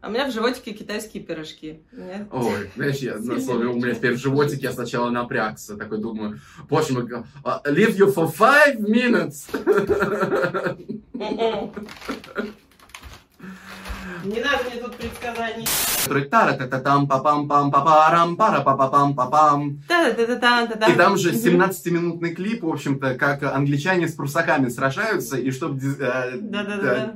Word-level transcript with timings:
А 0.00 0.08
у 0.08 0.10
меня 0.10 0.26
в 0.26 0.32
животике 0.32 0.72
китайские 0.72 1.22
пирожки. 1.22 1.80
Нет? 1.92 2.26
Ой, 2.30 2.70
знаешь, 2.74 2.96
я 2.96 3.18
на 3.18 3.38
слове 3.38 3.66
у 3.66 3.74
меня 3.74 3.94
теперь 3.94 4.14
в 4.14 4.18
животике, 4.18 4.62
я 4.62 4.72
сначала 4.72 5.10
напрягся, 5.10 5.76
такой 5.76 5.98
думаю, 5.98 6.40
боже 6.70 6.94
мой, 6.94 7.04
uh, 7.04 7.24
leave 7.66 7.96
you 7.96 8.12
for 8.12 8.32
five 8.32 8.80
minutes. 8.80 9.46
Не 14.24 14.40
надо 14.40 14.64
мне 14.70 14.80
тут 14.82 14.96
предсказаний. 14.96 15.66
Который 16.04 16.24
тара 16.28 16.52
та 16.54 16.66
та 16.66 16.80
там 16.80 17.06
па 17.08 17.18
пам 17.18 17.48
пам 17.48 17.70
па 17.70 17.80
парам 17.82 18.36
пара 18.36 18.60
па 18.62 18.74
па 18.76 18.88
пам 18.88 19.14
па 19.14 19.26
пам 19.26 19.78
Та-та-та-та-та-та. 19.88 20.86
И 20.92 20.96
там 20.96 21.16
же 21.16 21.30
Мгм. 21.30 21.38
17-минутный 21.38 22.34
клип, 22.34 22.62
в 22.62 22.68
общем-то, 22.68 23.14
как 23.14 23.42
англичане 23.42 24.08
с 24.08 24.14
прусаками 24.14 24.68
сражаются, 24.68 25.36
и 25.36 25.50
чтобы 25.50 25.78
Да-да-да. 25.80 27.14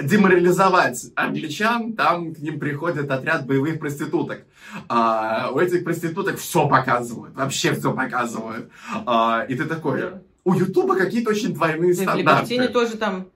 деморализовать 0.00 1.06
англичан, 1.14 1.92
там 1.94 2.34
к 2.34 2.38
ним 2.38 2.58
приходит 2.58 3.10
отряд 3.10 3.46
боевых 3.46 3.78
проституток. 3.78 4.42
А, 4.88 5.50
у 5.52 5.58
этих 5.58 5.84
проституток 5.84 6.38
все 6.38 6.66
показывают, 6.68 7.34
вообще 7.36 7.74
все 7.74 7.92
показывают. 7.92 8.70
А, 9.06 9.44
и 9.48 9.54
ты 9.54 9.64
такой, 9.66 10.02
у 10.44 10.54
Ютуба 10.54 10.96
какие-то 10.96 11.30
очень 11.30 11.54
двойные 11.54 11.90
И 11.90 11.94
В 11.94 11.96
стандарты. 12.02 12.68
тоже 12.68 12.96
там. 12.96 13.26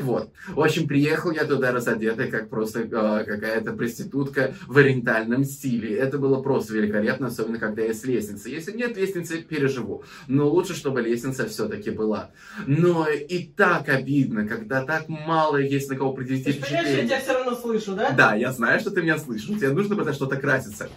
Вот. 0.00 0.30
В 0.48 0.60
общем, 0.60 0.86
приехал 0.86 1.30
я 1.30 1.44
туда 1.44 1.72
разодетый, 1.72 2.30
как 2.30 2.48
просто 2.48 2.80
э, 2.80 2.86
какая-то 3.24 3.72
проститутка 3.72 4.54
в 4.66 4.76
ориентальном 4.78 5.44
стиле. 5.44 5.96
Это 5.96 6.18
было 6.18 6.42
просто 6.42 6.74
великолепно, 6.74 7.28
особенно 7.28 7.58
когда 7.58 7.82
есть 7.82 8.04
лестница. 8.04 8.48
Если 8.48 8.72
нет 8.72 8.96
лестницы, 8.96 9.42
переживу. 9.42 10.04
Но 10.26 10.48
лучше, 10.48 10.74
чтобы 10.74 11.02
лестница 11.02 11.46
все-таки 11.46 11.90
была. 11.90 12.30
Но 12.66 13.06
и 13.08 13.44
так 13.44 13.88
обидно, 13.88 14.46
когда 14.46 14.84
так 14.84 15.08
мало 15.08 15.56
есть 15.56 15.90
на 15.90 15.96
кого 15.96 16.12
произвести 16.12 16.52
понимаешь, 16.52 16.70
я 16.70 16.78
впечатление. 16.78 17.06
тебя 17.06 17.20
все 17.20 17.32
равно 17.32 17.56
слышу, 17.56 17.94
да? 17.94 18.10
Да, 18.10 18.34
я 18.34 18.52
знаю, 18.52 18.80
что 18.80 18.90
ты 18.90 19.02
меня 19.02 19.18
слышишь. 19.18 19.48
Тебе 19.48 19.70
нужно 19.70 19.94
было 19.94 20.12
что-то 20.12 20.36
краситься. 20.36 20.88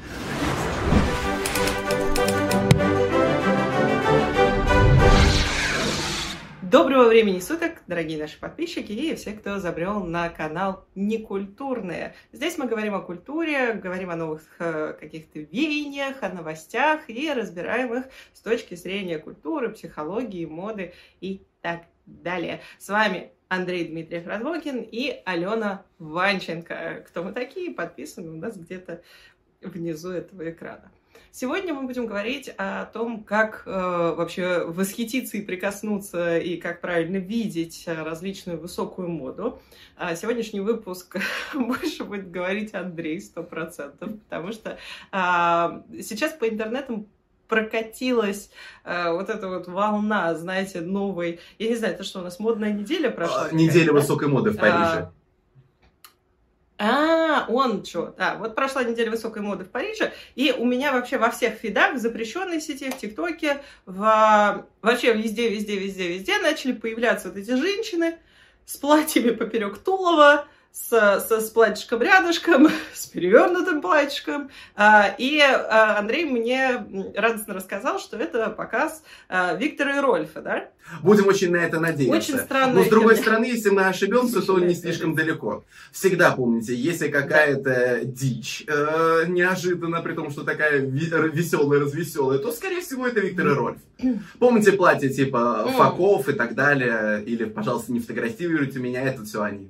Доброго 6.72 7.10
времени 7.10 7.40
суток, 7.40 7.82
дорогие 7.86 8.18
наши 8.18 8.40
подписчики 8.40 8.94
и 8.94 9.14
все, 9.16 9.34
кто 9.34 9.60
забрел 9.60 10.06
на 10.06 10.30
канал 10.30 10.86
Некультурные. 10.96 12.16
Здесь 12.32 12.58
мы 12.58 12.66
говорим 12.66 12.96
о 12.96 13.02
культуре, 13.02 13.74
говорим 13.74 14.10
о 14.10 14.16
новых 14.16 14.42
э, 14.60 14.94
каких-то 14.98 15.40
веяниях, 15.40 16.24
о 16.24 16.30
новостях 16.30 17.10
и 17.10 17.30
разбираем 17.34 17.94
их 17.94 18.06
с 18.32 18.40
точки 18.40 18.76
зрения 18.76 19.20
культуры, 19.20 19.68
психологии, 19.74 20.46
моды 20.46 20.94
и 21.20 21.42
так 21.62 21.82
далее. 22.06 22.62
С 22.80 22.88
вами 22.88 23.34
Андрей 23.50 23.90
Дмитриев 23.90 24.26
Радвокин 24.26 24.80
и 24.80 25.22
Алена 25.26 25.84
Ванченко. 26.00 27.04
Кто 27.06 27.22
мы 27.22 27.34
такие, 27.34 27.72
подписаны 27.72 28.32
у 28.32 28.38
нас 28.38 28.56
где-то 28.56 29.02
внизу 29.60 30.12
этого 30.12 30.50
экрана. 30.50 30.90
Сегодня 31.34 31.74
мы 31.74 31.84
будем 31.84 32.08
говорить 32.08 32.50
о 32.58 32.86
том, 32.86 33.24
как 33.24 33.64
э, 33.66 33.72
вообще 33.72 34.66
восхититься 34.66 35.38
и 35.38 35.42
прикоснуться, 35.42 36.38
и 36.38 36.58
как 36.58 36.82
правильно 36.82 37.18
видеть 37.18 37.86
э, 37.86 38.04
различную 38.04 38.60
высокую 38.60 39.08
моду. 39.08 39.62
А 39.96 40.14
сегодняшний 40.16 40.60
выпуск 40.60 41.18
больше 41.54 42.04
будет 42.04 42.32
говорить 42.32 42.74
Андрей, 42.74 43.22
сто 43.22 43.44
процентов, 43.44 44.12
потому 44.20 44.52
что 44.52 44.78
а, 45.14 45.84
сейчас 46.02 46.34
по 46.34 46.50
интернетам 46.50 47.08
прокатилась 47.48 48.50
э, 48.84 49.12
вот 49.12 49.30
эта 49.30 49.48
вот 49.48 49.68
волна, 49.68 50.36
знаете, 50.36 50.82
новой... 50.82 51.40
Я 51.60 51.70
не 51.70 51.76
знаю, 51.76 51.94
это 51.94 52.04
что, 52.04 52.20
у 52.20 52.24
нас 52.24 52.40
модная 52.40 52.74
неделя 52.74 53.10
прошла? 53.10 53.50
А, 53.52 53.56
Неделя 53.56 53.94
высокой 53.94 54.28
моды 54.28 54.52
в 54.52 54.58
Париже. 54.58 54.76
А, 54.76 55.12
он 57.50 57.86
что? 57.86 58.16
Да, 58.18 58.36
вот 58.36 58.56
прошла 58.56 58.84
неделя 58.84 59.12
высокой 59.12 59.42
моды 59.42 59.66
в 59.66 59.70
Париже, 59.70 60.14
и 60.36 60.52
у 60.58 60.66
меня 60.66 60.92
вообще 60.92 61.18
во 61.18 61.30
всех 61.30 61.56
фидах, 61.56 61.96
в 61.96 61.98
запрещенной 61.98 62.60
сети, 62.60 62.90
в 62.90 62.98
ТикТоке, 62.98 63.62
в... 63.86 64.66
вообще 64.82 65.14
везде, 65.14 65.50
везде, 65.50 65.78
везде, 65.78 66.08
везде 66.08 66.40
начали 66.40 66.74
появляться 66.74 67.30
вот 67.30 67.38
эти 67.38 67.52
женщины 67.52 68.18
с 68.66 68.78
платьями 68.78 69.32
поперек 69.32 69.78
Тулова, 69.78 70.48
с, 70.72 70.90
с, 70.90 71.30
с 71.30 71.50
платьишком 71.50 72.02
рядышком, 72.02 72.70
с 72.94 73.06
перевернутым 73.08 73.82
платьишком. 73.82 74.50
А, 74.76 75.14
И 75.18 75.40
а, 75.40 76.00
Андрей 76.00 76.26
мне 76.26 76.86
радостно 77.16 77.54
рассказал, 77.54 78.00
что 78.00 78.18
это 78.18 78.50
показ 78.50 79.04
а, 79.28 79.54
Виктора 79.56 79.98
и 79.98 80.00
Рольфа, 80.00 80.42
да? 80.42 80.70
Будем 81.04 81.28
очень 81.28 81.52
на 81.52 81.58
это 81.58 81.80
надеяться. 81.80 82.18
Очень 82.18 82.44
странная 82.44 82.76
Но 82.76 82.84
с 82.84 82.88
другой 82.88 83.16
херня. 83.16 83.22
стороны, 83.24 83.46
если 83.46 83.70
мы 83.70 83.86
ошибемся, 83.86 84.42
то 84.42 84.60
не 84.60 84.74
да, 84.74 84.80
слишком 84.80 85.14
да. 85.14 85.24
далеко. 85.24 85.64
Всегда 85.92 86.32
помните, 86.32 86.74
если 86.74 87.10
какая-то 87.10 88.02
дичь 88.06 88.64
э, 88.68 89.26
неожиданно, 89.28 90.02
при 90.02 90.14
том, 90.14 90.32
что 90.32 90.44
такая 90.44 90.80
веселая, 90.80 91.82
развеселая, 91.82 92.40
то, 92.40 92.52
скорее 92.52 92.82
всего, 92.82 93.08
это 93.08 93.20
Виктор 93.20 93.48
и 93.48 93.54
Рольф. 93.54 93.80
Помните 94.40 94.72
платье 94.72 95.10
типа 95.10 95.70
факов 95.76 96.30
и 96.30 96.34
так 96.34 96.56
далее? 96.56 97.24
Или, 97.26 97.44
пожалуйста, 97.44 97.92
не 97.92 98.00
фотографируйте 98.00 98.80
меня, 98.80 99.04
это 99.04 99.24
все 99.24 99.44
они. 99.44 99.70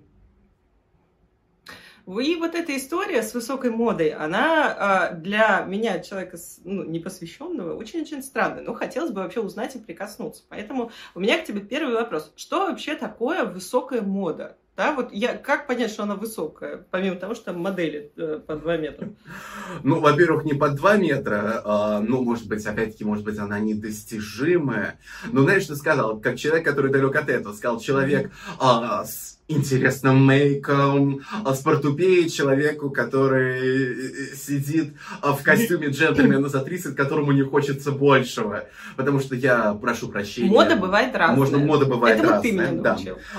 И 2.20 2.36
вот 2.36 2.56
эта 2.56 2.76
история 2.76 3.24
с 3.24 3.34
высокой 3.34 3.70
модой, 3.70 4.10
она 4.10 4.76
а, 4.78 5.14
для 5.14 5.66
меня, 5.68 6.00
человека 6.00 6.38
ну, 6.64 6.84
непосвященного, 6.84 7.76
очень-очень 7.76 8.24
странная. 8.24 8.64
Но 8.64 8.74
хотелось 8.74 9.12
бы 9.12 9.22
вообще 9.22 9.40
узнать 9.40 9.76
и 9.76 9.80
прикоснуться. 9.80 10.44
Поэтому 10.50 10.92
у 11.16 11.20
меня 11.20 11.38
к 11.38 11.46
тебе 11.46 11.62
первый 11.62 11.96
вопрос. 11.96 12.34
Что 12.36 12.68
вообще 12.68 12.96
такое 12.96 13.46
высокая 13.46 14.02
мода? 14.02 14.58
Да, 14.78 14.94
вот 14.96 15.12
я, 15.12 15.38
как 15.38 15.68
понять, 15.68 15.92
что 15.92 16.04
она 16.04 16.16
высокая, 16.16 16.86
помимо 16.90 17.18
того, 17.18 17.36
что 17.36 17.46
там 17.46 17.60
модели 17.60 18.12
э, 18.16 18.40
по 18.46 18.56
2 18.56 18.78
метра? 18.78 19.10
Ну, 19.84 20.00
во-первых, 20.00 20.46
не 20.46 20.54
под 20.54 20.76
2 20.76 20.98
метра, 20.98 21.62
а, 21.64 22.00
ну, 22.00 22.24
может 22.24 22.48
быть, 22.48 22.66
опять-таки, 22.66 23.04
может 23.04 23.24
быть, 23.26 23.38
она 23.38 23.60
недостижимая. 23.60 24.98
Но 25.32 25.44
знаешь, 25.44 25.64
что 25.64 25.76
сказал? 25.76 26.20
Как 26.20 26.38
человек, 26.38 26.66
который 26.66 26.92
далек 26.92 27.16
от 27.16 27.30
этого, 27.30 27.54
сказал 27.54 27.80
человек 27.80 28.32
а, 28.60 29.04
с 29.04 29.41
интересным 29.52 30.26
мейком, 30.26 31.22
а, 31.44 31.54
с 31.54 31.60
портупеей 31.60 32.30
человеку, 32.30 32.90
который 32.90 33.94
э, 33.94 34.36
сидит 34.36 34.94
а, 35.22 35.34
в 35.34 35.44
костюме 35.44 35.88
джентльмена 35.88 36.50
за 36.50 36.60
30, 36.62 36.96
которому 36.96 37.32
не 37.32 37.44
хочется 37.44 37.92
большего. 37.92 38.66
Потому 38.96 39.20
что 39.20 39.36
я 39.36 39.74
прошу 39.74 40.10
прощения. 40.10 40.50
Мода 40.50 40.76
бывает 40.76 41.16
разная. 41.16 41.38
Можно, 41.38 41.58
мода 41.60 41.86
бывает 41.86 42.20
Это 42.20 42.28
вот 42.28 42.34
разная. 42.36 42.52
ты 42.52 42.72
меня 42.72 42.82
да. 42.82 42.98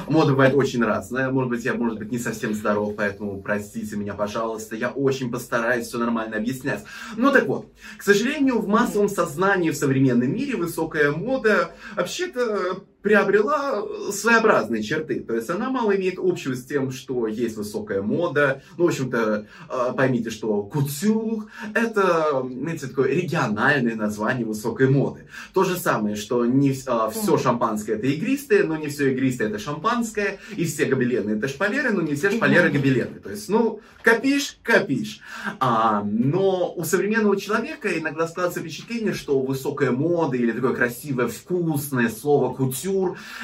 Мода 0.08 0.32
бывает 0.32 0.54
очень 0.54 0.82
разная. 0.82 1.30
Может 1.30 1.50
быть, 1.50 1.64
я, 1.64 1.74
может 1.74 1.98
быть, 1.98 2.10
не 2.10 2.18
совсем 2.18 2.54
здоров, 2.54 2.94
поэтому 2.96 3.40
простите 3.42 3.96
меня, 3.96 4.14
пожалуйста. 4.14 4.76
Я 4.76 4.90
очень 4.90 5.30
постараюсь 5.30 5.86
все 5.86 5.98
нормально 5.98 6.36
объяснять. 6.36 6.84
Ну 7.16 7.32
так 7.32 7.46
вот, 7.46 7.72
к 7.96 8.02
сожалению, 8.02 8.58
в 8.58 8.68
массовом 8.68 9.08
сознании 9.08 9.70
в 9.70 9.76
современном 9.76 10.32
мире 10.32 10.56
высокая 10.56 11.12
мода 11.12 11.72
вообще-то 11.96 12.84
приобрела 13.02 13.82
своеобразные 14.10 14.82
черты. 14.82 15.20
То 15.20 15.34
есть 15.34 15.50
она 15.50 15.70
мало 15.70 15.94
имеет 15.96 16.18
общего 16.18 16.54
с 16.54 16.64
тем, 16.64 16.92
что 16.92 17.26
есть 17.26 17.56
высокая 17.56 18.00
мода. 18.00 18.62
Ну, 18.78 18.84
в 18.84 18.88
общем-то, 18.88 19.46
э, 19.68 19.92
поймите, 19.96 20.30
что 20.30 20.62
кутюр– 20.62 21.46
это, 21.74 22.42
знаете, 22.48 22.86
такое 22.86 23.08
региональное 23.08 23.96
название 23.96 24.46
высокой 24.46 24.88
моды. 24.88 25.26
То 25.52 25.64
же 25.64 25.76
самое, 25.76 26.16
что 26.16 26.46
не 26.46 26.72
все 26.72 27.38
шампанское 27.38 27.94
это 27.94 28.06
игристое, 28.06 28.64
но 28.64 28.76
не 28.76 28.88
все 28.88 29.12
игристое 29.12 29.48
это 29.48 29.58
шампанское, 29.58 30.38
и 30.56 30.64
все 30.64 30.84
гобелены 30.86 31.32
это 31.32 31.48
шпалеры, 31.48 31.90
но 31.90 32.02
не 32.02 32.14
все 32.14 32.30
шпалеры 32.30 32.70
гобелены. 32.70 33.18
То 33.20 33.30
есть, 33.30 33.48
ну, 33.48 33.80
копишь, 34.02 34.58
копишь. 34.62 35.20
А, 35.58 36.04
но 36.04 36.72
у 36.74 36.84
современного 36.84 37.36
человека 37.38 37.88
иногда 37.98 38.28
складывается 38.28 38.60
впечатление, 38.60 39.12
что 39.12 39.40
высокая 39.40 39.90
мода 39.90 40.36
или 40.36 40.52
такое 40.52 40.74
красивое, 40.74 41.26
вкусное 41.26 42.08
слово 42.08 42.54
кутюр, 42.54 42.91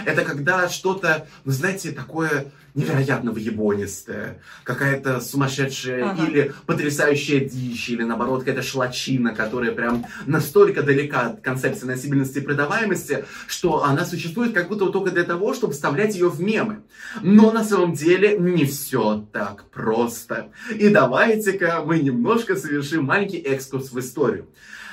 это 0.04 0.25
когда 0.25 0.69
что-то, 0.69 1.26
вы 1.44 1.53
знаете, 1.53 1.92
такое 1.92 2.47
невероятно 2.75 3.33
въебонистое, 3.33 4.41
какая-то 4.65 5.21
сумасшедшая 5.21 6.11
Ага. 6.11 6.27
или 6.27 6.53
потрясающая 6.66 7.41
дичь, 7.41 7.89
или 7.89 8.03
наоборот 8.03 8.41
какая-то 8.41 8.63
шлачина, 8.63 9.34
которая 9.34 9.72
прям 9.72 10.07
настолько 10.27 10.83
далека 10.83 11.22
от 11.28 11.41
концепции 11.41 11.87
носибельности 11.87 12.39
и 12.39 12.42
продаваемости, 12.42 13.25
что 13.47 13.84
она 13.84 14.04
существует 14.04 14.53
как 14.53 14.69
будто 14.69 14.87
только 14.91 15.10
для 15.10 15.25
того, 15.25 15.54
чтобы 15.54 15.72
вставлять 15.72 16.15
ее 16.15 16.28
в 16.31 16.41
мемы. 16.41 16.83
Но 17.22 17.51
на 17.53 17.65
самом 17.65 17.95
деле 17.95 18.39
не 18.39 18.65
все 18.65 19.27
так 19.33 19.65
просто. 19.71 20.51
И 20.75 20.89
давайте-ка 20.89 21.83
мы 21.84 21.98
немножко 21.98 22.57
совершим 22.57 23.04
маленький 23.04 23.39
экскурс 23.39 23.91
в 23.92 23.98
историю. 23.98 24.47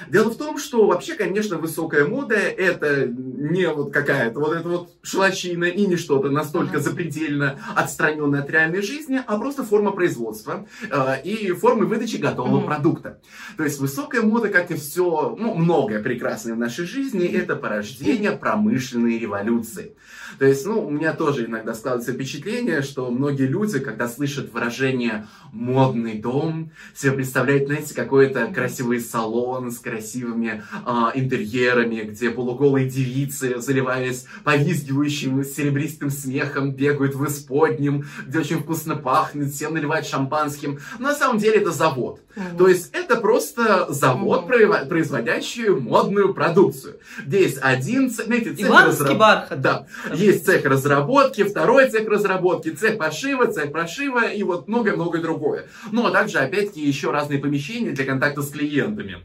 Дело 0.09 0.29
в 0.29 0.37
том, 0.37 0.57
что 0.59 0.85
вообще, 0.87 1.15
конечно, 1.15 1.57
высокая 1.57 2.05
мода 2.05 2.35
это 2.35 3.07
не 3.07 3.67
вот 3.69 3.93
какая-то 3.93 4.39
вот 4.41 4.53
эта 4.53 4.67
вот 4.67 4.89
шлачина 5.01 5.63
и 5.65 5.85
не 5.85 5.95
что-то 5.95 6.29
настолько 6.29 6.73
Ага. 6.77 6.81
запредельно 6.81 7.57
отстраненная 7.75 8.41
от 8.41 8.49
реальной 8.49 8.81
жизни, 8.81 9.21
а 9.25 9.37
просто 9.37 9.63
форма 9.63 9.91
производства 9.91 10.65
э, 10.89 11.21
и 11.23 11.51
формы 11.51 11.85
выдачи 11.85 12.17
готового 12.17 12.61
mm-hmm. 12.61 12.65
продукта. 12.65 13.21
То 13.57 13.63
есть 13.63 13.79
высокая 13.79 14.21
мода, 14.21 14.49
как 14.49 14.71
и 14.71 14.75
все, 14.75 15.35
ну, 15.37 15.55
многое 15.55 16.01
прекрасное 16.01 16.55
в 16.55 16.57
нашей 16.57 16.85
жизни, 16.85 17.25
это 17.25 17.55
порождение 17.55 18.31
промышленной 18.31 19.19
революции. 19.19 19.95
То 20.39 20.45
есть, 20.45 20.65
ну, 20.65 20.85
у 20.85 20.89
меня 20.89 21.13
тоже 21.13 21.45
иногда 21.45 21.73
складывается 21.73 22.13
впечатление, 22.13 22.81
что 22.81 23.09
многие 23.09 23.47
люди, 23.47 23.79
когда 23.79 24.07
слышат 24.07 24.51
выражение 24.53 25.27
«модный 25.51 26.15
дом», 26.15 26.71
себе 26.95 27.13
представляют, 27.13 27.67
знаете, 27.67 27.93
какой-то 27.93 28.47
красивый 28.47 28.99
салон 28.99 29.71
с 29.71 29.79
красивыми 29.79 30.63
а, 30.85 31.11
интерьерами, 31.13 32.01
где 32.01 32.29
полуголые 32.29 32.89
девицы, 32.89 33.59
заливаясь 33.59 34.25
повизгивающим 34.43 35.43
серебристым 35.43 36.09
смехом, 36.09 36.71
бегают 36.71 37.15
в 37.15 37.25
исподнем, 37.25 38.05
где 38.25 38.39
очень 38.39 38.59
вкусно 38.59 38.95
пахнет, 38.95 39.53
всем 39.53 39.73
наливают 39.73 40.05
шампанским. 40.05 40.79
Но 40.99 41.09
на 41.09 41.15
самом 41.15 41.37
деле 41.37 41.57
это 41.57 41.71
завод. 41.71 42.21
Mm-hmm. 42.35 42.57
То 42.57 42.67
есть 42.67 42.89
это 42.93 43.15
просто 43.17 43.87
завод, 43.89 44.45
mm-hmm. 44.49 44.87
производящий 44.87 45.69
модную 45.69 46.33
продукцию. 46.33 46.99
Где 47.25 47.43
есть 47.43 47.59
один, 47.61 48.09
знаете, 48.09 48.53
цех 48.53 48.69
разраб... 48.69 49.17
бархат. 49.17 49.61
Да. 49.61 49.87
Есть 50.25 50.45
цех 50.45 50.65
разработки, 50.65 51.43
второй 51.43 51.89
цех 51.89 52.07
разработки, 52.07 52.69
цех 52.69 52.97
пошива, 52.97 53.45
цех 53.45 53.71
прошива 53.71 54.25
и 54.25 54.41
вот 54.41 54.67
многое-многое 54.67 55.21
другое. 55.21 55.67
Ну, 55.91 56.05
а 56.07 56.11
также, 56.11 56.39
опять-таки, 56.39 56.81
еще 56.81 57.11
разные 57.11 57.39
помещения 57.39 57.91
для 57.91 58.05
контакта 58.05 58.41
с 58.41 58.49
клиентами. 58.49 59.17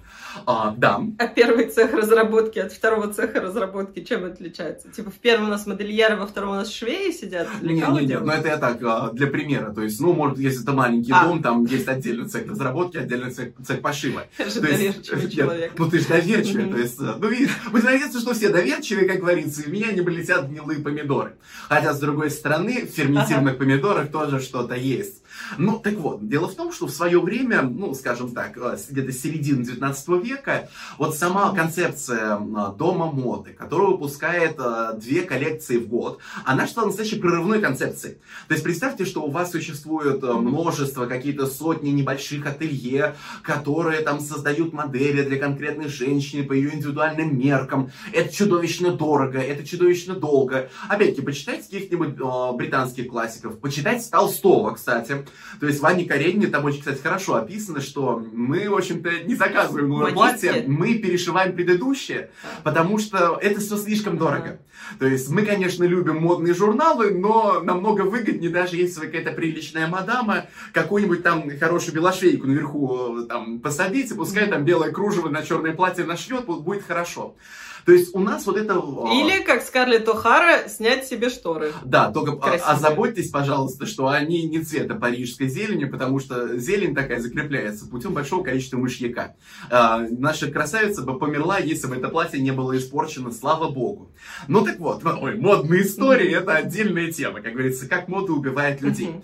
А, 0.47 0.75
да. 0.77 1.01
А 1.19 1.27
первый 1.27 1.69
цех 1.69 1.93
разработки 1.93 2.59
от 2.59 2.73
второго 2.73 3.13
цеха 3.13 3.41
разработки 3.41 4.03
чем 4.05 4.25
отличается? 4.25 4.89
Типа 4.91 5.11
в 5.11 5.15
первом 5.15 5.47
у 5.47 5.51
нас 5.51 5.67
модельеры, 5.67 6.17
во 6.17 6.27
втором 6.27 6.51
у 6.51 6.55
нас 6.55 6.73
швеи 6.73 7.11
сидят? 7.11 7.49
Нет, 7.63 7.89
нет, 7.89 8.09
нет, 8.09 8.21
ну 8.23 8.33
это 8.33 8.49
я 8.49 8.57
так, 8.57 8.83
а, 8.83 9.11
для 9.13 9.27
примера. 9.27 9.73
То 9.73 9.83
есть, 9.83 10.01
ну, 10.01 10.13
может, 10.13 10.39
если 10.39 10.63
это 10.63 10.73
маленький 10.73 11.13
а. 11.13 11.25
дом, 11.25 11.43
там 11.43 11.65
есть 11.65 11.89
отдельный 11.89 12.29
цех 12.29 12.49
разработки, 12.49 12.97
отдельный 12.97 13.31
цех, 13.31 13.51
цех 13.67 13.81
пошива. 13.81 14.25
Я 14.39 14.49
же 14.51 14.61
доверчивый 14.61 15.23
есть, 15.23 15.37
человек. 15.37 15.73
Ну, 15.77 15.91
ты 15.91 15.99
же 15.99 16.09
доверчивый, 16.09 16.71
то 16.71 16.79
есть, 16.79 17.01
ну, 17.01 17.29
видишь, 17.29 17.57
вы 17.71 17.81
знаете, 17.81 18.19
что 18.19 18.35
все 18.35 18.51
доверчивые, 18.51 19.09
как 19.09 19.21
говорится, 19.21 19.63
и 19.63 19.65
в 19.65 19.69
меня 19.69 19.93
не 19.93 20.03
полетят 20.03 20.49
гнилые 20.49 20.81
помидоры. 20.81 21.37
Хотя, 21.69 21.93
с 21.93 22.01
другой 22.01 22.31
стороны, 22.31 22.87
в 22.87 22.91
ферментированных 22.91 23.55
ага. 23.55 23.59
помидорах 23.59 24.11
тоже 24.11 24.41
что-то 24.41 24.75
есть. 24.75 25.20
Ну, 25.59 25.79
так 25.79 25.95
вот, 25.95 26.29
дело 26.29 26.49
в 26.49 26.55
том, 26.55 26.73
что 26.73 26.87
в 26.87 26.91
свое 26.91 27.21
время, 27.21 27.63
ну, 27.63 27.95
скажем 27.95 28.33
так, 28.33 28.57
э, 28.57 28.77
где-то 28.89 29.13
середины 29.13 29.65
19 29.65 30.09
века, 30.23 30.69
вот 30.99 31.17
сама 31.17 31.53
концепция 31.55 32.37
э, 32.37 32.77
дома 32.79 33.07
моды, 33.07 33.53
которая 33.53 33.89
выпускает 33.89 34.57
э, 34.59 34.93
две 34.97 35.23
коллекции 35.23 35.79
в 35.79 35.89
год, 35.89 36.21
она 36.45 36.67
стала 36.67 36.87
настоящей 36.87 37.19
прорывной 37.19 37.61
концепцией. 37.61 38.19
То 38.49 38.55
есть 38.55 38.65
представьте, 38.65 39.05
что 39.05 39.23
у 39.23 39.31
вас 39.31 39.51
существует 39.51 40.23
множество, 40.23 41.07
какие-то 41.07 41.47
сотни 41.47 41.91
небольших 41.91 42.47
ателье, 42.47 43.15
которые 43.43 44.01
там 44.01 44.21
создают 44.21 44.73
модели 44.73 45.23
для 45.23 45.39
конкретной 45.39 45.89
женщины 45.89 46.45
по 46.45 46.53
ее 46.53 46.75
индивидуальным 46.75 47.39
меркам. 47.39 47.91
Это 48.13 48.33
чудовищно 48.35 48.93
дорого, 48.93 49.39
это 49.39 49.67
чудовищно 49.67 50.15
долго. 50.15 50.71
Опять-таки, 50.89 51.23
почитайте 51.23 51.65
каких-нибудь 51.65 52.17
э, 52.19 52.57
британских 52.57 53.09
классиков, 53.09 53.59
почитайте 53.59 54.09
Толстого, 54.11 54.75
кстати. 54.75 55.27
То 55.61 55.67
есть 55.67 55.81
в 55.81 55.87
Анне 55.87 56.05
Каренине 56.05 56.47
там 56.47 56.65
очень, 56.65 56.81
кстати, 56.81 57.01
хорошо 57.03 57.35
описано, 57.35 57.81
что 57.81 58.25
мы, 58.33 58.69
в 58.69 58.75
общем-то, 58.75 59.25
не 59.25 59.35
заказываем 59.35 59.89
новое 59.89 60.13
платье, 60.13 60.65
мы 60.67 60.95
перешиваем 60.95 61.55
предыдущее, 61.55 62.31
потому 62.63 62.99
что 62.99 63.39
это 63.41 63.61
все 63.61 63.77
слишком 63.77 64.17
дорого. 64.17 64.61
То 64.99 65.07
есть 65.07 65.29
мы, 65.31 65.43
конечно, 65.43 65.85
любим 65.85 66.17
модные 66.21 66.55
журналы, 66.55 67.11
но 67.11 67.61
намного 67.61 68.03
выгоднее, 68.03 68.51
даже 68.51 68.77
если 68.77 69.01
вы 69.01 69.07
какая-то 69.07 69.33
приличная 69.33 69.87
мадама, 69.87 70.47
какую-нибудь 70.73 71.23
там 71.23 71.51
хорошую 71.59 71.95
белошвейку 71.95 72.47
наверху 72.47 73.23
там 73.29 73.61
посадите, 73.61 74.15
пускай 74.15 74.49
там 74.49 74.65
белое 74.65 74.91
кружево 74.91 75.29
на 75.29 75.43
черное 75.43 75.75
платье 75.75 76.05
нашьет, 76.05 76.47
будет 76.47 76.85
хорошо. 76.85 77.37
То 77.85 77.93
есть 77.93 78.15
у 78.15 78.21
нас 78.21 78.47
вот 78.47 78.57
это... 78.57 78.75
А, 78.75 79.13
Или, 79.13 79.43
как 79.43 79.63
Скарлетт 79.63 80.09
О'Хара, 80.09 80.69
снять 80.69 81.07
себе 81.07 81.31
шторы. 81.31 81.73
Да, 81.85 82.11
только 82.11 82.37
Красивые. 82.37 82.63
озаботьтесь, 82.63 83.31
пожалуйста, 83.31 83.87
что 83.87 84.09
они 84.09 84.43
не 84.45 84.61
цвета 84.61 84.95
парижской 84.95 85.49
зелени, 85.49 85.85
потому 85.85 86.19
что 86.21 86.59
зелень 86.59 86.95
такая 86.95 87.21
закрепляется 87.21 87.87
путем 87.87 88.13
большого 88.13 88.45
количества 88.45 88.79
мышьяка. 88.79 89.35
А, 89.71 89.99
наша 90.11 90.51
красавица 90.51 91.03
бы 91.03 91.19
померла, 91.19 91.59
если 91.59 91.87
бы 91.87 91.97
это 91.97 92.09
платье 92.09 92.41
не 92.41 92.53
было 92.53 92.77
испорчено, 92.77 93.33
слава 93.33 93.71
богу. 93.71 94.11
Ну 94.49 94.65
так 94.65 94.79
вот, 94.79 95.05
ой, 95.21 95.37
модные 95.37 95.83
истории, 95.83 96.31
это 96.35 96.55
отдельная 96.55 97.13
тема, 97.13 97.41
как 97.41 97.53
говорится, 97.53 97.89
как 97.89 98.09
мода 98.09 98.33
убивает 98.33 98.81
людей. 98.81 99.15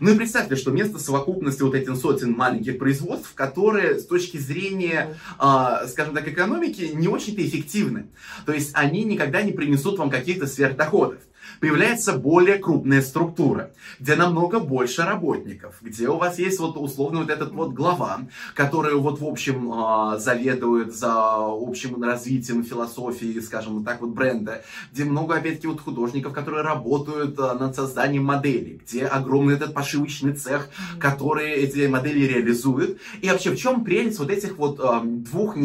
Ну 0.00 0.12
и 0.12 0.16
представьте, 0.16 0.56
что 0.56 0.70
вместо 0.70 0.98
совокупности 0.98 1.62
вот 1.62 1.74
этих 1.74 1.96
сотен 1.96 2.32
маленьких 2.32 2.78
производств, 2.78 3.32
которые 3.34 3.98
с 3.98 4.06
точки 4.06 4.36
зрения, 4.36 5.16
а, 5.38 5.86
скажем 5.86 6.14
так, 6.14 6.28
экономики 6.28 6.90
не 6.94 7.08
очень-то 7.08 7.44
эффективны. 7.44 8.05
То 8.44 8.52
есть 8.52 8.70
они 8.74 9.04
никогда 9.04 9.42
не 9.42 9.52
принесут 9.52 9.98
вам 9.98 10.10
каких-то 10.10 10.46
сверхдоходов 10.46 11.20
появляется 11.60 12.12
более 12.12 12.58
крупная 12.58 13.02
структура, 13.02 13.70
где 14.00 14.16
намного 14.16 14.60
больше 14.60 15.02
работников, 15.02 15.76
где 15.80 16.08
у 16.08 16.16
вас 16.16 16.38
есть 16.38 16.58
вот 16.58 16.76
условно 16.76 17.20
вот 17.20 17.30
этот 17.30 17.52
вот 17.52 17.72
глава, 17.72 18.20
который 18.54 18.94
вот 18.94 19.20
в 19.20 19.24
общем 19.24 19.72
а, 19.72 20.18
заведует 20.18 20.94
за 20.94 21.12
общим 21.36 22.02
развитием 22.02 22.64
философии, 22.64 23.38
скажем 23.40 23.84
так, 23.84 24.00
вот 24.00 24.10
бренда, 24.10 24.62
где 24.92 25.04
много 25.04 25.36
опять-таки 25.36 25.66
вот 25.66 25.80
художников, 25.80 26.32
которые 26.32 26.62
работают 26.62 27.38
а, 27.38 27.54
над 27.54 27.74
созданием 27.74 28.24
моделей, 28.24 28.80
где 28.84 29.06
огромный 29.06 29.54
этот 29.54 29.74
пошивочный 29.74 30.34
цех, 30.34 30.68
который 30.98 31.52
эти 31.52 31.86
модели 31.86 32.24
реализует. 32.26 32.98
И 33.22 33.30
вообще 33.30 33.50
в 33.50 33.56
чем 33.56 33.84
прелесть 33.84 34.18
вот 34.18 34.30
этих 34.30 34.58
вот 34.58 34.80
а, 34.80 35.02
двух, 35.04 35.56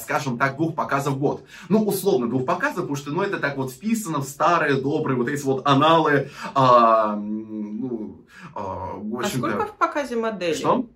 скажем 0.00 0.38
так, 0.38 0.56
двух 0.56 0.74
показов 0.74 1.14
в 1.14 1.18
год? 1.18 1.44
Ну, 1.68 1.82
условно 1.84 2.28
двух 2.28 2.44
показов, 2.44 2.82
потому 2.82 2.96
что, 2.96 3.10
ну, 3.10 3.22
это 3.22 3.38
так 3.38 3.56
вот 3.56 3.72
вписано 3.72 4.20
в 4.20 4.24
старые 4.24 4.74
добрые 4.74 5.13
вот 5.16 5.28
эти 5.28 5.42
вот 5.44 5.66
аналы, 5.66 6.30
а, 6.54 7.16
ну, 7.16 8.24
а, 8.54 8.94
в 8.96 9.20
а 9.20 9.24
сколько 9.28 9.66
в 9.66 9.76
показе 9.76 10.16
моделей? 10.16 10.54
Что? 10.54 10.86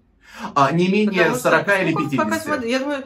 А, 0.55 0.73
не 0.73 0.89
менее 0.89 1.25
Потому 1.25 1.41
40 1.41 1.63
что, 1.63 1.83
или 1.83 1.95
50. 1.95 2.13
В 2.13 2.17
показе 2.17 2.49
модели? 2.51 2.71
Я 2.71 2.79
думаю, 2.81 3.05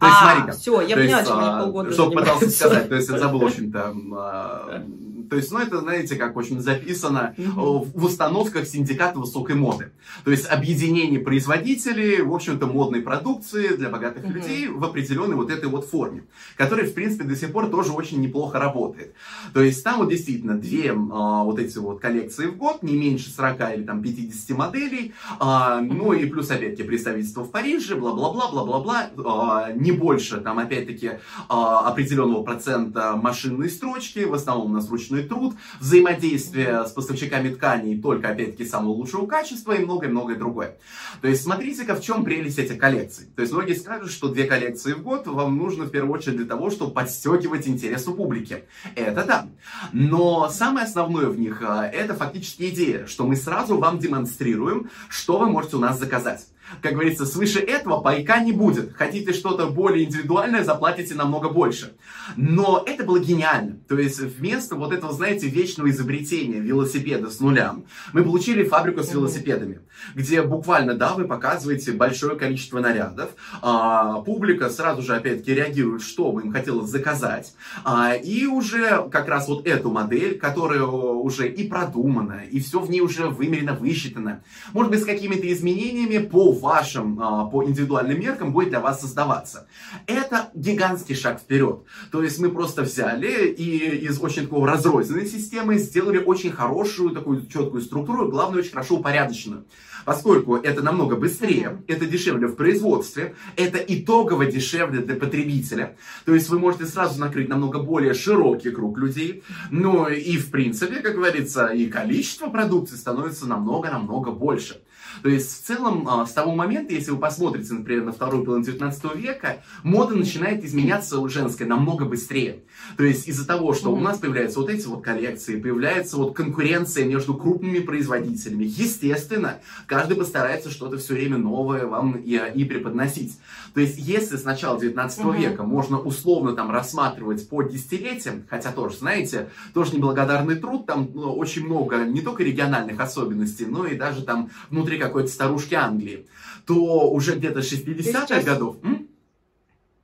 то 0.00 0.06
есть, 0.06 0.18
а, 0.20 0.34
смотри 0.34 0.60
все, 0.60 0.80
я 0.82 0.96
поняла, 0.96 1.24
чем 1.24 1.40
я 1.40 1.58
полгода 1.60 1.92
Что 1.92 2.10
пытался 2.10 2.50
сказать, 2.50 2.88
то 2.88 2.94
есть 2.94 3.08
я 3.08 3.18
забыл, 3.18 3.40
в 3.40 3.44
общем-то, 3.44 3.94
а, 4.16 4.84
то 5.28 5.36
есть, 5.36 5.50
ну, 5.52 5.58
это, 5.58 5.80
знаете, 5.80 6.16
как 6.16 6.36
очень 6.36 6.60
записано 6.60 7.34
в 7.36 8.04
установках 8.04 8.66
синдиката 8.66 9.18
высокой 9.18 9.54
моды. 9.54 9.92
То 10.24 10.30
есть, 10.30 10.46
объединение 10.46 11.20
производителей, 11.20 12.22
в 12.22 12.34
общем-то, 12.34 12.66
модной 12.66 13.02
продукции 13.02 13.76
для 13.76 13.88
богатых 13.88 14.26
людей 14.28 14.68
в 14.68 14.84
определенной 14.84 15.36
вот 15.36 15.50
этой 15.50 15.68
вот 15.68 15.86
форме, 15.86 16.24
которая, 16.56 16.86
в 16.86 16.94
принципе, 16.94 17.24
до 17.24 17.36
сих 17.36 17.52
пор 17.52 17.68
тоже 17.68 17.92
очень 17.92 18.20
неплохо 18.20 18.58
работает. 18.58 19.14
То 19.52 19.62
есть, 19.62 19.82
там 19.84 19.98
вот 19.98 20.10
действительно 20.10 20.54
две 20.54 20.92
а, 20.92 21.44
вот 21.44 21.58
эти 21.58 21.78
вот 21.78 22.00
коллекции 22.00 22.46
в 22.46 22.56
год, 22.56 22.82
не 22.82 22.96
меньше 22.96 23.30
40 23.30 23.74
или 23.76 23.82
там 23.84 24.02
50 24.02 24.56
моделей, 24.56 25.14
а, 25.38 25.80
ну 25.80 26.12
и 26.12 26.26
плюс, 26.26 26.50
опять-таки, 26.50 26.82
представительство 26.82 27.44
в 27.44 27.50
Париже, 27.50 27.94
бла-бла-бла, 27.96 28.50
бла-бла-бла, 28.50 29.10
а, 29.24 29.72
не 29.72 29.92
больше, 29.92 30.40
там, 30.40 30.58
опять-таки, 30.58 31.12
а, 31.48 31.88
определенного 31.88 32.42
процента 32.42 33.16
машинной 33.16 33.70
строчки, 33.70 34.20
в 34.20 34.34
основном 34.34 34.70
у 34.70 34.74
нас 34.74 34.88
ручной 34.90 35.17
собственный 35.18 35.28
труд, 35.28 35.54
взаимодействие 35.80 36.86
с 36.86 36.90
поставщиками 36.90 37.50
тканей 37.50 38.00
только, 38.00 38.30
опять-таки, 38.30 38.64
самого 38.64 38.90
лучшего 38.90 39.26
качества 39.26 39.72
и 39.72 39.84
многое-многое 39.84 40.36
другое. 40.36 40.76
То 41.20 41.28
есть, 41.28 41.42
смотрите-ка, 41.42 41.94
в 41.94 42.02
чем 42.02 42.24
прелесть 42.24 42.58
этих 42.58 42.78
коллекций. 42.78 43.26
То 43.34 43.42
есть, 43.42 43.52
многие 43.52 43.74
скажут, 43.74 44.10
что 44.10 44.28
две 44.28 44.44
коллекции 44.44 44.92
в 44.92 45.02
год 45.02 45.26
вам 45.26 45.56
нужно, 45.56 45.84
в 45.84 45.90
первую 45.90 46.14
очередь, 46.14 46.36
для 46.36 46.46
того, 46.46 46.70
чтобы 46.70 46.92
подстегивать 46.92 47.66
интерес 47.68 48.06
у 48.06 48.14
публики. 48.14 48.64
Это 48.94 49.24
да. 49.24 49.48
Но 49.92 50.48
самое 50.48 50.86
основное 50.86 51.26
в 51.26 51.38
них, 51.38 51.62
а, 51.62 51.86
это 51.86 52.14
фактически 52.14 52.68
идея, 52.68 53.06
что 53.06 53.26
мы 53.26 53.36
сразу 53.36 53.78
вам 53.78 53.98
демонстрируем, 53.98 54.90
что 55.08 55.38
вы 55.38 55.48
можете 55.50 55.76
у 55.76 55.80
нас 55.80 55.98
заказать. 55.98 56.46
Как 56.82 56.92
говорится, 56.92 57.26
свыше 57.26 57.60
этого 57.60 58.00
пайка 58.00 58.40
не 58.40 58.52
будет. 58.52 58.94
Хотите 58.94 59.32
что-то 59.32 59.66
более 59.66 60.04
индивидуальное, 60.04 60.64
заплатите 60.64 61.14
намного 61.14 61.48
больше. 61.48 61.94
Но 62.36 62.82
это 62.86 63.04
было 63.04 63.18
гениально. 63.18 63.78
То 63.88 63.98
есть 63.98 64.20
вместо 64.20 64.74
вот 64.76 64.92
этого, 64.92 65.12
знаете, 65.12 65.48
вечного 65.48 65.90
изобретения 65.90 66.60
велосипеда 66.60 67.30
с 67.30 67.40
нуля, 67.40 67.76
мы 68.12 68.22
получили 68.22 68.64
фабрику 68.64 69.02
с 69.02 69.12
велосипедами, 69.12 69.80
где 70.14 70.42
буквально, 70.42 70.94
да, 70.94 71.14
вы 71.14 71.26
показываете 71.26 71.92
большое 71.92 72.36
количество 72.36 72.80
нарядов, 72.80 73.30
а, 73.62 74.20
публика 74.20 74.70
сразу 74.70 75.02
же, 75.02 75.14
опять-таки, 75.14 75.54
реагирует, 75.54 76.02
что 76.02 76.32
бы 76.32 76.42
им 76.42 76.52
хотелось 76.52 76.90
заказать, 76.90 77.54
а, 77.84 78.14
и 78.14 78.46
уже 78.46 79.08
как 79.10 79.28
раз 79.28 79.48
вот 79.48 79.66
эту 79.66 79.90
модель, 79.90 80.38
которая 80.38 80.82
уже 80.82 81.48
и 81.48 81.66
продумана, 81.66 82.42
и 82.50 82.60
все 82.60 82.80
в 82.80 82.90
ней 82.90 83.00
уже 83.00 83.28
вымерено, 83.28 83.74
высчитано, 83.74 84.42
может 84.72 84.90
быть, 84.90 85.02
с 85.02 85.06
какими-то 85.06 85.50
изменениями 85.52 86.18
по 86.18 86.52
вашим, 86.60 87.18
а, 87.20 87.44
по 87.46 87.64
индивидуальным 87.64 88.20
меркам 88.20 88.52
будет 88.52 88.70
для 88.70 88.80
вас 88.80 89.00
создаваться. 89.00 89.66
Это 90.06 90.50
гигантский 90.54 91.14
шаг 91.14 91.40
вперед. 91.40 91.82
То 92.10 92.22
есть 92.22 92.38
мы 92.38 92.50
просто 92.50 92.82
взяли 92.82 93.48
и 93.48 94.06
из 94.06 94.20
очень 94.20 94.42
такого 94.42 94.66
разрозненной 94.66 95.26
системы 95.26 95.78
сделали 95.78 96.18
очень 96.18 96.50
хорошую, 96.50 97.10
такую 97.10 97.46
четкую 97.46 97.82
структуру, 97.82 98.28
главное, 98.28 98.60
очень 98.60 98.72
хорошо 98.72 98.96
упорядоченную. 98.96 99.64
Поскольку 100.04 100.56
это 100.56 100.82
намного 100.82 101.16
быстрее, 101.16 101.82
это 101.86 102.06
дешевле 102.06 102.46
в 102.46 102.56
производстве, 102.56 103.34
это 103.56 103.76
итогово 103.76 104.46
дешевле 104.46 105.00
для 105.00 105.16
потребителя. 105.16 105.96
То 106.24 106.34
есть 106.34 106.48
вы 106.48 106.58
можете 106.58 106.86
сразу 106.86 107.20
накрыть 107.20 107.50
намного 107.50 107.78
более 107.80 108.14
широкий 108.14 108.70
круг 108.70 108.96
людей. 108.96 109.42
Ну 109.70 110.08
и 110.08 110.38
в 110.38 110.50
принципе, 110.50 111.00
как 111.00 111.14
говорится, 111.14 111.66
и 111.66 111.86
количество 111.88 112.48
продукции 112.48 112.96
становится 112.96 113.46
намного-намного 113.46 114.30
больше. 114.30 114.80
То 115.22 115.28
есть, 115.28 115.62
в 115.62 115.66
целом, 115.66 116.06
а, 116.08 116.26
с 116.26 116.32
того 116.32 116.54
момента, 116.54 116.92
если 116.92 117.10
вы 117.10 117.18
посмотрите, 117.18 117.72
например, 117.74 118.04
на 118.04 118.12
вторую 118.12 118.44
половину 118.44 118.64
19 118.64 119.14
века, 119.16 119.58
мода 119.82 120.14
начинает 120.14 120.64
изменяться 120.64 121.18
у 121.18 121.28
женской 121.28 121.66
намного 121.66 122.04
быстрее. 122.04 122.60
То 122.96 123.04
есть, 123.04 123.28
из-за 123.28 123.46
того, 123.46 123.74
что 123.74 123.92
у 123.92 124.00
нас 124.00 124.18
появляются 124.18 124.60
вот 124.60 124.70
эти 124.70 124.86
вот 124.86 125.02
коллекции, 125.02 125.60
появляется 125.60 126.16
вот 126.16 126.34
конкуренция 126.34 127.04
между 127.04 127.34
крупными 127.34 127.80
производителями. 127.80 128.64
Естественно, 128.64 129.58
каждый 129.86 130.16
постарается 130.16 130.70
что-то 130.70 130.98
все 130.98 131.14
время 131.14 131.38
новое 131.38 131.86
вам 131.86 132.12
и, 132.12 132.40
и 132.54 132.64
преподносить. 132.64 133.38
То 133.74 133.80
есть, 133.80 133.98
если 133.98 134.36
с 134.36 134.44
начала 134.44 134.80
19 134.80 135.18
угу. 135.20 135.32
века 135.32 135.62
можно 135.62 135.98
условно 135.98 136.54
там 136.54 136.70
рассматривать 136.70 137.48
по 137.48 137.62
десятилетиям, 137.62 138.44
хотя 138.48 138.72
тоже, 138.72 138.96
знаете, 138.96 139.50
тоже 139.74 139.94
неблагодарный 139.94 140.56
труд, 140.56 140.86
там 140.86 141.08
ну, 141.14 141.32
очень 141.32 141.64
много 141.64 142.04
не 142.04 142.20
только 142.20 142.42
региональных 142.42 143.00
особенностей, 143.00 143.66
но 143.66 143.86
и 143.86 143.96
даже 143.96 144.22
там 144.22 144.50
внутри 144.70 144.98
какой-то 145.08 145.28
старушки 145.28 145.74
Англии, 145.74 146.26
то 146.66 147.10
уже 147.10 147.34
где-то 147.34 147.60
60-х 147.60 148.42
годов... 148.42 148.76
М? 148.82 149.08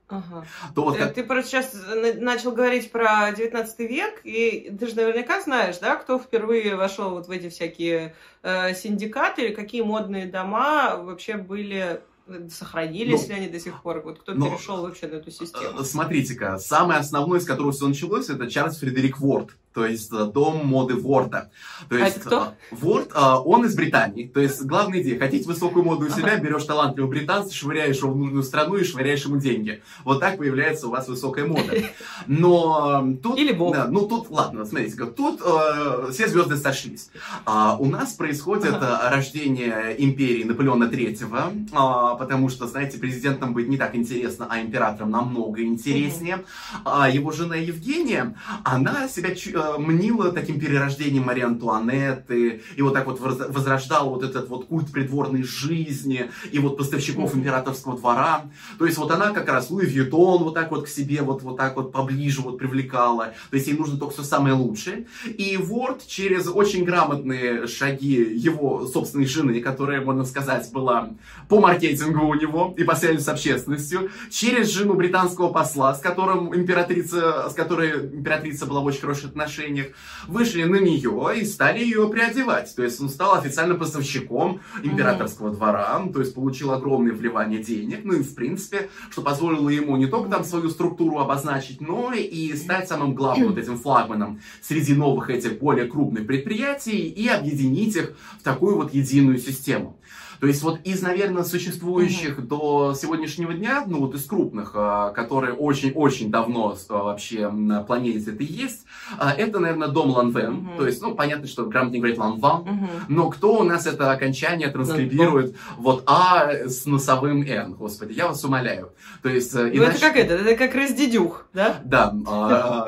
Ага. 0.07 0.45
То 0.75 0.83
вот 0.83 0.97
как... 0.97 1.13
Ты 1.15 1.23
просто 1.23 1.49
сейчас 1.49 1.73
начал 2.17 2.51
говорить 2.51 2.91
про 2.91 3.31
19 3.31 3.79
век, 3.79 4.21
и 4.23 4.71
ты 4.79 4.87
же 4.87 4.95
наверняка 4.95 5.41
знаешь, 5.41 5.79
да, 5.79 5.95
кто 5.95 6.19
впервые 6.19 6.75
вошел 6.75 7.11
вот 7.11 7.27
в 7.27 7.31
эти 7.31 7.49
всякие 7.49 8.13
э, 8.43 8.75
синдикаты, 8.75 9.45
или 9.45 9.53
какие 9.55 9.81
модные 9.81 10.27
дома 10.27 10.97
вообще 10.97 11.37
были 11.37 12.01
сохранились 12.49 13.23
ну, 13.23 13.27
ли 13.29 13.33
они 13.41 13.47
до 13.47 13.59
сих 13.59 13.81
пор? 13.81 14.01
Вот 14.01 14.19
кто 14.19 14.33
но, 14.33 14.49
перешел 14.49 14.81
вообще 14.81 15.07
на 15.07 15.15
эту 15.15 15.31
систему? 15.31 15.79
Э, 15.79 15.83
смотрите-ка, 15.83 16.59
самый 16.59 16.97
основной, 16.97 17.41
с 17.41 17.45
которого 17.45 17.71
все 17.71 17.87
началось, 17.87 18.29
это 18.29 18.49
Чарльз 18.49 18.77
Фредерик 18.77 19.19
Ворд 19.19 19.55
то 19.75 19.85
есть 19.85 20.09
э, 20.13 20.25
дом 20.25 20.65
моды 20.65 20.95
Ворда. 20.95 21.51
То 21.89 21.97
есть, 21.97 22.17
а 22.17 22.19
кто? 22.21 22.53
Ворд, 22.71 23.11
э, 23.13 23.19
он 23.43 23.65
из 23.65 23.75
Британии. 23.75 24.25
То 24.25 24.39
есть 24.39 24.63
главная 24.63 25.01
идея, 25.01 25.19
хотите 25.19 25.45
высокую 25.45 25.83
моду 25.83 26.05
у 26.05 26.09
себя, 26.09 26.37
берешь 26.37 26.63
талантливого 26.63 27.09
британца, 27.09 27.53
швыряешь 27.53 27.97
его 27.97 28.13
в 28.13 28.15
нужную 28.15 28.43
страну 28.43 28.77
и 28.77 28.85
швыряешь 28.85 29.25
ему 29.25 29.35
деньги. 29.35 29.83
Вот 30.05 30.21
так 30.21 30.37
появляется 30.37 30.87
у 30.87 30.91
вас 30.91 31.09
высокая 31.09 31.45
мода. 31.45 31.73
Но 32.27 33.03
э, 33.05 33.17
тут... 33.21 33.37
Или 33.37 33.51
бог. 33.51 33.75
Да, 33.75 33.87
ну 33.89 34.07
тут, 34.07 34.29
ладно, 34.29 34.65
смотрите, 34.65 34.95
тут 35.07 35.41
э, 35.45 36.07
все 36.13 36.29
звезды 36.29 36.55
сошлись. 36.55 37.09
А, 37.45 37.75
у 37.77 37.87
нас 37.87 38.13
происходит 38.13 38.75
ага. 38.75 39.09
рождение 39.09 39.93
империи 39.97 40.45
Наполеона 40.45 40.87
Третьего, 40.87 41.51
а, 41.73 42.15
потому 42.15 42.47
что, 42.47 42.65
знаете, 42.65 42.97
президентом 42.97 43.53
быть 43.53 43.67
не 43.67 43.75
так 43.75 43.93
интересно, 43.93 44.47
а 44.49 44.61
императором 44.61 45.11
намного 45.11 45.61
интереснее. 45.61 46.45
А 46.85 47.09
его 47.09 47.31
жена 47.31 47.57
Евгения, 47.57 48.37
она 48.63 49.09
себя 49.09 49.35
мнила 49.77 50.31
таким 50.31 50.59
перерождением 50.59 51.23
Марии 51.23 51.43
Антуанетты, 51.43 52.61
и 52.75 52.81
вот 52.81 52.93
так 52.93 53.05
вот 53.05 53.19
возрождал 53.19 54.09
вот 54.09 54.23
этот 54.23 54.49
вот 54.49 54.65
культ 54.65 54.91
придворной 54.91 55.43
жизни, 55.43 56.29
и 56.51 56.59
вот 56.59 56.77
поставщиков 56.77 57.35
императорского 57.35 57.97
двора. 57.97 58.43
То 58.77 58.85
есть 58.85 58.97
вот 58.97 59.11
она 59.11 59.31
как 59.31 59.49
раз 59.49 59.69
Луи 59.69 59.85
Вьютон 59.85 60.43
вот 60.43 60.53
так 60.53 60.71
вот 60.71 60.85
к 60.85 60.87
себе 60.87 61.21
вот, 61.21 61.43
вот 61.43 61.57
так 61.57 61.75
вот 61.75 61.91
поближе 61.91 62.41
вот 62.41 62.57
привлекала. 62.57 63.33
То 63.49 63.55
есть 63.55 63.67
ей 63.67 63.77
нужно 63.77 63.97
только 63.97 64.13
все 64.13 64.23
самое 64.23 64.55
лучшее. 64.55 65.07
И 65.25 65.57
Ворд 65.57 66.05
через 66.05 66.47
очень 66.47 66.83
грамотные 66.83 67.67
шаги 67.67 68.15
его 68.15 68.85
собственной 68.87 69.25
жены, 69.25 69.61
которая, 69.61 70.01
можно 70.01 70.25
сказать, 70.25 70.69
была 70.71 71.09
по 71.49 71.59
маркетингу 71.59 72.25
у 72.25 72.33
него 72.33 72.73
и 72.77 72.83
по 72.83 72.95
связи 72.95 73.19
с 73.19 73.27
общественностью, 73.27 74.09
через 74.29 74.69
жену 74.69 74.93
британского 74.93 75.49
посла, 75.49 75.93
с 75.93 75.99
которым 75.99 76.55
императрица, 76.55 77.49
с 77.49 77.53
которой 77.53 78.15
императрица 78.15 78.65
была 78.65 78.81
в 78.81 78.85
очень 78.85 79.01
хороших 79.01 79.31
отношениях, 79.31 79.54
отношениях, 79.55 79.87
вышли 80.27 80.63
на 80.63 80.77
нее 80.77 81.39
и 81.39 81.45
стали 81.45 81.79
ее 81.79 82.07
приодевать. 82.09 82.73
То 82.75 82.83
есть 82.83 82.99
он 83.01 83.09
стал 83.09 83.35
официально 83.35 83.75
поставщиком 83.75 84.61
императорского 84.83 85.49
mm-hmm. 85.49 85.55
двора, 85.55 86.03
то 86.13 86.19
есть 86.19 86.33
получил 86.33 86.71
огромное 86.71 87.13
вливание 87.13 87.61
денег, 87.61 88.01
ну 88.03 88.13
и 88.13 88.23
в 88.23 88.35
принципе, 88.35 88.89
что 89.09 89.21
позволило 89.21 89.69
ему 89.69 89.97
не 89.97 90.07
только 90.07 90.29
там 90.29 90.43
свою 90.43 90.69
структуру 90.69 91.19
обозначить, 91.19 91.81
но 91.81 92.13
и 92.13 92.55
стать 92.55 92.87
самым 92.87 93.15
главным 93.15 93.49
вот 93.49 93.57
этим 93.57 93.77
флагманом 93.77 94.41
среди 94.61 94.93
новых 94.93 95.29
этих 95.29 95.59
более 95.59 95.85
крупных 95.85 96.27
предприятий 96.27 97.07
и 97.07 97.27
объединить 97.27 97.95
их 97.95 98.15
в 98.39 98.43
такую 98.43 98.75
вот 98.75 98.93
единую 98.93 99.37
систему. 99.37 99.97
То 100.39 100.47
есть 100.47 100.61
вот 100.63 100.79
из, 100.83 101.01
наверное, 101.01 101.43
существующих 101.43 102.39
mm-hmm. 102.39 102.47
до 102.47 102.93
сегодняшнего 102.93 103.53
дня, 103.53 103.83
ну 103.87 103.99
вот 103.99 104.15
из 104.15 104.25
крупных, 104.25 104.71
а, 104.75 105.11
которые 105.11 105.53
очень-очень 105.53 106.29
давно 106.29 106.77
а, 106.89 107.03
вообще 107.03 107.49
на 107.49 107.83
планете 107.83 108.31
это 108.31 108.43
есть, 108.43 108.85
а, 109.17 109.31
это, 109.45 109.59
наверное, 109.59 109.87
дом 109.87 110.11
Ланвен. 110.11 110.53
Mm-hmm. 110.53 110.77
То 110.77 110.87
есть, 110.87 111.01
ну, 111.01 111.15
понятно, 111.15 111.47
что 111.47 111.65
грамотно 111.65 111.97
говорит 111.97 112.17
Ланван, 112.17 112.63
mm-hmm. 112.63 112.89
но 113.09 113.29
кто 113.29 113.59
у 113.59 113.63
нас 113.63 113.85
это 113.85 114.11
окончание 114.11 114.69
транскрибирует? 114.69 115.51
Mm-hmm. 115.53 115.75
Вот 115.77 116.03
А 116.05 116.49
с 116.65 116.85
носовым 116.85 117.43
Н, 117.43 117.73
господи, 117.73 118.13
я 118.13 118.27
вас 118.27 118.43
умоляю. 118.43 118.91
То 119.21 119.29
есть, 119.29 119.53
ну, 119.53 119.67
иначе... 119.67 119.97
это 119.97 119.99
как 119.99 120.15
это, 120.17 120.33
это 120.35 120.55
как 120.55 120.75
раздедюх, 120.75 121.45
да? 121.53 121.79
Да, 121.83 122.13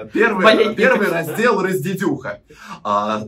первый, 0.13 0.75
первый 0.75 1.09
раздел 1.09 1.61
раздедюха. 1.61 2.41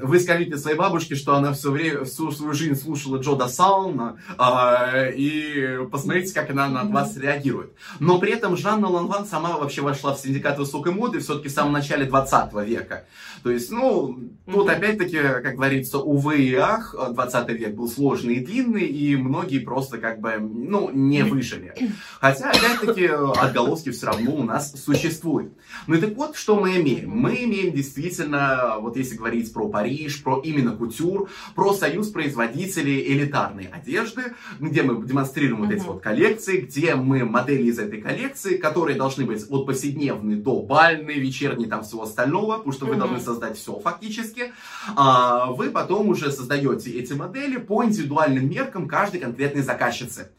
Вы 0.01 0.19
скажите 0.19 0.57
своей 0.57 0.77
бабушке, 0.77 1.15
что 1.15 1.35
она 1.35 1.53
все 1.53 1.71
время, 1.71 2.05
всю 2.05 2.31
свою 2.31 2.53
жизнь 2.53 2.75
слушала 2.75 3.17
Джо 3.17 3.35
Дасауна, 3.35 4.17
а, 4.37 5.07
и 5.07 5.79
посмотрите, 5.91 6.33
как 6.33 6.49
она 6.49 6.67
на 6.67 6.83
вас 6.83 7.17
реагирует. 7.17 7.73
Но 7.99 8.19
при 8.19 8.31
этом 8.31 8.57
Жанна 8.57 8.87
Ланван 8.87 9.25
сама 9.25 9.57
вообще 9.57 9.81
вошла 9.81 10.13
в 10.13 10.19
синдикат 10.19 10.57
высокой 10.57 10.93
моды 10.93 11.19
все-таки 11.19 11.49
в 11.49 11.51
самом 11.51 11.73
начале 11.73 12.05
20 12.05 12.53
века. 12.65 13.05
То 13.43 13.51
есть, 13.51 13.71
ну, 13.71 14.19
тут 14.45 14.69
опять-таки, 14.69 15.17
как 15.17 15.55
говорится, 15.55 15.99
увы 15.99 16.39
и 16.39 16.53
ах, 16.55 16.95
20 17.11 17.49
век 17.49 17.73
был 17.73 17.87
сложный 17.87 18.35
и 18.35 18.45
длинный, 18.45 18.85
и 18.85 19.15
многие 19.15 19.59
просто 19.59 19.97
как 19.97 20.19
бы, 20.19 20.37
ну, 20.39 20.89
не 20.91 21.23
выжили. 21.23 21.73
Хотя, 22.19 22.51
опять-таки, 22.51 23.05
отголоски 23.07 23.91
все 23.91 24.07
равно 24.07 24.35
у 24.35 24.43
нас 24.43 24.73
существуют. 24.83 25.53
Ну 25.87 25.95
и 25.95 26.01
так 26.01 26.15
вот, 26.15 26.35
что 26.35 26.59
мы 26.59 26.77
имеем? 26.77 27.09
Мы 27.09 27.43
имеем 27.43 27.73
действительно, 27.73 28.75
вот 28.79 28.97
если 28.97 29.15
говорить 29.15 29.53
про 29.53 29.69
Париж, 29.69 30.21
про 30.23 30.39
именно 30.43 30.71
кутюр, 30.71 31.29
про 31.55 31.73
союз 31.73 32.09
производителей 32.09 33.01
элитарной 33.13 33.69
одежды, 33.71 34.33
где 34.59 34.83
мы 34.83 35.05
демонстрируем 35.05 35.63
вот 35.63 35.71
эти 35.71 35.83
вот 35.83 36.01
коллекции, 36.01 36.61
где 36.61 36.95
мы 36.95 37.23
модели 37.25 37.63
из 37.63 37.79
этой 37.79 38.01
коллекции, 38.01 38.57
которые 38.57 38.97
должны 38.97 39.25
быть 39.25 39.45
от 39.49 39.65
повседневной 39.65 40.35
до 40.35 40.61
бальной, 40.61 41.19
вечерней, 41.19 41.67
там 41.67 41.83
всего 41.83 42.03
остального, 42.03 42.57
потому 42.57 42.73
что 42.73 42.85
должны 42.99 43.19
создать 43.19 43.57
все 43.57 43.79
фактически. 43.79 44.53
А 44.95 45.47
вы 45.47 45.69
потом 45.71 46.09
уже 46.09 46.31
создаете 46.31 46.91
эти 46.91 47.13
модели 47.13 47.57
по 47.57 47.83
индивидуальным 47.83 48.49
меркам 48.49 48.87
каждой 48.87 49.19
конкретной 49.19 49.61
заказчицы. 49.61 50.29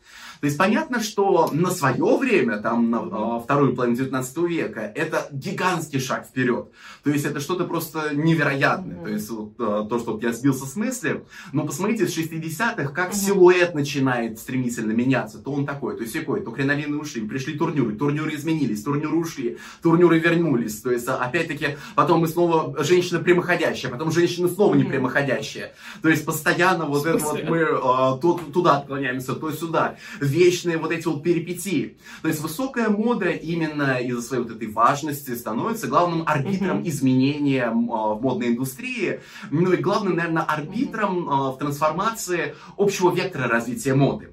То 0.41 0.47
есть 0.47 0.57
понятно, 0.57 1.01
что 1.01 1.51
на 1.53 1.71
свое 1.71 2.17
время, 2.17 2.59
там, 2.59 2.91
на 2.91 2.99
а, 2.99 3.41
вторую 3.41 3.75
половину 3.75 3.97
19 3.97 4.39
века, 4.39 4.81
это 4.95 5.29
гигантский 5.31 6.01
шаг 6.01 6.27
вперед. 6.27 6.71
То 7.05 7.11
есть 7.11 7.27
это 7.27 7.41
что-то 7.41 7.65
просто 7.65 8.15
невероятное. 8.15 8.97
Mm-hmm. 8.97 9.05
То 9.05 9.11
есть 9.11 9.31
вот, 9.31 9.53
а, 9.59 9.85
то, 9.85 9.99
что 9.99 10.13
вот 10.13 10.23
я 10.23 10.33
сбился 10.33 10.65
с 10.65 10.77
мысли, 10.77 11.25
но 11.53 11.67
посмотрите, 11.67 12.07
с 12.09 12.17
60-х, 12.17 12.89
как 12.89 13.11
mm-hmm. 13.11 13.15
силуэт 13.15 13.75
начинает 13.75 14.39
стремительно 14.39 14.93
меняться. 14.93 15.39
То 15.39 15.53
он 15.53 15.67
такой, 15.67 15.99
то 15.99 16.07
секой, 16.07 16.41
то 16.41 16.51
кринолины 16.53 16.97
ушли, 16.97 17.21
пришли 17.27 17.59
турнюры, 17.59 17.95
турнюры 17.95 18.35
изменились, 18.35 18.83
турнюры 18.83 19.17
ушли, 19.17 19.59
турнюры 19.83 20.19
вернулись. 20.19 20.81
То 20.81 20.91
есть 20.91 21.07
а, 21.09 21.17
опять-таки 21.17 21.77
потом 21.95 22.21
мы 22.21 22.29
снова 22.29 22.83
женщина 22.83 23.21
прямоходящая, 23.21 23.93
потом 23.93 24.11
женщина 24.11 24.49
снова 24.49 24.75
не 24.75 24.85
прямоходящая. 24.85 25.75
То 26.01 26.09
есть 26.09 26.25
постоянно 26.25 26.87
вот 26.87 27.05
это 27.05 27.23
вот 27.23 27.45
мы 27.45 27.67
а, 27.83 28.17
то, 28.17 28.41
туда 28.53 28.79
отклоняемся, 28.79 29.35
то 29.35 29.51
сюда 29.53 29.97
вечные 30.31 30.79
вот 30.79 30.93
эти 30.93 31.07
вот 31.07 31.23
перипетии. 31.23 31.97
То 32.23 32.29
есть 32.29 32.41
высокая 32.41 32.89
мода 32.89 33.31
именно 33.31 33.99
из-за 33.99 34.23
своей 34.23 34.43
вот 34.43 34.53
этой 34.53 34.69
важности 34.69 35.35
становится 35.35 35.87
главным 35.87 36.25
арбитром 36.27 36.79
mm-hmm. 36.79 36.89
изменения 36.89 37.65
э, 37.67 37.71
в 37.71 38.21
модной 38.23 38.49
индустрии, 38.49 39.21
ну 39.51 39.73
и 39.73 39.77
главным, 39.77 40.17
наверное, 40.17 40.43
арбитром 40.43 41.29
mm-hmm. 41.29 41.55
в 41.55 41.59
трансформации 41.59 42.55
общего 42.77 43.11
вектора 43.15 43.49
развития 43.49 43.95
моды. 43.95 44.31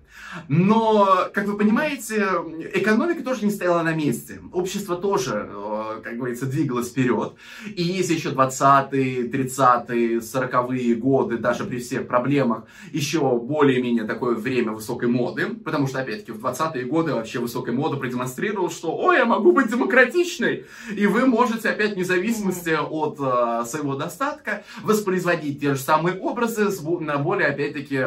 Но, 0.47 1.29
как 1.33 1.47
вы 1.47 1.57
понимаете, 1.57 2.27
экономика 2.73 3.23
тоже 3.23 3.45
не 3.45 3.51
стояла 3.51 3.83
на 3.83 3.93
месте. 3.93 4.39
Общество 4.51 4.95
тоже, 4.95 5.49
э, 5.49 6.01
как 6.03 6.17
говорится, 6.17 6.45
двигалось 6.45 6.89
вперед. 6.89 7.33
И 7.65 7.83
если 7.83 8.13
еще 8.15 8.29
20-е, 8.29 9.27
30-е, 9.29 10.19
40-е 10.19 10.95
годы, 10.95 11.37
даже 11.37 11.65
при 11.65 11.79
всех 11.79 12.07
проблемах, 12.07 12.63
еще 12.91 13.37
более-менее 13.37 14.05
такое 14.05 14.35
время 14.35 14.71
высокой 14.71 15.09
моды, 15.09 15.47
потому 15.47 15.87
что, 15.87 15.99
опять-таки, 15.99 16.31
в 16.31 16.43
20-е 16.43 16.85
годы 16.85 17.13
вообще 17.13 17.39
высокая 17.39 17.75
мода 17.75 17.97
продемонстрировала, 17.97 18.69
что 18.69 18.95
«Ой, 18.95 19.17
я 19.17 19.25
могу 19.25 19.51
быть 19.51 19.69
демократичной!» 19.69 20.65
И 20.95 21.07
вы 21.07 21.25
можете 21.25 21.69
опять 21.69 21.93
в 21.93 21.97
независимости 21.97 22.77
от 22.77 23.17
э, 23.19 23.65
своего 23.65 23.95
достатка 23.95 24.63
воспроизводить 24.83 25.59
те 25.59 25.73
же 25.73 25.79
самые 25.79 26.19
образы 26.19 26.67
на 26.99 27.17
более, 27.17 27.47
опять-таки, 27.47 28.05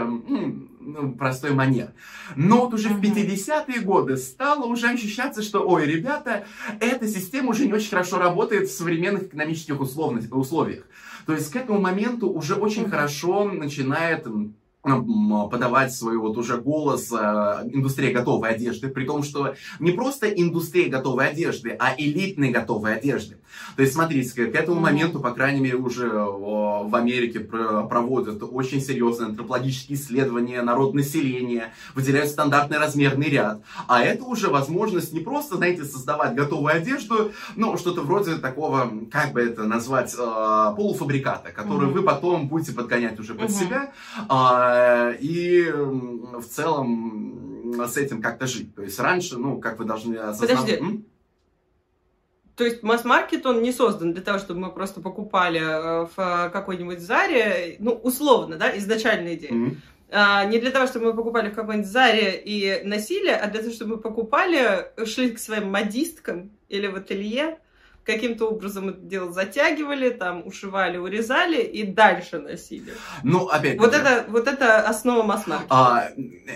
ну, 0.92 1.12
простой 1.12 1.52
манер. 1.52 1.92
Но 2.36 2.64
вот 2.64 2.74
уже 2.74 2.88
в 2.88 3.00
50-е 3.00 3.80
годы 3.80 4.16
стало 4.16 4.66
уже 4.66 4.88
ощущаться, 4.88 5.42
что, 5.42 5.66
ой, 5.66 5.86
ребята, 5.86 6.44
эта 6.80 7.06
система 7.08 7.50
уже 7.50 7.66
не 7.66 7.72
очень 7.72 7.90
хорошо 7.90 8.18
работает 8.18 8.68
в 8.68 8.76
современных 8.76 9.24
экономических 9.24 9.80
условиях. 9.80 10.84
То 11.26 11.32
есть 11.34 11.50
к 11.50 11.56
этому 11.56 11.80
моменту 11.80 12.28
уже 12.28 12.54
очень 12.54 12.88
хорошо 12.88 13.44
начинает 13.44 14.26
подавать 14.82 15.92
свой 15.92 16.16
вот 16.16 16.38
уже 16.38 16.56
голос 16.56 17.12
э, 17.12 17.16
индустрия 17.70 18.12
готовой 18.12 18.50
одежды, 18.50 18.88
при 18.88 19.04
том, 19.04 19.22
что 19.22 19.54
не 19.78 19.92
просто 19.92 20.28
индустрия 20.28 20.88
готовой 20.88 21.28
одежды, 21.28 21.76
а 21.78 21.94
элитной 21.96 22.50
готовой 22.50 22.96
одежды. 22.96 23.36
То 23.76 23.82
есть, 23.82 23.94
смотрите, 23.94 24.46
к 24.46 24.54
этому 24.54 24.80
моменту, 24.80 25.20
по 25.20 25.32
крайней 25.32 25.60
мере, 25.60 25.76
уже 25.76 26.08
в 26.08 26.94
Америке 26.94 27.40
проводят 27.40 28.42
очень 28.42 28.80
серьезные 28.80 29.28
антропологические 29.28 29.98
исследования 29.98 30.62
народ 30.62 30.94
населения, 30.94 31.72
выделяют 31.94 32.30
стандартный 32.30 32.78
размерный 32.78 33.28
ряд. 33.28 33.60
А 33.86 34.02
это 34.02 34.24
уже 34.24 34.48
возможность 34.48 35.12
не 35.12 35.20
просто, 35.20 35.56
знаете, 35.56 35.84
создавать 35.84 36.34
готовую 36.34 36.74
одежду, 36.74 37.32
но 37.56 37.76
что-то 37.76 38.00
вроде 38.02 38.36
такого, 38.36 38.90
как 39.10 39.32
бы 39.32 39.40
это 39.40 39.64
назвать, 39.64 40.14
э, 40.14 40.74
полуфабриката, 40.76 41.50
который 41.50 41.88
mm-hmm. 41.88 41.92
вы 41.92 42.02
потом 42.02 42.48
будете 42.48 42.72
подгонять 42.72 43.18
уже 43.18 43.34
под 43.34 43.50
mm-hmm. 43.50 43.66
себя. 43.66 43.92
А, 44.28 44.69
и 45.20 45.70
в 45.70 46.44
целом 46.44 47.86
с 47.86 47.96
этим 47.96 48.20
как-то 48.22 48.46
жить. 48.46 48.74
То 48.74 48.82
есть 48.82 48.98
раньше, 48.98 49.38
ну, 49.38 49.60
как 49.60 49.78
вы 49.78 49.84
должны 49.84 50.16
осознать... 50.16 50.58
Подожди. 50.58 51.04
То 52.56 52.64
есть 52.64 52.82
масс-маркет, 52.82 53.46
он 53.46 53.62
не 53.62 53.72
создан 53.72 54.12
для 54.12 54.22
того, 54.22 54.38
чтобы 54.38 54.60
мы 54.60 54.70
просто 54.70 55.00
покупали 55.00 55.60
э, 55.60 56.06
в 56.14 56.18
э, 56.18 56.50
какой-нибудь 56.50 57.00
Заре, 57.00 57.76
ну, 57.78 57.92
условно, 57.92 58.56
да, 58.56 58.76
изначальная 58.76 59.34
идея. 59.34 59.52
Mm-hmm. 59.52 59.76
А, 60.12 60.44
не 60.44 60.58
для 60.58 60.70
того, 60.70 60.86
чтобы 60.86 61.06
мы 61.06 61.14
покупали 61.14 61.48
в 61.48 61.54
какой-нибудь 61.54 61.90
Заре 61.90 62.36
и 62.36 62.82
носили, 62.84 63.30
а 63.30 63.46
для 63.48 63.60
того, 63.62 63.72
чтобы 63.72 63.96
мы 63.96 64.02
покупали, 64.02 64.90
шли 65.06 65.30
к 65.30 65.38
своим 65.38 65.70
модисткам 65.70 66.50
или 66.68 66.86
в 66.88 66.96
ателье, 66.96 67.58
каким-то 68.12 68.46
образом 68.46 68.88
это 68.90 69.00
дело 69.00 69.32
затягивали, 69.32 70.10
там 70.10 70.46
ушивали, 70.46 70.96
урезали 70.96 71.62
и 71.62 71.84
дальше 71.84 72.38
носили. 72.38 72.92
Ну, 73.22 73.46
опять 73.46 73.78
вот 73.78 73.94
это, 73.94 74.24
вот 74.28 74.48
это 74.48 74.80
основа 74.80 75.22
масс-маркета. 75.22 75.66
А, 75.70 76.10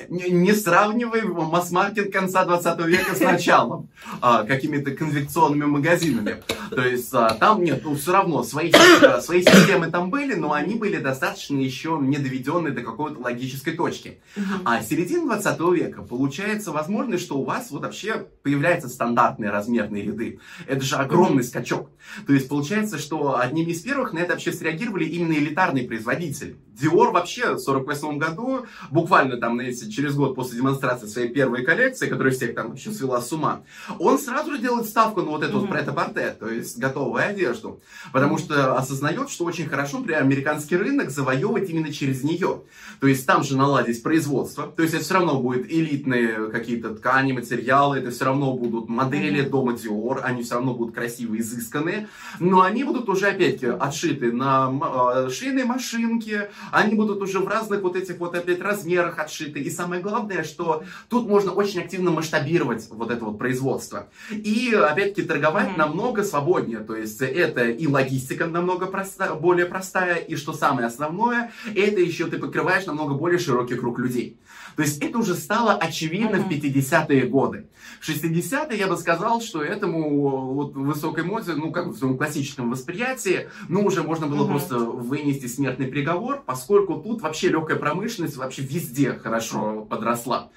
не, 0.08 0.30
не 0.30 0.52
сравнивай 0.52 1.22
масс-маркет 1.22 2.12
конца 2.12 2.44
20 2.44 2.86
века 2.86 3.14
с 3.14 3.20
началом, 3.20 3.88
а, 4.20 4.44
какими-то 4.44 4.90
конвекционными 4.90 5.64
магазинами. 5.64 6.42
То 6.70 6.82
есть 6.82 7.12
а, 7.12 7.34
там 7.34 7.62
нет, 7.62 7.82
ну 7.84 7.94
все 7.94 8.12
равно 8.12 8.42
свои, 8.42 8.72
а, 9.02 9.20
свои 9.20 9.42
системы 9.42 9.90
там 9.90 10.10
были, 10.10 10.34
но 10.34 10.52
они 10.52 10.74
были 10.74 10.98
достаточно 10.98 11.56
еще 11.56 11.98
не 12.00 12.18
доведены 12.18 12.70
до 12.70 12.82
какой-то 12.82 13.20
логической 13.20 13.74
точки. 13.74 14.18
А 14.64 14.82
середина 14.82 15.36
20 15.40 15.60
века 15.72 16.02
получается 16.02 16.72
возможность, 16.72 17.24
что 17.24 17.38
у 17.38 17.44
вас 17.44 17.70
вот 17.70 17.82
вообще 17.82 18.26
появляются 18.42 18.88
стандартные 18.88 19.50
размерные 19.50 20.02
ряды. 20.02 20.40
Это 20.66 20.82
же 20.82 20.96
огромный 20.96 21.43
скачок. 21.44 21.90
То 22.26 22.32
есть 22.32 22.48
получается, 22.48 22.98
что 22.98 23.38
одними 23.38 23.70
из 23.70 23.80
первых 23.82 24.12
на 24.12 24.18
это 24.18 24.32
вообще 24.32 24.52
среагировали 24.52 25.04
именно 25.04 25.32
элитарные 25.32 25.86
производители. 25.86 26.56
Dior 26.80 27.12
вообще 27.12 27.54
в 27.54 27.58
48 27.58 28.18
году, 28.18 28.66
буквально 28.90 29.36
там, 29.36 29.54
знаете, 29.54 29.90
через 29.90 30.14
год 30.14 30.34
после 30.34 30.58
демонстрации 30.58 31.06
своей 31.06 31.28
первой 31.28 31.64
коллекции, 31.64 32.08
которая 32.08 32.32
всех 32.32 32.54
там 32.54 32.70
вообще 32.70 32.90
свела 32.90 33.20
с 33.20 33.32
ума, 33.32 33.62
он 33.98 34.18
сразу 34.18 34.52
же 34.52 34.58
делает 34.58 34.86
ставку 34.86 35.22
на 35.22 35.28
вот 35.28 35.42
эту 35.42 35.58
mm-hmm. 35.58 35.60
вот 35.60 35.70
прет-а-порте, 35.70 36.36
то 36.38 36.48
есть 36.48 36.78
готовую 36.78 37.24
одежду. 37.24 37.80
Потому 38.12 38.38
что 38.38 38.76
осознает, 38.76 39.30
что 39.30 39.44
очень 39.44 39.68
хорошо, 39.68 39.98
например, 39.98 40.22
американский 40.22 40.76
рынок 40.76 41.10
завоевывать 41.10 41.70
именно 41.70 41.92
через 41.92 42.24
нее. 42.24 42.62
То 43.00 43.06
есть 43.06 43.26
там 43.26 43.44
же 43.44 43.56
наладить 43.56 44.02
производство, 44.02 44.66
то 44.66 44.82
есть 44.82 44.94
это 44.94 45.04
все 45.04 45.14
равно 45.14 45.40
будут 45.40 45.66
элитные 45.70 46.50
какие-то 46.50 46.94
ткани, 46.94 47.32
материалы, 47.32 47.98
это 47.98 48.10
все 48.10 48.24
равно 48.24 48.52
будут 48.54 48.88
модели 48.88 49.44
mm-hmm. 49.44 49.50
дома 49.50 49.72
Dior, 49.72 50.20
они 50.22 50.42
все 50.42 50.54
равно 50.54 50.74
будут 50.74 50.94
красивые, 50.94 51.40
изысканные, 51.40 52.08
но 52.40 52.62
они 52.62 52.84
будут 52.84 53.08
уже 53.08 53.28
опять-таки 53.28 53.66
отшиты 53.66 54.32
на 54.32 54.72
э, 55.14 55.30
швейной 55.30 55.64
машинке, 55.64 56.50
они 56.72 56.94
будут 56.94 57.22
уже 57.22 57.38
в 57.38 57.48
разных 57.48 57.82
вот 57.82 57.96
этих 57.96 58.18
вот 58.18 58.34
опять 58.34 58.60
размерах 58.60 59.18
отшиты. 59.18 59.60
И 59.60 59.70
самое 59.70 60.02
главное, 60.02 60.44
что 60.44 60.84
тут 61.08 61.26
можно 61.28 61.52
очень 61.52 61.80
активно 61.80 62.10
масштабировать 62.10 62.88
вот 62.90 63.10
это 63.10 63.24
вот 63.24 63.38
производство. 63.38 64.08
И 64.30 64.74
опять-таки 64.74 65.26
торговать 65.26 65.68
mm-hmm. 65.68 65.78
намного 65.78 66.24
свободнее. 66.24 66.80
То 66.80 66.96
есть 66.96 67.20
это 67.20 67.64
и 67.64 67.86
логистика 67.86 68.46
намного 68.46 68.86
проста, 68.86 69.34
более 69.34 69.66
простая, 69.66 70.16
и 70.16 70.36
что 70.36 70.52
самое 70.52 70.86
основное, 70.86 71.52
это 71.74 72.00
еще 72.00 72.26
ты 72.26 72.38
покрываешь 72.38 72.86
намного 72.86 73.14
более 73.14 73.38
широкий 73.38 73.74
круг 73.74 73.98
людей. 73.98 74.38
То 74.76 74.82
есть 74.82 75.02
это 75.02 75.18
уже 75.18 75.34
стало 75.34 75.74
очевидно 75.74 76.36
mm-hmm. 76.36 76.60
в 76.60 76.64
50-е 76.64 77.26
годы. 77.26 77.68
В 78.00 78.08
60-е 78.08 78.78
я 78.78 78.86
бы 78.86 78.96
сказал, 78.96 79.40
что 79.40 79.62
этому 79.62 80.54
вот 80.54 80.74
высокой 80.74 81.24
моде, 81.24 81.52
ну 81.54 81.70
как 81.70 81.88
в 81.88 81.96
своем 81.96 82.16
классическом 82.16 82.70
восприятии, 82.70 83.48
ну 83.68 83.84
уже 83.84 84.02
можно 84.02 84.26
было 84.26 84.44
mm-hmm. 84.44 84.50
просто 84.50 84.78
вынести 84.78 85.46
смертный 85.46 85.86
приговор, 85.86 86.42
поскольку 86.44 86.96
тут 86.96 87.22
вообще 87.22 87.48
легкая 87.48 87.78
промышленность 87.78 88.36
вообще 88.36 88.62
везде 88.62 89.14
хорошо 89.14 89.86
подросла. 89.88 90.50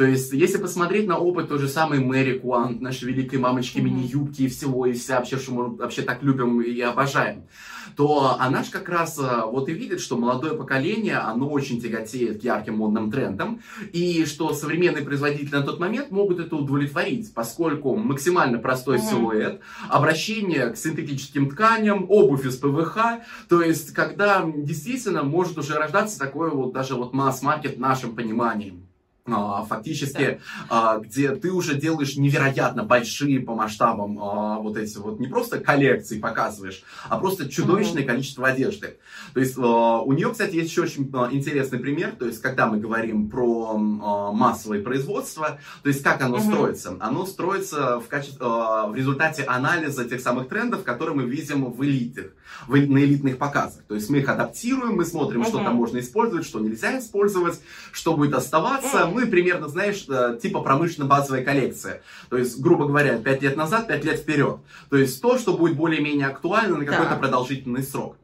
То 0.00 0.06
есть, 0.06 0.32
если 0.32 0.56
посмотреть 0.56 1.06
на 1.06 1.18
опыт 1.18 1.50
той 1.50 1.58
же 1.58 1.68
самой 1.68 1.98
Мэри 1.98 2.38
Куант, 2.38 2.80
нашей 2.80 3.08
великой 3.08 3.38
мамочки 3.38 3.80
мини-юбки 3.80 4.44
и 4.44 4.48
всего, 4.48 4.86
и 4.86 4.94
вся 4.94 5.18
вообще, 5.18 5.36
что 5.36 5.52
мы 5.52 5.76
вообще 5.76 6.00
так 6.00 6.22
любим 6.22 6.62
и 6.62 6.80
обожаем, 6.80 7.42
то 7.96 8.38
она 8.40 8.64
же 8.64 8.70
как 8.70 8.88
раз 8.88 9.18
э, 9.18 9.42
вот 9.44 9.68
и 9.68 9.74
видит, 9.74 10.00
что 10.00 10.16
молодое 10.16 10.54
поколение, 10.54 11.18
оно 11.18 11.50
очень 11.50 11.82
тяготеет 11.82 12.40
к 12.40 12.44
ярким 12.44 12.78
модным 12.78 13.10
трендам, 13.10 13.60
и 13.92 14.24
что 14.24 14.54
современные 14.54 15.04
производители 15.04 15.56
на 15.56 15.64
тот 15.64 15.78
момент 15.78 16.10
могут 16.10 16.40
это 16.40 16.56
удовлетворить, 16.56 17.34
поскольку 17.34 17.94
максимально 17.94 18.56
простой 18.56 18.96
mm-hmm. 18.96 19.10
силуэт, 19.10 19.60
обращение 19.90 20.70
к 20.70 20.78
синтетическим 20.78 21.50
тканям, 21.50 22.06
обувь 22.08 22.46
из 22.46 22.56
ПВХ, 22.56 23.20
то 23.50 23.60
есть 23.60 23.92
когда 23.92 24.50
действительно 24.50 25.24
может 25.24 25.58
уже 25.58 25.74
рождаться 25.74 26.18
такой 26.18 26.48
вот 26.48 26.72
даже 26.72 26.94
вот 26.94 27.12
масс-маркет 27.12 27.76
в 27.76 27.80
нашем 27.80 28.16
понимании. 28.16 28.80
А, 29.32 29.64
фактически, 29.64 30.40
да. 30.68 30.98
где 30.98 31.34
ты 31.34 31.50
уже 31.52 31.74
делаешь 31.74 32.16
невероятно 32.16 32.84
большие 32.84 33.40
по 33.40 33.54
масштабам 33.54 34.18
а, 34.18 34.58
вот 34.58 34.76
эти 34.76 34.98
вот, 34.98 35.20
не 35.20 35.26
просто 35.26 35.58
коллекции 35.58 36.18
показываешь, 36.18 36.82
а 37.08 37.18
просто 37.18 37.48
чудовищное 37.48 38.02
mm-hmm. 38.02 38.06
количество 38.06 38.48
одежды. 38.48 38.96
То 39.34 39.40
есть 39.40 39.56
а, 39.58 40.00
у 40.00 40.12
нее, 40.12 40.30
кстати, 40.30 40.56
есть 40.56 40.70
еще 40.70 40.82
очень 40.82 41.10
интересный 41.32 41.78
пример, 41.78 42.12
то 42.18 42.26
есть 42.26 42.40
когда 42.40 42.66
мы 42.66 42.78
говорим 42.78 43.28
про 43.28 43.76
массовое 43.78 44.82
производство, 44.82 45.58
то 45.82 45.88
есть 45.88 46.02
как 46.02 46.20
оно 46.22 46.38
mm-hmm. 46.38 46.52
строится? 46.52 46.96
Оно 47.00 47.26
строится 47.26 48.00
в, 48.00 48.08
качестве, 48.08 48.38
в 48.40 48.92
результате 48.94 49.44
анализа 49.44 50.04
тех 50.04 50.20
самых 50.20 50.48
трендов, 50.48 50.82
которые 50.82 51.14
мы 51.14 51.24
видим 51.24 51.70
в 51.70 51.84
элитах, 51.84 52.26
в, 52.66 52.76
на 52.76 52.98
элитных 52.98 53.38
показах. 53.38 53.82
То 53.88 53.94
есть 53.94 54.10
мы 54.10 54.18
их 54.18 54.28
адаптируем, 54.28 54.96
мы 54.96 55.04
смотрим, 55.04 55.42
mm-hmm. 55.42 55.48
что 55.48 55.58
там 55.58 55.76
можно 55.76 55.98
использовать, 55.98 56.46
что 56.46 56.60
нельзя 56.60 56.98
использовать, 56.98 57.60
что 57.92 58.16
будет 58.16 58.34
оставаться, 58.34 58.98
mm-hmm 58.98 59.19
ну 59.20 59.26
и 59.26 59.30
примерно, 59.30 59.68
знаешь, 59.68 60.06
э, 60.08 60.38
типа 60.40 60.60
промышленно-базовая 60.60 61.44
коллекция. 61.44 62.02
То 62.30 62.38
есть, 62.38 62.58
грубо 62.60 62.86
говоря, 62.86 63.18
5 63.18 63.42
лет 63.42 63.56
назад, 63.56 63.86
5 63.88 64.04
лет 64.04 64.18
вперед. 64.18 64.56
То 64.88 64.96
есть 64.96 65.20
то, 65.20 65.38
что 65.38 65.56
будет 65.56 65.76
более-менее 65.76 66.28
актуально 66.28 66.78
на 66.78 66.84
какой-то 66.84 67.16
продолжительный 67.16 67.82
срок. 67.82 68.16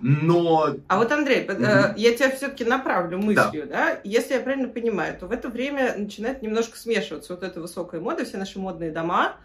Но... 0.00 0.76
А 0.88 0.98
вот, 0.98 1.10
Андрей, 1.10 1.48
угу. 1.48 1.62
я 1.96 2.14
тебя 2.14 2.30
все-таки 2.30 2.64
направлю 2.64 3.18
мыслью, 3.18 3.66
да. 3.66 3.94
да? 3.94 4.00
Если 4.04 4.34
я 4.34 4.40
правильно 4.40 4.68
понимаю, 4.68 5.16
то 5.18 5.26
в 5.26 5.32
это 5.32 5.48
время 5.48 5.94
начинает 5.96 6.42
немножко 6.42 6.76
смешиваться 6.78 7.34
вот 7.34 7.42
эта 7.42 7.60
высокая 7.60 8.00
мода, 8.00 8.24
все 8.24 8.36
наши 8.36 8.58
модные 8.60 8.92
дома 8.92 9.36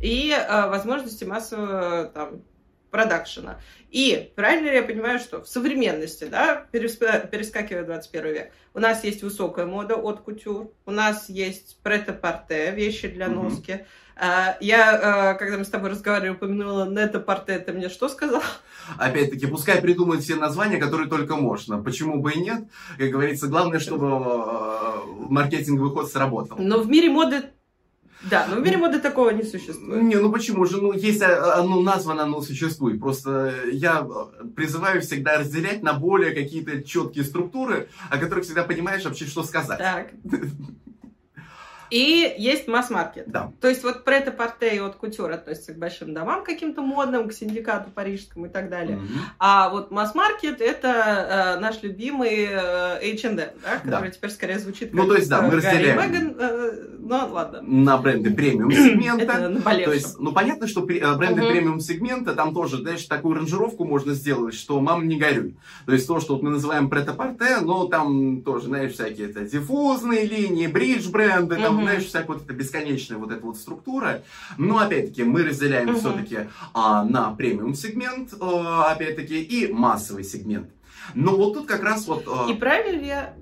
и 0.00 0.32
э, 0.32 0.68
возможности 0.68 1.22
массового 1.22 2.06
там, 2.06 2.42
продакшена. 2.92 3.58
И 3.90 4.32
правильно 4.36 4.68
ли 4.68 4.76
я 4.76 4.82
понимаю, 4.84 5.18
что 5.18 5.42
в 5.42 5.48
современности, 5.48 6.24
да, 6.24 6.66
перескакивая 6.70 7.82
в 7.82 7.86
21 7.86 8.24
век, 8.32 8.52
у 8.74 8.78
нас 8.78 9.02
есть 9.02 9.24
высокая 9.24 9.66
мода 9.66 9.96
от 9.96 10.20
кутюр, 10.20 10.70
у 10.86 10.92
нас 10.92 11.28
есть 11.28 11.78
прет-а-порте, 11.82 12.70
вещи 12.70 13.08
для 13.08 13.26
носки, 13.26 13.72
mm-hmm 13.72 13.86
я, 14.60 15.30
а, 15.30 15.34
когда 15.34 15.58
мы 15.58 15.64
с 15.64 15.68
тобой 15.68 15.90
разговаривали, 15.90 16.36
упомянула 16.36 16.84
Нета-порте, 16.84 17.58
ты 17.58 17.72
мне 17.72 17.88
что 17.88 18.08
сказал? 18.08 18.42
Опять-таки, 18.98 19.46
пускай 19.46 19.80
придумают 19.80 20.22
все 20.22 20.36
названия, 20.36 20.78
которые 20.78 21.08
только 21.08 21.36
можно. 21.36 21.82
Почему 21.82 22.20
бы 22.20 22.32
и 22.32 22.40
нет? 22.40 22.64
Как 22.98 23.10
говорится, 23.10 23.48
главное, 23.48 23.80
чтобы 23.80 24.06
а, 24.10 25.02
маркетинговый 25.06 25.90
ход 25.90 26.10
сработал. 26.10 26.58
Но 26.58 26.80
в 26.80 26.88
мире 26.88 27.10
моды 27.10 27.44
да, 28.30 28.46
но 28.48 28.56
в 28.56 28.60
мире 28.60 28.76
моды 28.76 29.00
такого 29.00 29.30
не 29.30 29.42
существует. 29.42 30.02
Не, 30.02 30.16
ну 30.16 30.30
почему 30.30 30.64
же? 30.66 30.80
Ну, 30.80 30.92
если 30.92 31.24
оно 31.24 31.80
названо, 31.80 32.22
оно 32.22 32.40
существует. 32.42 33.00
Просто 33.00 33.54
я 33.72 34.06
призываю 34.54 35.02
всегда 35.02 35.38
разделять 35.38 35.82
на 35.82 35.94
более 35.94 36.32
какие-то 36.32 36.82
четкие 36.82 37.24
структуры, 37.24 37.88
о 38.10 38.18
которых 38.18 38.44
всегда 38.44 38.62
понимаешь 38.62 39.04
вообще, 39.04 39.26
что 39.26 39.42
сказать. 39.42 39.78
Так. 39.78 40.12
И 41.92 42.34
есть 42.38 42.68
масс-маркет. 42.68 43.24
Да. 43.26 43.52
То 43.60 43.68
есть 43.68 43.84
вот 43.84 44.04
прет-а-порте 44.04 44.76
и 44.76 44.78
от 44.78 44.94
кутюр 44.94 45.30
относятся 45.30 45.74
к 45.74 45.76
большим 45.76 46.14
домам 46.14 46.42
каким-то 46.42 46.80
модным, 46.80 47.28
к 47.28 47.34
синдикату 47.34 47.90
парижскому 47.90 48.46
и 48.46 48.48
так 48.48 48.70
далее. 48.70 48.96
Mm-hmm. 48.96 49.18
А 49.38 49.68
вот 49.68 49.90
масс-маркет 49.90 50.62
это 50.62 50.88
э, 50.88 51.60
наш 51.60 51.82
любимый 51.82 52.48
э, 52.50 53.14
H&M, 53.14 53.36
да, 53.36 53.52
который 53.82 54.08
да. 54.08 54.10
теперь 54.10 54.30
скорее 54.30 54.58
звучит 54.58 54.94
ну, 54.94 55.00
как 55.00 55.06
Ну, 55.06 55.12
то 55.12 55.18
есть, 55.18 55.28
да, 55.28 55.42
мы 55.42 55.50
разделяем. 55.54 55.98
Меган, 55.98 56.36
э, 56.38 56.72
ну, 56.98 57.28
ладно. 57.30 57.60
На 57.60 57.98
бренды 57.98 58.30
премиум 58.30 58.72
сегмента. 58.72 59.34
это 59.34 59.84
То 59.84 59.92
есть, 59.92 60.18
ну, 60.18 60.32
понятно, 60.32 60.66
что 60.66 60.80
э, 60.88 61.16
бренды 61.16 61.42
uh-huh. 61.42 61.50
премиум 61.50 61.80
сегмента, 61.80 62.34
там 62.34 62.54
тоже, 62.54 62.78
знаешь, 62.78 63.04
такую 63.04 63.36
ранжировку 63.36 63.84
можно 63.84 64.14
сделать, 64.14 64.54
что 64.54 64.80
мам 64.80 65.08
не 65.08 65.18
горюй. 65.18 65.56
То 65.84 65.92
есть, 65.92 66.06
то, 66.06 66.20
что 66.20 66.36
вот 66.36 66.42
мы 66.42 66.48
называем 66.48 66.88
прет-а-порте, 66.88 67.58
ну, 67.60 67.86
там 67.86 68.40
тоже, 68.40 68.68
знаешь, 68.68 68.92
всякие 68.92 69.28
это 69.28 69.44
диффузные 69.44 70.24
линии, 70.24 70.66
бридж 70.68 71.10
бренды, 71.10 71.56
там, 71.56 71.80
угу. 71.80 71.81
Знаешь, 71.82 72.04
всякая 72.04 72.34
вот 72.34 72.44
эта 72.44 72.52
бесконечная 72.52 73.18
вот 73.18 73.30
эта 73.30 73.44
вот 73.44 73.56
структура. 73.56 74.22
Но, 74.58 74.78
опять-таки, 74.78 75.24
мы 75.24 75.44
разделяем 75.44 75.90
угу. 75.90 75.98
все-таки 75.98 76.38
а, 76.72 77.04
на 77.04 77.34
премиум 77.34 77.74
сегмент, 77.74 78.34
а, 78.40 78.92
опять-таки, 78.92 79.42
и 79.42 79.72
массовый 79.72 80.24
сегмент. 80.24 80.68
Но 81.14 81.36
вот 81.36 81.54
тут 81.54 81.66
как 81.66 81.82
раз 81.82 82.06
вот... 82.06 82.24
А... 82.26 82.50
И 82.50 82.54
правильно 82.54 83.00
ли 83.00 83.06
я 83.06 83.34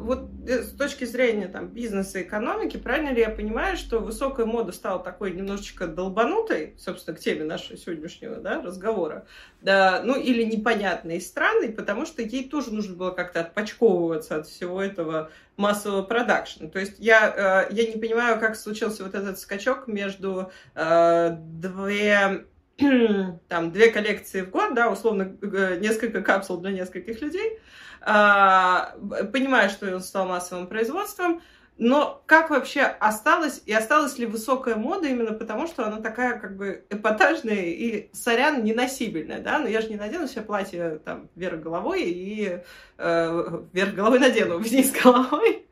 вот 0.00 0.30
э, 0.39 0.39
с 0.50 0.72
точки 0.72 1.04
зрения 1.04 1.48
там, 1.48 1.68
бизнеса 1.68 2.18
и 2.18 2.22
экономики, 2.22 2.76
правильно 2.76 3.10
ли 3.10 3.20
я 3.20 3.30
понимаю, 3.30 3.76
что 3.76 4.00
высокая 4.00 4.46
мода 4.46 4.72
стала 4.72 5.02
такой 5.02 5.32
немножечко 5.32 5.86
долбанутой, 5.86 6.74
собственно, 6.78 7.16
к 7.16 7.20
теме 7.20 7.44
нашего 7.44 7.78
сегодняшнего 7.78 8.36
да, 8.36 8.60
разговора, 8.60 9.26
да, 9.62 10.02
ну 10.04 10.18
или 10.18 10.42
непонятной 10.44 11.18
и 11.18 11.20
странной, 11.20 11.70
потому 11.70 12.06
что 12.06 12.22
ей 12.22 12.48
тоже 12.48 12.72
нужно 12.72 12.96
было 12.96 13.10
как-то 13.10 13.40
отпочковываться 13.40 14.36
от 14.36 14.46
всего 14.46 14.82
этого 14.82 15.30
массового 15.56 16.02
продакшна. 16.02 16.68
То 16.68 16.78
есть 16.78 16.94
я, 16.98 17.68
э, 17.70 17.74
я 17.74 17.86
не 17.86 18.00
понимаю, 18.00 18.40
как 18.40 18.56
случился 18.56 19.04
вот 19.04 19.14
этот 19.14 19.38
скачок 19.38 19.86
между 19.86 20.50
э, 20.74 21.36
две 21.38 22.46
там 23.48 23.72
две 23.72 23.90
коллекции 23.90 24.42
в 24.42 24.50
год, 24.50 24.74
да, 24.74 24.90
условно 24.90 25.36
несколько 25.80 26.22
капсул 26.22 26.58
для 26.58 26.70
нескольких 26.70 27.20
людей, 27.20 27.58
а, 28.00 28.94
понимаю, 29.32 29.70
что 29.70 29.94
он 29.94 30.00
стал 30.00 30.26
массовым 30.26 30.66
производством, 30.66 31.42
но 31.80 32.22
как 32.26 32.50
вообще 32.50 32.82
осталось, 32.82 33.62
и 33.64 33.72
осталась 33.72 34.18
ли 34.18 34.26
высокая 34.26 34.76
мода 34.76 35.08
именно 35.08 35.32
потому, 35.32 35.66
что 35.66 35.86
она 35.86 35.98
такая 35.98 36.38
как 36.38 36.54
бы 36.58 36.84
эпатажная 36.90 37.62
и, 37.68 38.10
сорян, 38.12 38.62
неносибельная, 38.62 39.40
да? 39.40 39.58
Но 39.58 39.66
я 39.66 39.80
же 39.80 39.88
не 39.88 39.96
надену 39.96 40.28
себе 40.28 40.42
платье 40.42 41.00
там 41.02 41.30
вверх 41.34 41.62
головой 41.62 42.02
и 42.02 42.60
э, 42.98 43.62
вверх 43.72 43.94
головой 43.94 44.18
надену 44.18 44.58
вниз 44.58 44.92
головой 44.92 45.66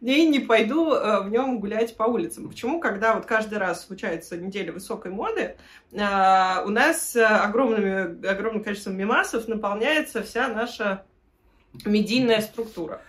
и 0.00 0.28
не 0.28 0.38
пойду 0.38 0.92
э, 0.92 1.22
в 1.22 1.30
нем 1.30 1.58
гулять 1.58 1.96
по 1.96 2.04
улицам. 2.04 2.48
Почему, 2.48 2.78
когда 2.78 3.14
вот 3.14 3.26
каждый 3.26 3.58
раз 3.58 3.84
случается 3.84 4.36
неделя 4.36 4.72
высокой 4.72 5.10
моды, 5.10 5.56
э, 5.90 6.64
у 6.64 6.68
нас 6.70 7.16
огромными, 7.16 8.24
огромным 8.24 8.62
количеством 8.62 8.96
мимасов 8.96 9.48
наполняется 9.48 10.22
вся 10.22 10.46
наша 10.46 11.04
медийная 11.84 12.40
структура. 12.40 13.00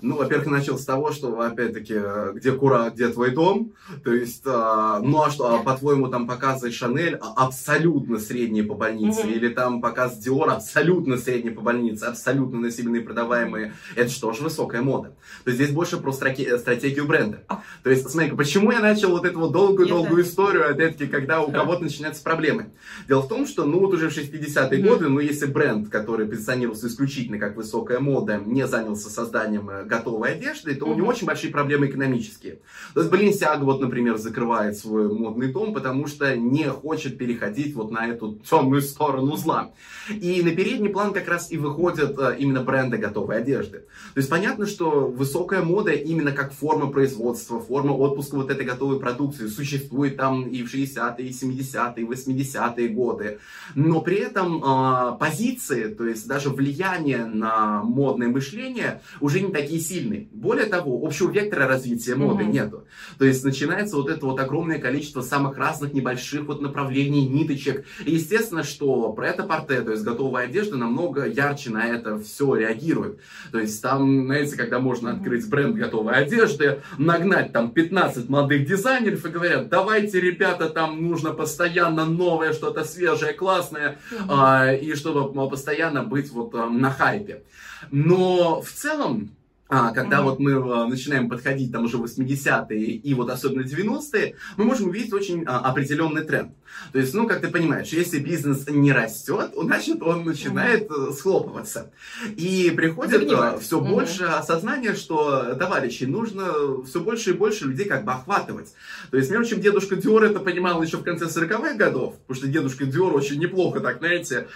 Ну, 0.00 0.16
во-первых, 0.16 0.48
начал 0.48 0.78
с 0.78 0.84
того, 0.84 1.12
что, 1.12 1.40
опять-таки, 1.40 1.94
где 2.34 2.52
Кура, 2.52 2.90
где 2.90 3.08
твой 3.08 3.30
дом. 3.30 3.72
То 4.04 4.12
есть, 4.12 4.42
а, 4.46 5.00
ну 5.00 5.22
а 5.22 5.30
что, 5.30 5.54
а, 5.54 5.58
по-твоему, 5.62 6.08
там 6.08 6.26
показывает 6.26 6.74
Шанель 6.74 7.18
абсолютно 7.20 8.18
средние 8.18 8.64
по 8.64 8.74
больнице, 8.74 9.22
mm-hmm. 9.22 9.34
или 9.34 9.48
там 9.48 9.80
показ 9.80 10.16
Диор 10.18 10.50
абсолютно 10.50 11.16
средние 11.16 11.52
по 11.52 11.60
больнице, 11.60 12.04
абсолютно 12.04 12.60
носибельные 12.60 13.02
продаваемые. 13.02 13.74
Это 13.96 14.10
что 14.10 14.32
ж 14.32 14.40
высокая 14.40 14.82
мода. 14.82 15.14
То 15.44 15.50
есть, 15.50 15.62
здесь 15.62 15.74
больше 15.74 15.98
про 15.98 16.12
страки- 16.12 16.56
стратегию 16.58 17.06
бренда. 17.06 17.44
А. 17.48 17.62
То 17.82 17.90
есть, 17.90 18.08
смотри, 18.08 18.32
почему 18.32 18.72
я 18.72 18.80
начал 18.80 19.10
вот 19.10 19.24
эту 19.24 19.38
вот 19.38 19.52
долгую-долгую 19.52 20.22
историю, 20.22 20.70
опять-таки, 20.70 21.10
когда 21.10 21.42
у 21.42 21.52
кого-то 21.52 21.82
начинаются 21.82 22.22
проблемы. 22.22 22.72
Дело 23.08 23.22
в 23.22 23.28
том, 23.28 23.46
что, 23.46 23.64
ну, 23.64 23.80
вот 23.80 23.94
уже 23.94 24.08
в 24.08 24.16
60-е 24.16 24.48
mm-hmm. 24.50 24.88
годы, 24.88 25.08
ну, 25.08 25.20
если 25.20 25.46
бренд, 25.46 25.88
который 25.88 26.26
позиционировался 26.26 26.86
исключительно 26.86 27.38
как 27.38 27.56
высокая 27.56 28.00
мода, 28.00 28.40
не 28.44 28.66
занялся 28.66 29.10
созданием 29.10 29.68
э, 29.68 29.81
готовой 29.86 30.34
одежды, 30.34 30.74
то 30.74 30.86
у 30.86 30.94
него 30.94 31.08
очень 31.08 31.26
большие 31.26 31.50
проблемы 31.50 31.86
экономические. 31.86 32.58
То 32.94 33.00
есть 33.00 33.10
Баленсиага, 33.10 33.64
вот, 33.64 33.80
например, 33.80 34.16
закрывает 34.16 34.76
свой 34.76 35.12
модный 35.12 35.52
дом, 35.52 35.74
потому 35.74 36.06
что 36.06 36.36
не 36.36 36.64
хочет 36.64 37.18
переходить 37.18 37.74
вот 37.74 37.90
на 37.90 38.06
эту 38.08 38.38
темную 38.48 38.82
сторону 38.82 39.36
зла. 39.36 39.72
И 40.08 40.42
на 40.42 40.50
передний 40.50 40.90
план 40.90 41.12
как 41.12 41.28
раз 41.28 41.50
и 41.50 41.58
выходят 41.58 42.18
э, 42.18 42.36
именно 42.38 42.62
бренды 42.62 42.96
готовой 42.96 43.38
одежды. 43.38 43.78
То 44.14 44.18
есть 44.18 44.28
понятно, 44.28 44.66
что 44.66 45.06
высокая 45.06 45.62
мода 45.62 45.92
именно 45.92 46.32
как 46.32 46.52
форма 46.52 46.90
производства, 46.90 47.60
форма 47.60 47.92
отпуска 47.92 48.36
вот 48.36 48.50
этой 48.50 48.66
готовой 48.66 48.98
продукции 48.98 49.46
существует 49.46 50.16
там 50.16 50.48
и 50.48 50.62
в 50.62 50.74
60-е, 50.74 51.26
и 51.26 51.30
70-е, 51.30 52.04
и 52.04 52.06
80-е 52.06 52.88
годы. 52.88 53.38
Но 53.74 54.00
при 54.00 54.16
этом 54.16 54.62
э, 54.62 55.18
позиции, 55.18 55.84
то 55.94 56.06
есть 56.06 56.26
даже 56.26 56.50
влияние 56.50 57.26
на 57.26 57.82
модное 57.82 58.28
мышление 58.28 59.00
уже 59.20 59.40
не 59.40 59.52
такие 59.52 59.71
сильный. 59.78 60.28
Более 60.32 60.66
того, 60.66 61.04
общего 61.04 61.30
вектора 61.30 61.66
развития 61.66 62.14
моды 62.14 62.44
mm-hmm. 62.44 62.52
нету. 62.52 62.86
То 63.18 63.24
есть 63.24 63.44
начинается 63.44 63.96
вот 63.96 64.08
это 64.08 64.24
вот 64.26 64.40
огромное 64.40 64.78
количество 64.78 65.22
самых 65.22 65.56
разных 65.56 65.92
небольших 65.92 66.42
вот 66.42 66.60
направлений, 66.60 67.26
ниточек. 67.26 67.84
И 68.04 68.12
естественно, 68.12 68.62
что 68.62 69.12
про 69.12 69.28
это 69.28 69.42
порте, 69.44 69.80
то 69.82 69.92
есть 69.92 70.02
готовая 70.02 70.46
одежда, 70.46 70.76
намного 70.76 71.26
ярче 71.26 71.70
на 71.70 71.86
это 71.86 72.18
все 72.18 72.54
реагирует. 72.54 73.20
То 73.50 73.58
есть 73.58 73.80
там, 73.82 74.26
знаете, 74.26 74.56
когда 74.56 74.78
можно 74.78 75.12
открыть 75.12 75.48
бренд 75.48 75.76
готовой 75.76 76.14
одежды, 76.14 76.80
нагнать 76.98 77.52
там 77.52 77.70
15 77.70 78.28
молодых 78.28 78.66
дизайнеров 78.66 79.24
и 79.24 79.28
говорят, 79.28 79.68
давайте, 79.68 80.20
ребята, 80.20 80.68
там 80.68 81.02
нужно 81.02 81.32
постоянно 81.32 82.04
новое, 82.04 82.52
что-то 82.52 82.84
свежее, 82.84 83.32
классное, 83.32 83.98
mm-hmm. 84.10 84.26
а, 84.28 84.72
и 84.72 84.94
чтобы 84.94 85.32
постоянно 85.48 86.02
быть 86.02 86.30
вот 86.30 86.54
а, 86.54 86.68
на 86.68 86.90
хайпе. 86.90 87.42
Но 87.90 88.60
в 88.62 88.70
целом, 88.70 89.30
а, 89.74 89.90
когда 89.92 90.18
mm-hmm. 90.18 90.22
вот 90.24 90.38
мы 90.38 90.52
а, 90.52 90.86
начинаем 90.86 91.30
подходить 91.30 91.72
там 91.72 91.84
уже 91.84 91.96
80-е 91.96 92.78
и 92.78 93.14
вот 93.14 93.30
особенно 93.30 93.62
90-е, 93.62 94.34
мы 94.58 94.64
можем 94.64 94.90
увидеть 94.90 95.14
очень 95.14 95.44
а, 95.46 95.60
определенный 95.60 96.24
тренд. 96.24 96.52
То 96.92 96.98
есть, 96.98 97.14
ну, 97.14 97.26
как 97.26 97.40
ты 97.40 97.48
понимаешь, 97.48 97.88
если 97.88 98.18
бизнес 98.18 98.68
не 98.68 98.92
растет, 98.92 99.52
значит, 99.56 100.02
он 100.02 100.26
начинает 100.26 100.90
mm-hmm. 100.90 101.12
схлопываться. 101.14 101.90
И 102.36 102.70
приходит 102.76 103.20
Загнивать. 103.20 103.62
все 103.62 103.80
mm-hmm. 103.80 103.88
больше 103.88 104.24
осознания, 104.24 104.94
что, 104.94 105.54
товарищи, 105.54 106.04
нужно 106.04 106.84
все 106.84 107.00
больше 107.00 107.30
и 107.30 107.32
больше 107.32 107.64
людей 107.64 107.86
как 107.86 108.04
бы 108.04 108.12
охватывать. 108.12 108.74
То 109.10 109.16
есть, 109.16 109.30
между 109.30 109.54
чем 109.54 109.60
дедушка 109.62 109.96
Диор 109.96 110.22
это 110.22 110.40
понимал 110.40 110.82
еще 110.82 110.98
в 110.98 111.02
конце 111.02 111.24
40-х 111.24 111.76
годов, 111.76 112.18
потому 112.26 112.36
что 112.36 112.46
дедушка 112.46 112.84
Диор 112.84 113.14
очень 113.14 113.40
неплохо, 113.40 113.80
так, 113.80 114.00
знаете, 114.00 114.48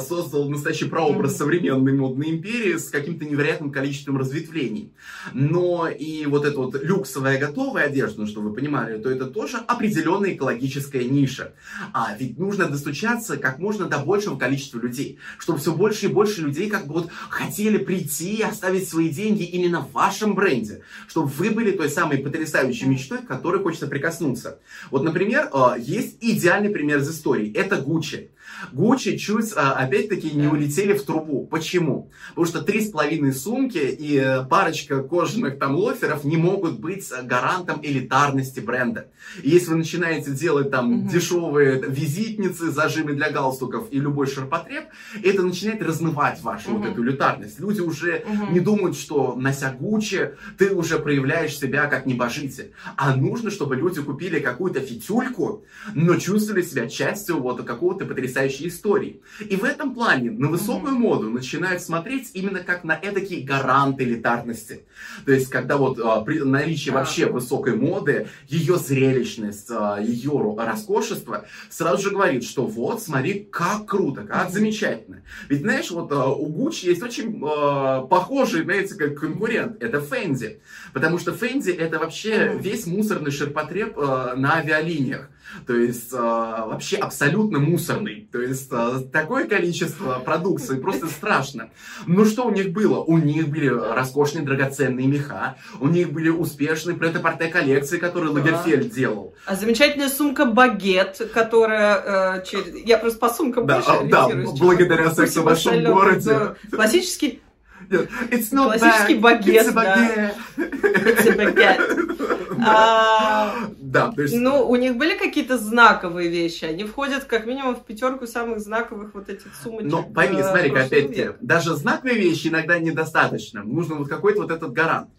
создал 0.00 0.48
настоящий 0.48 0.86
прообраз 0.86 1.34
mm-hmm. 1.34 1.38
современной 1.38 1.92
модной 1.92 2.30
империи 2.30 2.76
с 2.76 2.90
каким-то 2.90 3.24
невероятным 3.24 3.70
количеством 3.70 4.18
развития 4.18 4.31
разветвлений. 4.32 4.92
Но 5.32 5.88
и 5.88 6.26
вот 6.26 6.44
эта 6.44 6.58
вот 6.58 6.82
люксовая 6.82 7.38
готовая 7.38 7.84
одежда, 7.84 8.22
ну, 8.22 8.26
что 8.26 8.40
вы 8.40 8.52
понимали, 8.52 8.98
то 8.98 9.10
это 9.10 9.26
тоже 9.26 9.58
определенная 9.58 10.34
экологическая 10.34 11.04
ниша. 11.04 11.52
А 11.92 12.16
ведь 12.18 12.38
нужно 12.38 12.68
достучаться 12.68 13.36
как 13.36 13.58
можно 13.58 13.86
до 13.86 13.98
большего 13.98 14.36
количества 14.36 14.78
людей, 14.78 15.18
чтобы 15.38 15.58
все 15.58 15.74
больше 15.74 16.06
и 16.06 16.08
больше 16.08 16.42
людей 16.42 16.70
как 16.70 16.86
бы 16.86 16.94
вот 16.94 17.10
хотели 17.28 17.78
прийти 17.78 18.36
и 18.36 18.42
оставить 18.42 18.88
свои 18.88 19.08
деньги 19.10 19.42
именно 19.42 19.80
в 19.80 19.92
вашем 19.92 20.34
бренде, 20.34 20.82
чтобы 21.08 21.28
вы 21.28 21.50
были 21.50 21.72
той 21.72 21.88
самой 21.88 22.18
потрясающей 22.18 22.86
мечтой, 22.86 23.18
к 23.18 23.26
которой 23.26 23.62
хочется 23.62 23.86
прикоснуться. 23.86 24.58
Вот, 24.90 25.02
например, 25.02 25.50
э, 25.52 25.74
есть 25.78 26.16
идеальный 26.20 26.70
пример 26.70 26.98
из 26.98 27.10
истории. 27.10 27.52
Это 27.52 27.76
Гуччи. 27.76 28.30
Гуччи 28.72 29.16
чуть, 29.16 29.52
а, 29.56 29.72
опять-таки, 29.72 30.30
не 30.30 30.46
улетели 30.46 30.92
в 30.92 31.02
трубу. 31.04 31.46
Почему? 31.46 32.10
Потому 32.30 32.46
что 32.46 32.62
три 32.62 32.80
с 32.80 32.90
половиной 32.90 33.32
сумки 33.32 33.78
и 33.78 34.16
э, 34.16 34.44
парочка 34.44 35.02
кожаных 35.02 35.58
там 35.58 35.74
лоферов 35.76 36.24
не 36.24 36.36
могут 36.36 36.78
быть 36.78 37.10
гарантом 37.24 37.80
элитарности 37.82 38.60
бренда. 38.60 39.08
И 39.42 39.50
если 39.50 39.70
вы 39.70 39.76
начинаете 39.76 40.30
делать 40.30 40.70
там 40.70 40.92
угу. 40.92 41.10
дешевые 41.10 41.82
визитницы, 41.86 42.70
зажимы 42.70 43.14
для 43.14 43.30
галстуков 43.30 43.88
и 43.90 43.98
любой 43.98 44.26
ширпотреб, 44.26 44.84
это 45.22 45.42
начинает 45.42 45.82
размывать 45.82 46.40
вашу 46.42 46.70
угу. 46.70 46.78
вот 46.78 46.90
эту 46.90 47.04
элитарность. 47.04 47.58
Люди 47.60 47.80
уже 47.80 48.24
угу. 48.26 48.52
не 48.52 48.60
думают, 48.60 48.96
что 48.96 49.34
нося 49.36 49.72
Гуччи, 49.72 50.32
ты 50.58 50.74
уже 50.74 50.98
проявляешь 50.98 51.58
себя 51.58 51.86
как 51.86 52.06
небожитель. 52.06 52.72
А 52.96 53.16
нужно, 53.16 53.50
чтобы 53.50 53.76
люди 53.76 54.00
купили 54.00 54.38
какую-то 54.38 54.80
фитюльку, 54.80 55.64
но 55.94 56.16
чувствовали 56.16 56.62
себя 56.62 56.88
частью 56.88 57.40
вот 57.40 57.64
какого-то 57.64 58.04
потрясающей 58.52 58.68
истории. 58.68 59.20
И 59.40 59.56
в 59.56 59.64
этом 59.64 59.94
плане 59.94 60.30
на 60.30 60.48
высокую 60.48 60.94
моду 60.94 61.30
начинают 61.30 61.82
смотреть 61.82 62.30
именно 62.34 62.60
как 62.60 62.84
на 62.84 62.92
эдакий 62.92 63.42
гарант 63.42 64.00
элитарности. 64.00 64.84
То 65.24 65.32
есть, 65.32 65.48
когда 65.48 65.76
вот 65.76 65.98
а, 65.98 66.20
при 66.20 66.40
наличии 66.40 66.90
вообще 66.90 67.26
высокой 67.26 67.74
моды, 67.74 68.28
ее 68.48 68.76
зрелищность, 68.76 69.70
а, 69.70 69.98
ее 70.00 70.54
роскошество 70.58 71.46
сразу 71.70 72.02
же 72.02 72.10
говорит, 72.10 72.44
что 72.44 72.66
вот, 72.66 73.02
смотри, 73.02 73.46
как 73.50 73.86
круто, 73.86 74.22
как 74.22 74.50
замечательно. 74.50 75.22
Ведь, 75.48 75.60
знаешь, 75.62 75.90
вот 75.90 76.12
а, 76.12 76.26
у 76.26 76.46
Гуччи 76.46 76.86
есть 76.86 77.02
очень 77.02 77.40
а, 77.44 78.02
похожий, 78.02 78.64
знаете, 78.64 78.94
как 78.94 79.18
конкурент. 79.18 79.82
Это 79.82 80.00
Фэнди. 80.00 80.60
Потому 80.92 81.18
что 81.18 81.32
Фэнди 81.32 81.70
это 81.70 81.98
вообще 81.98 82.56
весь 82.60 82.86
мусорный 82.86 83.30
ширпотреб 83.30 83.94
а, 83.96 84.34
на 84.36 84.56
авиалиниях. 84.56 85.28
То 85.66 85.76
есть 85.76 86.12
э, 86.12 86.16
вообще 86.16 86.96
абсолютно 86.96 87.58
мусорный. 87.58 88.28
То 88.32 88.40
есть 88.40 88.68
э, 88.70 89.00
такое 89.12 89.46
количество 89.46 90.18
продукции 90.18 90.78
просто 90.78 91.06
страшно. 91.06 91.70
Ну 92.06 92.24
что 92.24 92.46
у 92.46 92.50
них 92.50 92.70
было? 92.70 93.00
У 93.00 93.18
них 93.18 93.48
были 93.48 93.68
роскошные 93.68 94.44
драгоценные 94.44 95.06
меха, 95.06 95.56
у 95.80 95.88
них 95.88 96.12
были 96.12 96.28
успешные 96.28 96.96
претапорте 96.96 97.48
коллекции, 97.48 97.98
которые 97.98 98.32
да. 98.32 98.40
Лагерфельд 98.40 98.90
делал. 98.90 99.34
А 99.46 99.56
замечательная 99.56 100.08
сумка 100.08 100.44
багет, 100.46 101.30
которая 101.32 102.38
э, 102.38 102.44
через... 102.44 102.74
я 102.84 102.98
просто 102.98 103.18
по 103.18 103.28
сумкам 103.28 103.66
да, 103.66 103.76
больше 103.76 104.08
да, 104.10 104.28
благодаря 104.58 105.10
сексу 105.10 105.42
в 105.42 105.44
большом 105.44 105.82
городе. 105.84 106.56
Классический 106.70 107.42
Нет, 107.90 108.08
it's 108.30 108.52
not 108.52 108.78
Классический 108.78 109.14
bag, 109.14 109.20
багет, 109.20 109.66
it's 109.66 109.68
a 109.68 109.72
да. 109.72 110.34
It's 110.56 111.26
a 111.26 111.36
baguette. 111.36 112.38
А, 112.64 113.54
Да, 113.92 114.10
то 114.10 114.22
есть... 114.22 114.34
Ну, 114.34 114.66
у 114.66 114.76
них 114.76 114.96
были 114.96 115.18
какие-то 115.18 115.58
знаковые 115.58 116.30
вещи. 116.30 116.64
Они 116.64 116.84
входят 116.84 117.24
как 117.24 117.44
минимум 117.44 117.76
в 117.76 117.84
пятерку 117.84 118.26
самых 118.26 118.60
знаковых 118.60 119.12
вот 119.12 119.28
этих 119.28 119.54
сумочек. 119.62 119.90
Но 119.90 120.02
пойми, 120.02 120.40
э, 120.40 120.44
смотри, 120.44 120.70
опять-таки, 120.70 121.30
даже 121.42 121.76
знаковые 121.76 122.16
вещи 122.18 122.48
иногда 122.48 122.78
недостаточно. 122.78 123.62
Нужно 123.62 123.96
вот 123.96 124.08
какой-то 124.08 124.40
вот 124.42 124.50
этот 124.50 124.72
гарант. 124.72 125.10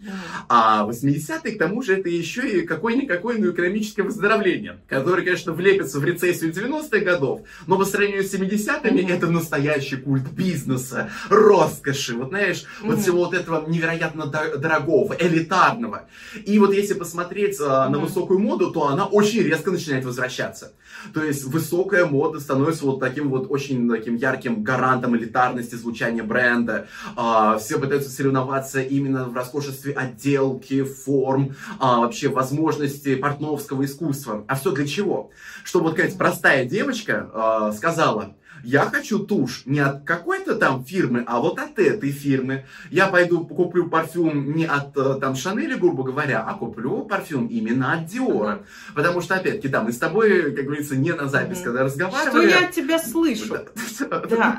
А 0.49 0.87
80-е, 0.89 1.51
к 1.51 1.59
тому 1.59 1.83
же, 1.83 1.97
это 1.99 2.09
еще 2.09 2.49
и 2.49 2.65
какое-никакое 2.65 3.37
ну, 3.37 3.51
экономическое 3.51 4.01
выздоровление, 4.01 4.79
которое, 4.87 5.21
конечно, 5.21 5.53
влепится 5.53 5.99
в 5.99 6.03
рецессию 6.05 6.51
90-х 6.51 6.97
годов, 7.05 7.41
но 7.67 7.77
по 7.77 7.85
сравнению 7.85 8.23
с 8.23 8.33
70-ми 8.33 9.03
Мгм. 9.03 9.11
это 9.11 9.27
настоящий 9.27 9.97
культ 9.97 10.31
бизнеса, 10.31 11.11
роскоши, 11.29 12.15
вот 12.15 12.29
знаешь, 12.29 12.65
вот 12.81 12.93
Мгм. 12.93 13.01
всего 13.01 13.17
вот 13.25 13.35
этого 13.35 13.69
невероятно 13.69 14.25
до- 14.25 14.57
дорогого, 14.57 15.15
элитарного. 15.19 16.07
И 16.43 16.57
вот 16.57 16.73
если 16.73 16.95
посмотреть 16.95 17.57
а, 17.61 17.87
на 17.89 17.99
высокую 17.99 18.39
моду, 18.39 18.62
то 18.71 18.87
она 18.87 19.05
очень 19.05 19.41
резко 19.41 19.71
начинает 19.71 20.05
возвращаться. 20.05 20.73
То 21.13 21.23
есть 21.23 21.43
высокая 21.45 22.05
мода 22.05 22.39
становится 22.39 22.85
вот 22.85 22.99
таким 22.99 23.29
вот 23.29 23.47
очень 23.49 23.89
таким 23.89 24.15
ярким 24.15 24.63
гарантом 24.63 25.15
элитарности 25.15 25.75
звучания 25.75 26.23
бренда. 26.23 26.87
А, 27.15 27.57
все 27.57 27.79
пытаются 27.79 28.09
соревноваться 28.09 28.81
именно 28.81 29.25
в 29.25 29.35
роскошестве 29.35 29.93
отделки, 29.93 30.83
форм, 30.83 31.55
а, 31.79 32.01
вообще 32.01 32.29
возможности 32.29 33.15
портновского 33.15 33.83
искусства. 33.85 34.45
А 34.47 34.55
все 34.55 34.71
для 34.71 34.87
чего? 34.87 35.31
Чтобы 35.63 35.87
вот 35.87 35.95
какая-то 35.95 36.17
простая 36.17 36.65
девочка 36.65 37.29
а, 37.33 37.71
сказала, 37.71 38.35
я 38.63 38.85
хочу 38.85 39.19
тушь 39.19 39.63
не 39.65 39.79
от 39.81 40.03
какой-то 40.03 40.55
там 40.55 40.83
фирмы, 40.85 41.23
а 41.27 41.39
вот 41.39 41.59
от 41.59 41.77
этой 41.77 42.11
фирмы. 42.11 42.65
Я 42.89 43.07
пойду 43.07 43.45
куплю 43.45 43.89
парфюм 43.89 44.55
не 44.55 44.65
от 44.65 44.95
э, 44.97 45.15
там 45.19 45.35
Шанели, 45.35 45.75
грубо 45.75 46.03
говоря, 46.03 46.43
а 46.47 46.53
куплю 46.53 47.03
парфюм 47.03 47.47
именно 47.47 47.93
от 47.93 48.05
Диора. 48.05 48.63
Потому 48.95 49.21
что, 49.21 49.35
опять-таки, 49.35 49.67
да, 49.67 49.81
мы 49.83 49.91
с 49.91 49.97
тобой, 49.97 50.53
как 50.55 50.65
говорится, 50.65 50.95
не 50.95 51.11
на 51.13 51.27
запись, 51.27 51.57
Мгм. 51.57 51.65
когда 51.65 51.89
Что 51.89 52.05
разговаривали. 52.05 52.49
я 52.49 52.65
от 52.65 52.71
тебя 52.71 52.99
слышу? 52.99 53.57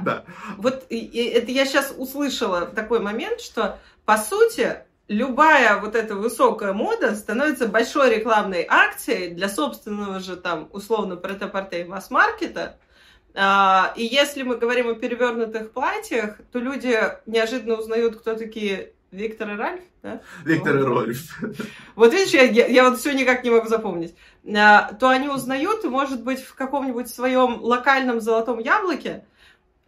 Да. 0.05 0.25
Вот 0.59 0.85
это 0.91 1.51
я 1.51 1.65
сейчас 1.67 1.93
услышала 1.97 2.67
такой 2.67 3.01
момент, 3.01 3.41
что 3.41 3.79
по 4.05 4.17
сути 4.19 4.77
любая 5.09 5.81
вот 5.81 5.95
эта 5.95 6.15
высокая 6.15 6.73
мода 6.73 7.15
становится 7.15 7.69
большой 7.69 8.15
рекламной 8.17 8.67
акцией 8.69 9.35
для 9.35 9.49
собственного 9.49 10.21
же 10.21 10.37
там 10.37 10.69
условно 10.73 11.17
претапорте 11.17 11.85
масс-маркета. 11.85 12.77
А, 13.35 13.93
И 13.97 14.05
если 14.05 14.43
мы 14.43 14.57
говорим 14.57 14.89
о 14.89 14.95
перевернутых 14.95 15.73
платьях, 15.73 16.39
то 16.53 16.59
люди 16.59 16.97
неожиданно 17.27 17.75
узнают, 17.75 18.17
кто 18.17 18.35
такие 18.35 18.93
Виктор 19.11 19.51
и 19.51 19.57
Ральф, 19.57 19.81
да? 20.03 20.21
Виктор 20.45 20.77
и 20.77 20.83
Рольф. 20.83 21.41
Вот 21.97 22.13
видишь, 22.13 22.33
я, 22.33 22.43
я, 22.43 22.67
я 22.67 22.89
вот 22.89 22.99
все 22.99 23.13
никак 23.13 23.45
не 23.45 23.51
могу 23.51 23.69
запомнить. 23.69 24.15
А, 24.57 24.93
то 24.95 25.09
они 25.09 25.29
узнают, 25.29 25.85
и, 25.85 25.89
может 25.89 26.23
быть, 26.23 26.43
в 26.43 26.55
каком-нибудь 26.55 27.09
своем 27.09 27.61
локальном 27.63 28.21
золотом 28.21 28.59
яблоке, 28.59 29.25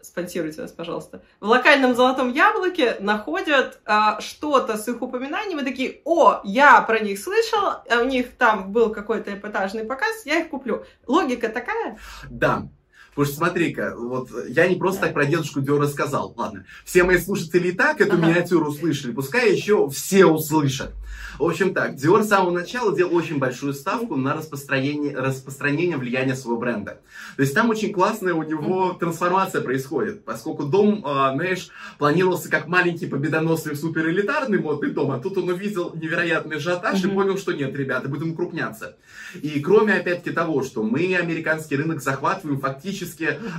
спонсируйте 0.01 0.63
нас, 0.63 0.73
пожалуйста, 0.73 1.23
в 1.41 1.49
локальном 1.49 1.95
золотом 1.95 2.33
яблоке 2.33 2.97
находят 3.01 3.81
а, 3.85 4.21
что-то 4.21 4.77
с 4.77 4.89
их 4.89 5.03
упоминанием 5.03 5.59
и 5.59 5.65
такие, 5.65 6.01
о, 6.05 6.41
я 6.45 6.81
про 6.83 7.01
них 7.01 7.19
слышал, 7.19 7.83
а 7.89 8.01
у 8.01 8.05
них 8.05 8.35
там 8.37 8.73
был 8.73 8.91
какой-то 8.91 9.35
эпатажный 9.35 9.85
показ, 9.85 10.25
я 10.25 10.41
их 10.41 10.51
куплю. 10.51 10.85
Логика 11.07 11.49
такая? 11.49 11.99
Да. 12.31 12.69
Потому 13.17 13.33
что 13.33 13.37
смотри-ка, 13.39 13.95
вот 13.97 14.29
я 14.47 14.69
не 14.69 14.77
просто 14.77 15.01
так 15.01 15.15
про 15.15 15.25
дедушку 15.25 15.63
Диора 15.63 15.87
сказал. 15.87 16.35
Ладно, 16.37 16.67
все 16.85 17.03
мои 17.03 17.17
слушатели 17.17 17.69
и 17.69 17.73
так 17.73 18.03
эту 18.03 18.17
Ага. 18.17 18.27
миниатюру 18.27 18.67
услышали, 18.67 19.13
пускай 19.13 19.55
еще 19.57 19.89
все 19.89 20.27
услышат. 20.27 20.93
В 21.39 21.45
общем 21.45 21.73
так, 21.75 21.97
Диор 21.97 22.23
с 22.23 22.29
самого 22.29 22.51
начала 22.51 22.95
делал 22.95 23.15
очень 23.15 23.39
большую 23.39 23.73
ставку 23.75 24.17
на 24.17 24.35
распространение, 24.35 25.17
распространение 25.17 25.97
влияния 25.97 26.35
своего 26.35 26.59
бренда. 26.59 27.01
То 27.37 27.43
есть 27.43 27.55
там 27.55 27.71
очень 27.71 27.93
классная 27.93 28.35
у 28.35 28.43
него 28.43 28.97
трансформация 28.99 29.61
происходит, 29.61 30.25
поскольку 30.25 30.65
дом, 30.65 31.03
а, 31.05 31.33
знаешь, 31.35 31.69
планировался 31.99 32.51
как 32.51 32.69
маленький 32.69 33.07
победоносный 33.07 33.77
суперэлитарный 33.77 34.59
модный 34.59 34.91
дом, 34.91 35.11
а 35.11 35.19
тут 35.19 35.39
он 35.39 35.49
увидел 35.49 35.95
невероятный 35.95 36.57
ажиотаж 36.57 37.05
и 37.05 37.09
понял, 37.09 37.37
что 37.39 37.53
нет, 37.53 37.75
ребята, 37.75 38.09
будем 38.09 38.33
укрупняться. 38.33 38.97
И 39.41 39.61
кроме, 39.61 39.95
опять-таки, 39.95 40.35
того, 40.35 40.63
что 40.63 40.83
мы 40.83 41.15
американский 41.17 41.77
рынок 41.77 42.03
захватываем, 42.03 42.61
фактически 42.61 43.06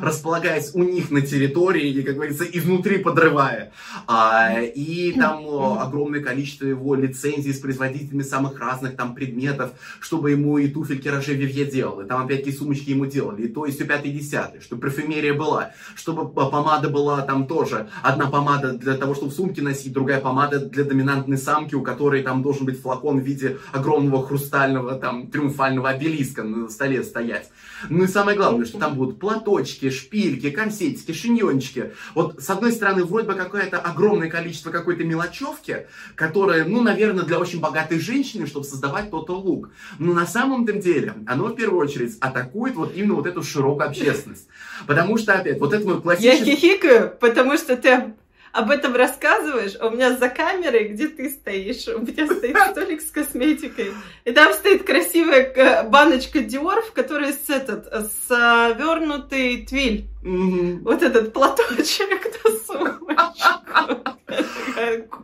располагаясь 0.01 0.71
у 0.73 0.83
них 0.83 1.11
на 1.11 1.21
территории, 1.21 1.89
и, 1.89 2.03
как 2.03 2.15
говорится, 2.15 2.43
и 2.43 2.59
внутри 2.59 2.97
подрывая. 2.97 3.71
А, 4.07 4.61
и 4.61 5.13
там 5.13 5.45
о, 5.45 5.79
огромное 5.81 6.21
количество 6.21 6.65
его 6.65 6.95
лицензий 6.95 7.53
с 7.53 7.59
производителями 7.59 8.23
самых 8.23 8.59
разных 8.59 8.95
там 8.95 9.15
предметов, 9.15 9.71
чтобы 9.99 10.31
ему 10.31 10.57
и 10.57 10.67
туфельки 10.67 11.07
Роже 11.07 11.33
Вивье 11.33 11.65
делал, 11.65 12.01
и 12.01 12.05
там 12.05 12.25
опять-таки 12.25 12.55
сумочки 12.55 12.89
ему 12.91 13.05
делали, 13.05 13.43
и 13.43 13.47
то, 13.47 13.65
и 13.65 13.71
все 13.71 13.85
пятый, 13.85 14.11
десятый, 14.11 14.61
чтобы 14.61 14.81
парфюмерия 14.81 15.33
была, 15.33 15.71
чтобы 15.95 16.27
п- 16.29 16.49
помада 16.49 16.89
была 16.89 17.21
там 17.21 17.47
тоже. 17.47 17.89
Одна 18.03 18.27
помада 18.27 18.73
для 18.73 18.95
того, 18.95 19.15
чтобы 19.15 19.31
в 19.31 19.35
сумке 19.35 19.61
носить, 19.61 19.93
другая 19.93 20.19
помада 20.19 20.59
для 20.59 20.83
доминантной 20.83 21.37
самки, 21.37 21.75
у 21.75 21.81
которой 21.81 22.23
там 22.23 22.41
должен 22.41 22.65
быть 22.65 22.81
флакон 22.81 23.19
в 23.19 23.23
виде 23.23 23.57
огромного 23.71 24.25
хрустального 24.25 24.95
там 24.95 25.27
триумфального 25.27 25.89
обелиска 25.89 26.43
на 26.43 26.69
столе 26.69 27.03
стоять. 27.03 27.49
Ну 27.89 28.03
и 28.03 28.07
самое 28.07 28.37
главное, 28.37 28.65
что 28.65 28.79
там 28.79 28.95
будут 28.95 29.19
платочки, 29.19 29.89
шпильки, 29.89 30.49
корсетики, 30.49 31.11
шиньончики. 31.11 31.93
Вот 32.15 32.41
с 32.41 32.49
одной 32.49 32.71
стороны 32.71 33.03
вроде 33.03 33.27
бы 33.27 33.33
какое-то 33.33 33.79
огромное 33.79 34.29
количество 34.29 34.71
какой-то 34.71 35.03
мелочевки, 35.03 35.87
которая, 36.15 36.65
ну, 36.65 36.81
наверное, 36.81 37.23
для 37.23 37.39
очень 37.39 37.59
богатой 37.59 37.99
женщины, 37.99 38.47
чтобы 38.47 38.65
создавать 38.65 39.11
тот 39.11 39.29
лук. 39.29 39.69
Но 39.99 40.13
на 40.13 40.25
самом 40.25 40.65
деле 40.65 41.13
оно 41.25 41.47
в 41.47 41.55
первую 41.55 41.81
очередь 41.81 42.17
атакует 42.19 42.75
вот 42.75 42.95
именно 42.95 43.15
вот 43.15 43.27
эту 43.27 43.43
широкую 43.43 43.89
общественность. 43.89 44.47
Потому 44.85 45.17
что, 45.17 45.33
опять, 45.33 45.59
вот 45.59 45.73
это 45.73 45.85
мой 45.85 45.95
Я 45.95 46.01
классический... 46.01 46.55
хихикаю, 46.55 47.15
потому 47.19 47.57
что 47.57 47.77
ты 47.77 48.13
об 48.51 48.71
этом 48.71 48.95
рассказываешь, 48.95 49.75
а 49.79 49.87
у 49.87 49.91
меня 49.91 50.15
за 50.15 50.29
камерой, 50.29 50.89
где 50.89 51.07
ты 51.07 51.29
стоишь, 51.29 51.87
у 51.87 51.99
меня 51.99 52.25
стоит 52.25 52.57
столик 52.71 53.01
с 53.01 53.11
косметикой, 53.11 53.91
и 54.25 54.31
там 54.31 54.53
стоит 54.53 54.83
красивая 54.83 55.43
к- 55.43 55.89
баночка 55.89 56.39
Dior, 56.39 56.81
в 56.81 56.91
которой 56.93 57.33
с 57.33 57.49
этот, 57.49 57.87
свернутый 58.27 59.65
твиль. 59.65 60.07
Вот 60.27 61.01
этот 61.03 61.31
платочек 61.31 62.25
на 62.43 62.51
сумочку. 62.59 63.07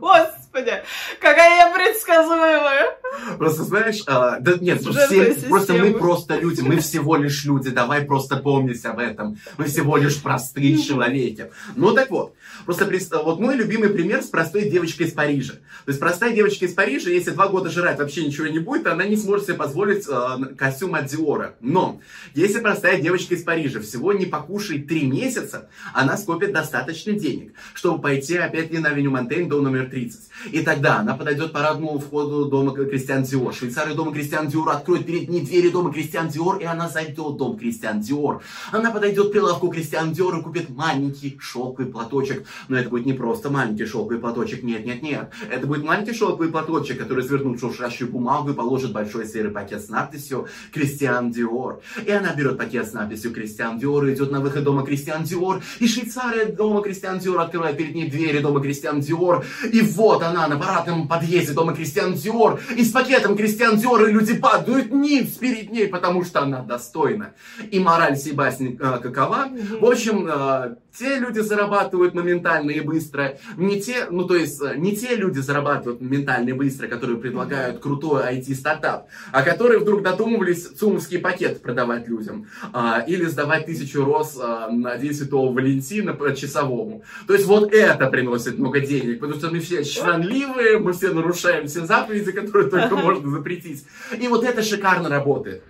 Господи, 0.00 0.82
какая 1.20 1.56
я 1.56 1.74
предсказуемая. 1.74 2.96
Просто 3.38 3.64
знаешь, 3.64 4.02
а, 4.06 4.38
да 4.40 4.54
нет, 4.60 4.80
все, 4.80 5.34
просто 5.48 5.74
мы 5.74 5.92
просто 5.92 6.38
люди, 6.38 6.60
мы 6.60 6.78
всего 6.78 7.16
лишь 7.16 7.44
люди, 7.44 7.70
давай 7.70 8.02
просто 8.02 8.36
помнить 8.36 8.84
об 8.84 8.98
этом. 8.98 9.38
Мы 9.56 9.66
всего 9.66 9.96
лишь 9.96 10.20
простые 10.20 10.78
человеки. 10.78 11.50
Ну 11.76 11.92
так 11.92 12.10
вот, 12.10 12.34
просто 12.64 12.86
вот 13.22 13.40
мой 13.40 13.56
любимый 13.56 13.90
пример 13.90 14.22
с 14.22 14.26
простой 14.26 14.68
девочкой 14.68 15.06
из 15.06 15.12
Парижа. 15.12 15.54
То 15.84 15.90
есть 15.90 16.00
простая 16.00 16.32
девочка 16.32 16.64
из 16.64 16.74
Парижа, 16.74 17.10
если 17.10 17.30
два 17.30 17.48
года 17.48 17.70
жрать 17.70 17.98
вообще 17.98 18.24
ничего 18.24 18.46
не 18.46 18.58
будет, 18.58 18.86
она 18.86 19.04
не 19.04 19.16
сможет 19.16 19.46
себе 19.46 19.56
позволить 19.56 20.06
э, 20.08 20.54
костюм 20.56 20.94
от 20.94 21.06
Диора. 21.06 21.54
Но 21.60 22.00
если 22.34 22.60
простая 22.60 23.00
девочка 23.00 23.34
из 23.34 23.42
Парижа 23.44 23.80
всего 23.80 24.12
не 24.12 24.26
покушает 24.26 24.86
три 24.94 25.06
месяца, 25.08 25.68
она 25.92 26.16
скопит 26.16 26.52
достаточно 26.52 27.14
денег, 27.14 27.52
чтобы 27.74 28.00
пойти 28.00 28.36
опять 28.36 28.70
не 28.70 28.78
на 28.78 28.90
Авеню 28.90 29.10
Монтейн, 29.10 29.48
дом 29.48 29.64
номер 29.64 29.90
30. 29.90 30.20
И 30.52 30.60
тогда 30.60 30.98
она 30.98 31.14
подойдет 31.14 31.52
по 31.52 31.58
парадному 31.58 31.98
входу 31.98 32.44
дома 32.44 32.72
Кристиан 32.72 33.24
Диор. 33.24 33.52
Швейцары 33.52 33.94
дома 33.94 34.12
Кристиан 34.12 34.46
Диор 34.46 34.68
откроют 34.68 35.06
перед 35.06 35.28
ней 35.28 35.40
двери 35.40 35.70
дома 35.70 35.92
Кристиан 35.92 36.28
Диор, 36.28 36.58
и 36.58 36.64
она 36.64 36.88
зайдет 36.88 37.18
в 37.18 37.36
дом 37.36 37.58
Кристиан 37.58 38.00
Диор. 38.00 38.42
Она 38.70 38.92
подойдет 38.92 39.30
к 39.30 39.32
прилавку 39.32 39.68
Кристиан 39.68 40.12
Диор 40.12 40.38
и 40.38 40.42
купит 40.42 40.68
маленький 40.68 41.36
шелковый 41.40 41.90
платочек. 41.90 42.44
Но 42.68 42.76
это 42.76 42.88
будет 42.88 43.06
не 43.06 43.14
просто 43.14 43.50
маленький 43.50 43.86
шелковый 43.86 44.18
платочек, 44.18 44.62
нет, 44.62 44.84
нет, 44.84 45.02
нет. 45.02 45.30
Это 45.50 45.66
будет 45.66 45.84
маленький 45.84 46.12
шелковый 46.12 46.50
платочек, 46.50 46.98
который 46.98 47.24
свернут 47.24 47.58
шуршащую 47.58 48.10
бумагу 48.10 48.50
и 48.50 48.54
положит 48.54 48.92
большой 48.92 49.26
серый 49.26 49.50
пакет 49.50 49.82
с 49.82 49.88
надписью 49.88 50.46
Кристиан 50.72 51.32
Диор. 51.32 51.80
И 52.06 52.10
она 52.10 52.34
берет 52.34 52.58
пакет 52.58 52.86
с 52.86 52.92
надписью 52.92 53.32
Кристиан 53.32 53.78
Диор 53.78 54.04
и 54.04 54.14
идет 54.14 54.30
на 54.30 54.40
выход 54.40 54.62
дома 54.64 54.73
Кристиан 54.82 55.24
Диор. 55.24 55.62
И 55.80 55.86
Швейцария 55.86 56.46
дома 56.46 56.82
Кристиан 56.82 57.18
Диор 57.18 57.40
открывает 57.40 57.76
перед 57.76 57.94
ней 57.94 58.10
двери 58.10 58.40
дома 58.40 58.60
Кристиан 58.60 59.00
Диор. 59.00 59.44
И 59.72 59.80
вот 59.80 60.22
она 60.22 60.48
на 60.48 60.58
парадном 60.58 61.08
подъезде 61.08 61.52
дома 61.52 61.74
Кристиан 61.74 62.14
Диор. 62.14 62.60
И 62.76 62.84
с 62.84 62.92
пакетом 62.92 63.36
Кристиан 63.36 63.76
Диор 63.76 64.06
и 64.06 64.12
люди 64.12 64.34
падают 64.34 64.92
ниц 64.92 65.32
перед 65.32 65.70
ней, 65.70 65.88
потому 65.88 66.24
что 66.24 66.40
она 66.40 66.60
достойна. 66.60 67.34
И 67.70 67.78
мораль 67.78 68.16
сей 68.16 68.32
басни 68.32 68.78
э, 68.80 68.98
какова? 69.00 69.48
В 69.80 69.84
общем, 69.84 70.26
э, 70.28 70.76
те 70.96 71.18
люди 71.18 71.40
зарабатывают 71.40 72.14
моментально 72.14 72.70
и 72.70 72.80
быстро, 72.80 73.38
не 73.56 73.80
те, 73.80 74.06
ну 74.10 74.24
то 74.24 74.36
есть 74.36 74.60
э, 74.62 74.74
не 74.76 74.96
те 74.96 75.16
люди 75.16 75.40
зарабатывают 75.40 76.00
моментально 76.00 76.50
и 76.50 76.52
быстро, 76.52 76.86
которые 76.86 77.18
предлагают 77.18 77.80
крутой 77.80 78.22
IT-стартап, 78.36 79.08
а 79.32 79.42
которые 79.42 79.80
вдруг 79.80 80.02
додумывались 80.02 80.68
цумовский 80.68 81.18
пакет 81.18 81.62
продавать 81.62 82.08
людям 82.08 82.46
а, 82.72 83.04
или 83.06 83.24
сдавать 83.24 83.66
тысячу 83.66 84.04
роз 84.04 84.38
а, 84.40 84.68
на 84.70 84.96
День 84.96 85.14
Святого 85.14 85.52
Валентина 85.52 86.14
по 86.14 86.34
часовому. 86.34 87.02
То 87.26 87.34
есть 87.34 87.46
вот 87.46 87.72
это 87.72 88.06
приносит 88.06 88.58
много 88.58 88.80
денег, 88.80 89.20
потому 89.20 89.38
что 89.38 89.50
мы 89.50 89.60
все 89.60 89.84
чванливые, 89.84 90.78
мы 90.78 90.92
все 90.92 91.12
нарушаем 91.12 91.66
все 91.66 91.84
заповеди, 91.84 92.32
которые 92.32 92.70
только 92.70 92.96
можно 92.96 93.30
запретить. 93.30 93.84
И 94.18 94.28
вот 94.28 94.44
это 94.44 94.62
шикарно 94.62 95.08
работает. 95.08 95.62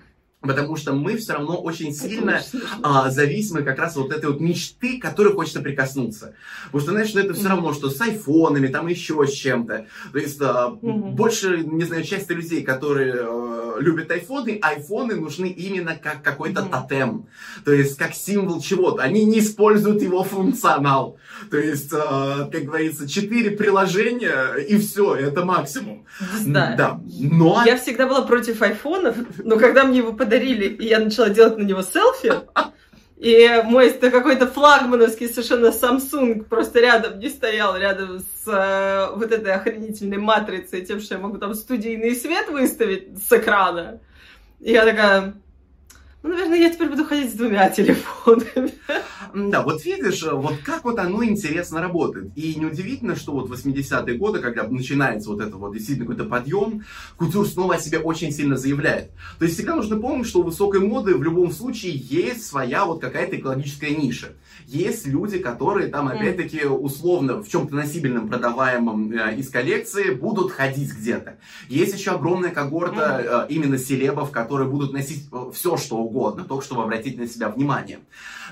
Потому 0.46 0.76
что 0.76 0.92
мы 0.92 1.16
все 1.16 1.34
равно 1.34 1.56
очень 1.56 1.94
сильно 1.94 2.42
а, 2.82 3.10
зависимы 3.10 3.62
как 3.62 3.78
раз 3.78 3.96
от 3.96 4.12
этой 4.12 4.26
вот 4.26 4.40
мечты, 4.40 4.98
к 4.98 5.02
которой 5.02 5.32
хочется 5.32 5.60
прикоснуться. 5.60 6.34
Потому 6.66 6.80
что, 6.82 6.90
знаешь, 6.92 7.14
ну, 7.14 7.20
это 7.20 7.34
все 7.34 7.48
равно, 7.48 7.72
что 7.72 7.90
с 7.90 8.00
айфонами, 8.00 8.68
там 8.68 8.86
еще 8.86 9.26
с 9.26 9.32
чем-то. 9.32 9.86
То 10.12 10.18
есть 10.18 10.40
а, 10.40 10.68
угу. 10.68 11.10
больше, 11.10 11.58
не 11.64 11.84
знаю, 11.84 12.04
часть 12.04 12.30
людей, 12.30 12.62
которые 12.62 13.14
а, 13.18 13.76
любят 13.78 14.10
айфоны, 14.10 14.58
айфоны 14.60 15.16
нужны 15.16 15.46
именно 15.46 15.96
как 15.96 16.22
какой-то 16.22 16.62
угу. 16.62 16.70
тотем. 16.70 17.26
То 17.64 17.72
есть 17.72 17.96
как 17.96 18.14
символ 18.14 18.60
чего-то. 18.60 19.02
Они 19.02 19.24
не 19.24 19.40
используют 19.40 20.02
его 20.02 20.24
функционал. 20.24 21.18
То 21.50 21.58
есть, 21.58 21.92
а, 21.92 22.48
как 22.50 22.64
говорится, 22.64 23.08
четыре 23.08 23.52
приложения 23.52 24.54
и 24.54 24.78
все, 24.78 25.14
это 25.14 25.44
максимум. 25.44 26.04
Да. 26.46 26.74
да. 26.76 27.00
Но... 27.06 27.62
Я 27.64 27.76
всегда 27.76 28.06
была 28.06 28.22
против 28.22 28.62
айфонов, 28.62 29.16
но 29.42 29.58
когда 29.58 29.84
мне 29.84 29.98
его 29.98 30.12
подарили, 30.34 30.66
и 30.66 30.86
я 30.86 31.00
начала 31.00 31.28
делать 31.28 31.58
на 31.58 31.62
него 31.62 31.82
селфи. 31.82 32.32
И 33.16 33.62
мой 33.64 33.90
какой-то 33.92 34.46
флагмановский 34.46 35.28
совершенно 35.28 35.68
Samsung 35.68 36.44
просто 36.44 36.80
рядом 36.80 37.18
не 37.18 37.28
стоял, 37.28 37.76
рядом 37.76 38.18
с 38.18 38.46
э, 38.46 39.16
вот 39.16 39.32
этой 39.32 39.52
охренительной 39.52 40.18
матрицей, 40.18 40.84
тем, 40.84 41.00
что 41.00 41.14
я 41.14 41.20
могу 41.20 41.38
там 41.38 41.54
студийный 41.54 42.14
свет 42.16 42.48
выставить 42.48 43.16
с 43.26 43.32
экрана. 43.32 44.00
И 44.60 44.72
я 44.72 44.84
такая, 44.84 45.34
ну, 46.24 46.30
наверное, 46.30 46.58
я 46.58 46.70
теперь 46.70 46.88
буду 46.88 47.04
ходить 47.04 47.30
с 47.30 47.34
двумя 47.34 47.68
телефонами. 47.76 48.72
Да, 49.34 49.62
вот 49.62 49.84
видишь, 49.84 50.22
вот 50.22 50.54
как 50.64 50.84
вот 50.84 50.98
оно 50.98 51.22
интересно 51.22 51.82
работает. 51.82 52.32
И 52.34 52.54
неудивительно, 52.54 53.14
что 53.14 53.32
вот 53.32 53.50
80-е 53.50 54.16
годы, 54.16 54.38
когда 54.38 54.66
начинается 54.66 55.28
вот 55.28 55.42
это 55.42 55.56
вот 55.56 55.74
действительно 55.74 56.06
какой-то 56.06 56.24
подъем, 56.24 56.84
кутюр 57.18 57.46
снова 57.46 57.74
о 57.74 57.78
себе 57.78 57.98
очень 57.98 58.32
сильно 58.32 58.56
заявляет. 58.56 59.10
То 59.38 59.44
есть 59.44 59.56
всегда 59.56 59.76
нужно 59.76 59.98
помнить, 59.98 60.26
что 60.26 60.40
у 60.40 60.44
высокой 60.44 60.80
моды 60.80 61.14
в 61.14 61.22
любом 61.22 61.52
случае 61.52 61.92
есть 61.94 62.46
своя 62.46 62.86
вот 62.86 63.02
какая-то 63.02 63.36
экологическая 63.36 63.90
ниша. 63.90 64.28
Есть 64.66 65.06
люди, 65.06 65.38
которые 65.38 65.88
там, 65.88 66.08
опять-таки, 66.08 66.64
условно, 66.64 67.42
в 67.42 67.48
чем-то 67.48 67.74
носибельном, 67.74 68.28
продаваемом 68.28 69.12
э, 69.12 69.36
из 69.36 69.50
коллекции, 69.50 70.14
будут 70.14 70.52
ходить 70.52 70.92
где-то. 70.94 71.36
Есть 71.68 71.94
еще 71.98 72.12
огромная 72.12 72.50
когорта 72.50 73.46
э, 73.48 73.52
именно 73.52 73.76
селебов, 73.76 74.30
которые 74.30 74.68
будут 74.68 74.92
носить 74.92 75.28
э, 75.30 75.50
все, 75.52 75.76
что 75.76 75.96
угодно, 75.98 76.13
только 76.44 76.64
чтобы 76.64 76.82
обратить 76.82 77.18
на 77.18 77.26
себя 77.26 77.48
внимание. 77.48 77.98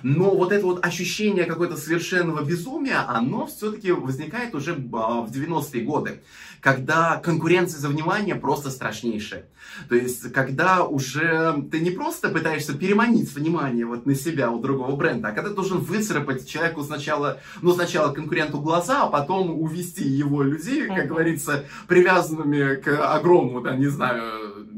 Но 0.03 0.35
вот 0.35 0.53
это 0.53 0.66
вот 0.66 0.85
ощущение 0.85 1.44
какое-то 1.44 1.77
совершенного 1.77 2.42
безумия, 2.44 3.05
оно 3.09 3.46
все-таки 3.46 3.92
возникает 3.92 4.55
уже 4.55 4.75
в 4.75 5.31
90-е 5.31 5.83
годы 5.85 6.20
когда 6.62 7.16
конкуренция 7.16 7.81
за 7.81 7.88
внимание 7.88 8.37
просто 8.37 8.70
страшнейшая. 8.70 9.46
То 9.88 9.96
есть, 9.96 10.33
когда 10.33 10.85
уже 10.85 11.61
ты 11.72 11.81
не 11.81 11.90
просто 11.90 12.29
пытаешься 12.29 12.72
переманить 12.75 13.35
внимание 13.35 13.85
вот 13.85 14.07
на 14.07 14.14
себя 14.14 14.48
у 14.51 14.61
другого 14.61 14.94
бренда, 14.94 15.29
а 15.29 15.33
когда 15.33 15.51
ты 15.51 15.57
должен 15.57 15.79
выцарапать 15.79 16.48
человеку 16.48 16.85
сначала, 16.85 17.40
ну, 17.62 17.72
сначала 17.72 18.12
конкуренту 18.12 18.61
глаза, 18.61 19.03
а 19.03 19.07
потом 19.09 19.61
увести 19.61 20.05
его 20.05 20.44
людей, 20.44 20.87
как 20.87 21.09
говорится, 21.09 21.64
привязанными 21.88 22.77
к 22.77 23.12
огромному, 23.12 23.61
да, 23.61 23.75
не 23.75 23.88
знаю, 23.88 24.22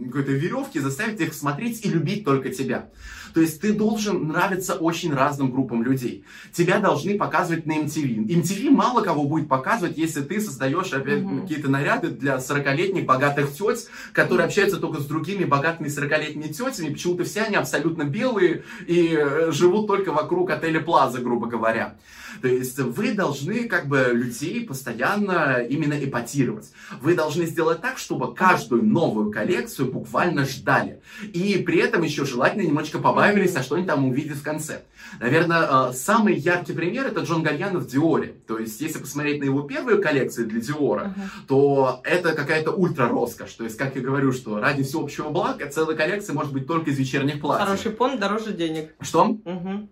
какой-то 0.07 0.33
веревке, 0.33 0.81
заставить 0.81 1.21
их 1.21 1.35
смотреть 1.35 1.85
и 1.85 1.91
любить 1.91 2.25
только 2.25 2.49
тебя. 2.49 2.89
То 3.35 3.41
есть 3.41 3.61
ты 3.61 3.73
должен 3.73 4.29
нравиться 4.29 4.75
очень 4.75 5.13
разным 5.13 5.51
группам 5.51 5.83
людей. 5.83 6.25
Тебя 6.53 6.79
должны 6.79 7.19
показывать 7.19 7.67
на 7.67 7.73
MTV. 7.73 8.27
MTV 8.29 8.71
мало 8.71 9.03
кого 9.03 9.25
будет 9.25 9.49
показывать, 9.49 9.99
если 9.99 10.23
ты 10.23 10.41
создаешь 10.41 10.93
опять 10.93 11.19
mm-hmm. 11.19 11.43
какие-то 11.43 11.69
наряды 11.69 12.11
для 12.11 12.37
40-летних 12.37 13.05
богатых 13.05 13.53
теть, 13.53 13.89
которые 14.13 14.45
mm-hmm. 14.45 14.49
общаются 14.49 14.77
только 14.79 15.01
с 15.01 15.07
другими 15.07 15.45
богатыми 15.45 15.89
40-летними 15.89 16.53
тетями. 16.53 16.93
Почему-то 16.93 17.25
все 17.25 17.43
они 17.43 17.57
абсолютно 17.57 18.05
белые 18.05 18.63
и 18.87 19.13
э, 19.13 19.51
живут 19.51 19.89
только 19.89 20.13
вокруг 20.13 20.51
отеля 20.51 20.81
Плаза, 20.81 21.19
грубо 21.19 21.49
говоря. 21.49 21.97
То 22.43 22.49
есть 22.49 22.79
вы 22.79 23.13
должны 23.13 23.69
как 23.69 23.89
бы 23.89 24.11
людей 24.13 24.65
постоянно 24.65 25.65
именно 25.69 25.95
эпатировать. 25.95 26.71
Вы 27.01 27.15
должны 27.15 27.47
сделать 27.47 27.81
так, 27.81 27.99
чтобы 27.99 28.35
каждую 28.35 28.85
новую 28.85 29.31
коллекцию 29.31 29.93
буквально 29.93 30.45
ждали. 30.45 31.01
И 31.33 31.63
при 31.65 31.79
этом 31.79 32.03
еще 32.03 32.25
желательно 32.25 32.63
немножечко 32.63 32.99
побавились, 32.99 33.57
а 33.57 33.63
что 33.63 33.77
они 33.77 33.87
там 33.87 34.07
увидят 34.07 34.39
в 34.39 34.43
конце. 34.43 34.83
Наверное, 35.21 35.91
э, 35.91 35.93
самый 35.93 36.35
яркий 36.35 36.73
пример 36.73 37.07
это 37.07 37.21
Джон 37.21 37.43
Гальяно 37.43 37.79
в 37.79 37.87
Диоре. 37.87 38.35
То 38.47 38.59
есть, 38.59 38.81
если 38.81 38.99
посмотреть 38.99 39.41
на 39.41 39.45
его 39.45 39.63
первую 39.63 40.03
коллекцию 40.03 40.47
для 40.49 40.61
Диора, 40.61 41.15
uh-huh. 41.17 41.47
то 41.47 42.01
это 42.05 42.33
какая-то 42.33 42.73
ультра 42.73 43.09
роскошь. 43.09 43.53
То 43.53 43.65
есть, 43.65 43.77
как 43.77 43.95
я 43.97 44.03
говорю, 44.03 44.33
что 44.33 44.59
ради 44.59 44.83
всеобщего 44.83 45.29
блага 45.29 45.69
целая 45.69 45.97
коллекция 45.97 46.35
может 46.35 46.53
быть 46.53 46.67
только 46.67 46.91
из 46.91 46.99
вечерних 46.99 47.41
платьев. 47.41 47.67
Хороший 47.69 47.93
понт 47.93 48.21
дороже 48.21 48.53
денег. 48.53 48.95
Что? 49.01 49.25
Угу. 49.25 49.89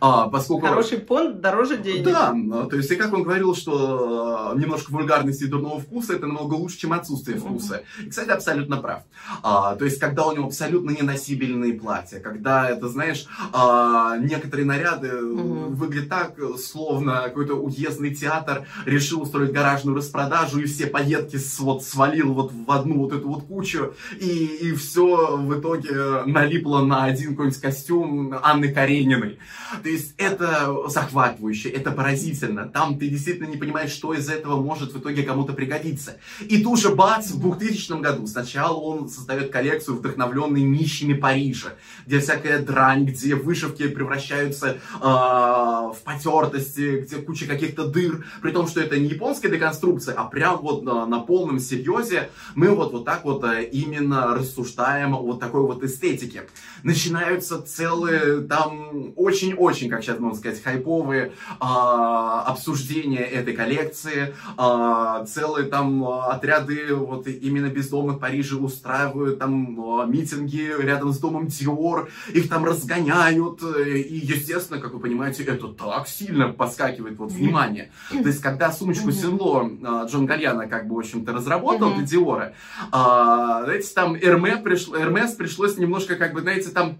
А, 0.00 0.28
поскольку... 0.28 0.66
Хороший 0.66 0.98
понт 0.98 1.40
дороже 1.40 1.78
денег. 1.78 2.04
Да, 2.04 2.34
то 2.70 2.76
есть, 2.76 2.90
и 2.90 2.96
как 2.96 3.12
он 3.12 3.22
говорил, 3.22 3.54
что 3.54 4.52
э, 4.54 4.58
немножко 4.58 4.90
вульгарности 4.90 5.44
и 5.44 5.46
дурного 5.46 5.80
вкуса 5.80 6.14
это 6.14 6.26
намного 6.26 6.54
лучше, 6.54 6.78
чем 6.78 6.92
отсутствие 6.92 7.38
вкуса. 7.38 7.82
И, 8.04 8.08
кстати, 8.08 8.30
абсолютно 8.30 8.76
прав. 8.78 9.02
А, 9.42 9.74
то 9.76 9.84
есть, 9.84 9.98
когда 9.98 10.26
у 10.26 10.32
него 10.34 10.46
абсолютно 10.46 10.90
неносибельные 10.90 11.74
платья, 11.74 12.20
когда 12.20 12.68
это, 12.68 12.88
знаешь, 12.88 13.26
а, 13.52 14.16
некоторые 14.18 14.66
наряды 14.66 15.16
угу. 15.16 15.74
выглядят 15.74 16.08
так, 16.08 16.38
словно 16.58 17.22
какой-то 17.22 17.54
уездный 17.54 18.14
театр 18.14 18.66
решил 18.84 19.22
устроить 19.22 19.52
гаражную 19.52 19.96
распродажу 19.96 20.60
и 20.60 20.64
все 20.64 20.86
поетки 20.86 21.38
вот, 21.58 21.84
свалил 21.84 22.32
вот 22.32 22.52
в 22.52 22.70
одну 22.70 22.98
вот 22.98 23.12
эту 23.12 23.28
вот 23.28 23.44
кучу, 23.44 23.94
и, 24.18 24.46
и 24.60 24.72
все 24.74 25.36
в 25.36 25.58
итоге 25.58 26.22
налипло 26.26 26.82
на 26.82 27.04
один 27.04 27.30
какой-нибудь 27.30 27.60
костюм 27.60 28.34
Анны 28.42 28.72
Карениной. 28.72 29.38
То 29.86 29.90
есть 29.90 30.14
это 30.16 30.88
захватывающе, 30.88 31.68
это 31.68 31.92
поразительно. 31.92 32.66
Там 32.66 32.98
ты 32.98 33.06
действительно 33.06 33.46
не 33.46 33.56
понимаешь, 33.56 33.92
что 33.92 34.14
из 34.14 34.28
этого 34.28 34.60
может 34.60 34.92
в 34.92 34.98
итоге 34.98 35.22
кому-то 35.22 35.52
пригодиться. 35.52 36.16
И 36.40 36.60
тут 36.60 36.80
же 36.80 36.92
бац, 36.92 37.30
в 37.30 37.40
2000 37.40 38.00
году 38.00 38.26
сначала 38.26 38.74
он 38.74 39.08
создает 39.08 39.52
коллекцию, 39.52 39.98
вдохновленной 39.98 40.62
нищими 40.62 41.14
Парижа, 41.14 41.74
где 42.04 42.18
всякая 42.18 42.58
дрань, 42.58 43.04
где 43.04 43.36
вышивки 43.36 43.86
превращаются 43.86 44.70
э, 44.70 44.76
в 45.00 45.98
потертости, 46.02 47.02
где 47.02 47.18
куча 47.18 47.46
каких-то 47.46 47.86
дыр, 47.86 48.26
при 48.42 48.50
том, 48.50 48.66
что 48.66 48.80
это 48.80 48.98
не 48.98 49.06
японская 49.06 49.52
деконструкция, 49.52 50.16
а 50.16 50.24
прям 50.24 50.62
вот 50.62 50.82
на, 50.82 51.06
на 51.06 51.20
полном 51.20 51.60
серьезе 51.60 52.30
мы 52.56 52.70
вот, 52.70 52.92
вот 52.92 53.04
так 53.04 53.24
вот 53.24 53.44
э, 53.44 53.62
именно 53.70 54.34
рассуждаем 54.34 55.14
о 55.14 55.22
вот 55.22 55.38
такой 55.38 55.60
вот 55.60 55.84
эстетике. 55.84 56.48
Начинаются 56.82 57.62
целые 57.62 58.40
там 58.40 59.12
очень-очень, 59.14 59.75
как 59.84 60.02
сейчас 60.02 60.18
можно 60.18 60.38
сказать, 60.38 60.62
хайповые 60.62 61.26
э, 61.26 61.30
обсуждения 61.60 63.22
этой 63.22 63.54
коллекции, 63.54 64.34
э, 64.58 65.26
целые 65.26 65.68
там 65.68 66.04
отряды 66.04 66.94
вот 66.94 67.26
именно 67.26 67.68
бездомных 67.68 68.18
Парижа 68.18 68.56
устраивают 68.56 69.38
там 69.38 70.02
э, 70.02 70.06
митинги 70.06 70.72
рядом 70.78 71.12
с 71.12 71.18
домом 71.18 71.46
Диор, 71.46 72.08
их 72.32 72.48
там 72.48 72.64
разгоняют, 72.64 73.62
и, 73.62 74.20
естественно, 74.22 74.80
как 74.80 74.94
вы 74.94 75.00
понимаете, 75.00 75.44
это 75.44 75.68
так 75.68 76.08
сильно 76.08 76.48
подскакивает 76.48 77.18
вот 77.18 77.32
внимание. 77.32 77.90
То 78.10 78.28
есть, 78.28 78.40
когда 78.40 78.72
сумочку 78.72 79.12
Синло 79.12 79.68
э, 79.68 80.06
Джон 80.08 80.26
Гальяна 80.26 80.66
как 80.66 80.88
бы, 80.88 80.96
в 80.96 80.98
общем-то, 81.00 81.32
разработал 81.32 81.94
для 81.94 82.04
Диора, 82.04 82.54
знаете, 82.90 83.88
там 83.94 84.16
Эрме 84.16 84.56
пришло, 84.56 84.96
Эрмес 84.96 85.32
пришлось 85.32 85.76
немножко, 85.76 86.16
как 86.16 86.32
бы, 86.32 86.40
знаете, 86.40 86.70
там 86.70 86.98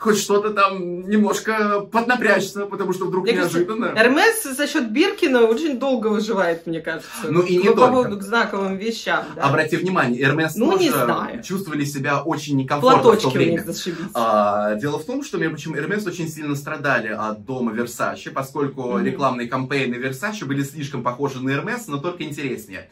хоть 0.00 0.18
что-то 0.18 0.50
там 0.50 1.08
немножко 1.08 1.80
поднапрячься, 1.80 2.66
потому 2.66 2.92
что 2.92 3.04
вдруг 3.04 3.24
мне 3.24 3.34
неожиданно. 3.34 3.92
Эрмес 3.96 4.42
за 4.44 4.66
счет 4.66 4.90
Биркина 4.90 5.42
очень 5.42 5.78
долго 5.78 6.08
выживает, 6.08 6.66
мне 6.66 6.80
кажется. 6.80 7.08
Ну 7.28 7.42
и 7.42 7.56
не 7.58 7.68
по 7.68 7.74
только. 7.76 7.92
поводу 7.92 8.16
к 8.18 8.22
знаковым 8.22 8.76
вещам. 8.78 9.24
Да. 9.36 9.42
Обрати 9.42 9.76
внимание, 9.76 10.22
Эрмес 10.22 10.56
ну, 10.56 10.72
тоже 10.72 10.84
не 10.84 10.90
знаю. 10.90 11.42
чувствовали 11.42 11.84
себя 11.84 12.22
очень 12.22 12.56
некомфортно 12.56 13.02
Платочки 13.02 13.26
в 13.28 13.32
то 13.32 13.38
время. 13.38 13.64
А, 14.14 14.74
дело 14.76 14.98
в 14.98 15.04
том, 15.04 15.22
что, 15.22 15.36
между 15.36 15.54
прочим, 15.56 15.76
Эрмес 15.76 16.06
очень 16.06 16.28
сильно 16.28 16.56
страдали 16.56 17.08
от 17.08 17.44
дома 17.44 17.72
Версачи, 17.72 18.30
поскольку 18.30 18.92
Мгм. 18.92 19.04
рекламные 19.04 19.48
кампейны 19.48 19.96
Версачи 19.96 20.44
были 20.44 20.62
слишком 20.62 21.02
похожи 21.02 21.40
на 21.42 21.50
Эрмес, 21.50 21.86
но 21.88 21.98
только 21.98 22.22
интереснее. 22.24 22.88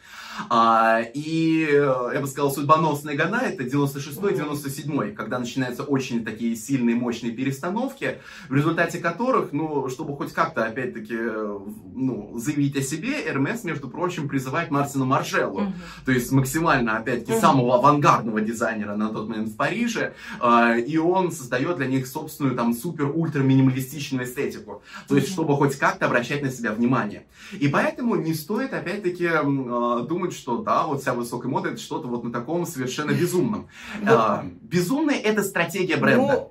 А, 0.51 1.01
и, 1.14 1.66
э, 1.70 2.11
я 2.14 2.20
бы 2.20 2.26
сказал, 2.26 2.51
судьбоносные 2.53 3.16
года 3.16 3.41
это 3.43 3.64
96-97, 3.64 5.12
когда 5.14 5.39
начинаются 5.39 5.82
очень 5.82 6.24
такие 6.24 6.55
сильные, 6.57 6.97
мощные 6.97 7.32
перестановки, 7.32 8.18
в 8.49 8.55
результате 8.55 8.99
которых, 8.99 9.53
ну, 9.53 9.89
чтобы 9.89 10.16
хоть 10.16 10.32
как-то, 10.32 10.64
опять-таки, 10.64 11.14
э, 11.18 11.59
ну, 11.95 12.32
заявить 12.39 12.76
о 12.76 12.82
себе, 12.82 13.26
Эрмес, 13.26 13.64
между 13.64 13.89
прочим, 13.89 14.28
призывает 14.28 14.70
Мартина 14.70 15.05
Маржеллу, 15.05 15.61
Мгм. 15.61 15.74
то 16.05 16.12
есть 16.12 16.30
максимально, 16.32 16.97
опять-таки, 16.99 17.32
Мгм. 17.32 17.41
самого 17.41 17.74
авангардного 17.76 18.41
дизайнера 18.41 18.95
на 18.97 19.09
тот 19.09 19.28
момент 19.28 19.49
в 19.49 19.57
Париже, 19.57 20.14
э, 20.41 20.80
и 20.80 20.99
он 20.99 21.32
создает 21.32 21.76
для 21.78 21.86
них 21.86 22.07
собственную 22.07 22.55
там 22.57 22.74
супер-ультра-минималистичную 22.74 24.24
эстетику, 24.24 24.82
то 25.09 25.16
есть 25.16 25.28
чтобы 25.32 25.57
хоть 25.57 25.76
как-то 25.76 26.07
обращать 26.07 26.43
на 26.43 26.51
себя 26.51 26.72
внимание. 26.72 27.26
И 27.53 27.68
поэтому 27.68 28.14
не 28.16 28.34
стоит, 28.34 28.72
опять-таки, 28.72 29.24
м, 29.24 30.07
думать, 30.29 30.35
что 30.35 30.59
да, 30.59 30.87
вот 30.87 31.01
вся 31.01 31.14
высокая 31.14 31.51
мода 31.51 31.70
это 31.70 31.79
что-то 31.79 32.07
вот 32.09 32.24
на 32.24 32.33
таком 32.33 32.66
совершенно 32.66 33.11
безумном. 33.12 33.68
Э, 34.03 34.43
Безумная 34.62 35.16
это 35.16 35.43
стратегия 35.43 35.97
бренда. 35.97 36.49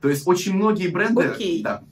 То 0.00 0.08
есть 0.08 0.26
очень 0.26 0.54
многие 0.54 0.88
бренды... 0.88 1.22
Окей. 1.28 1.62
Да. 1.62 1.82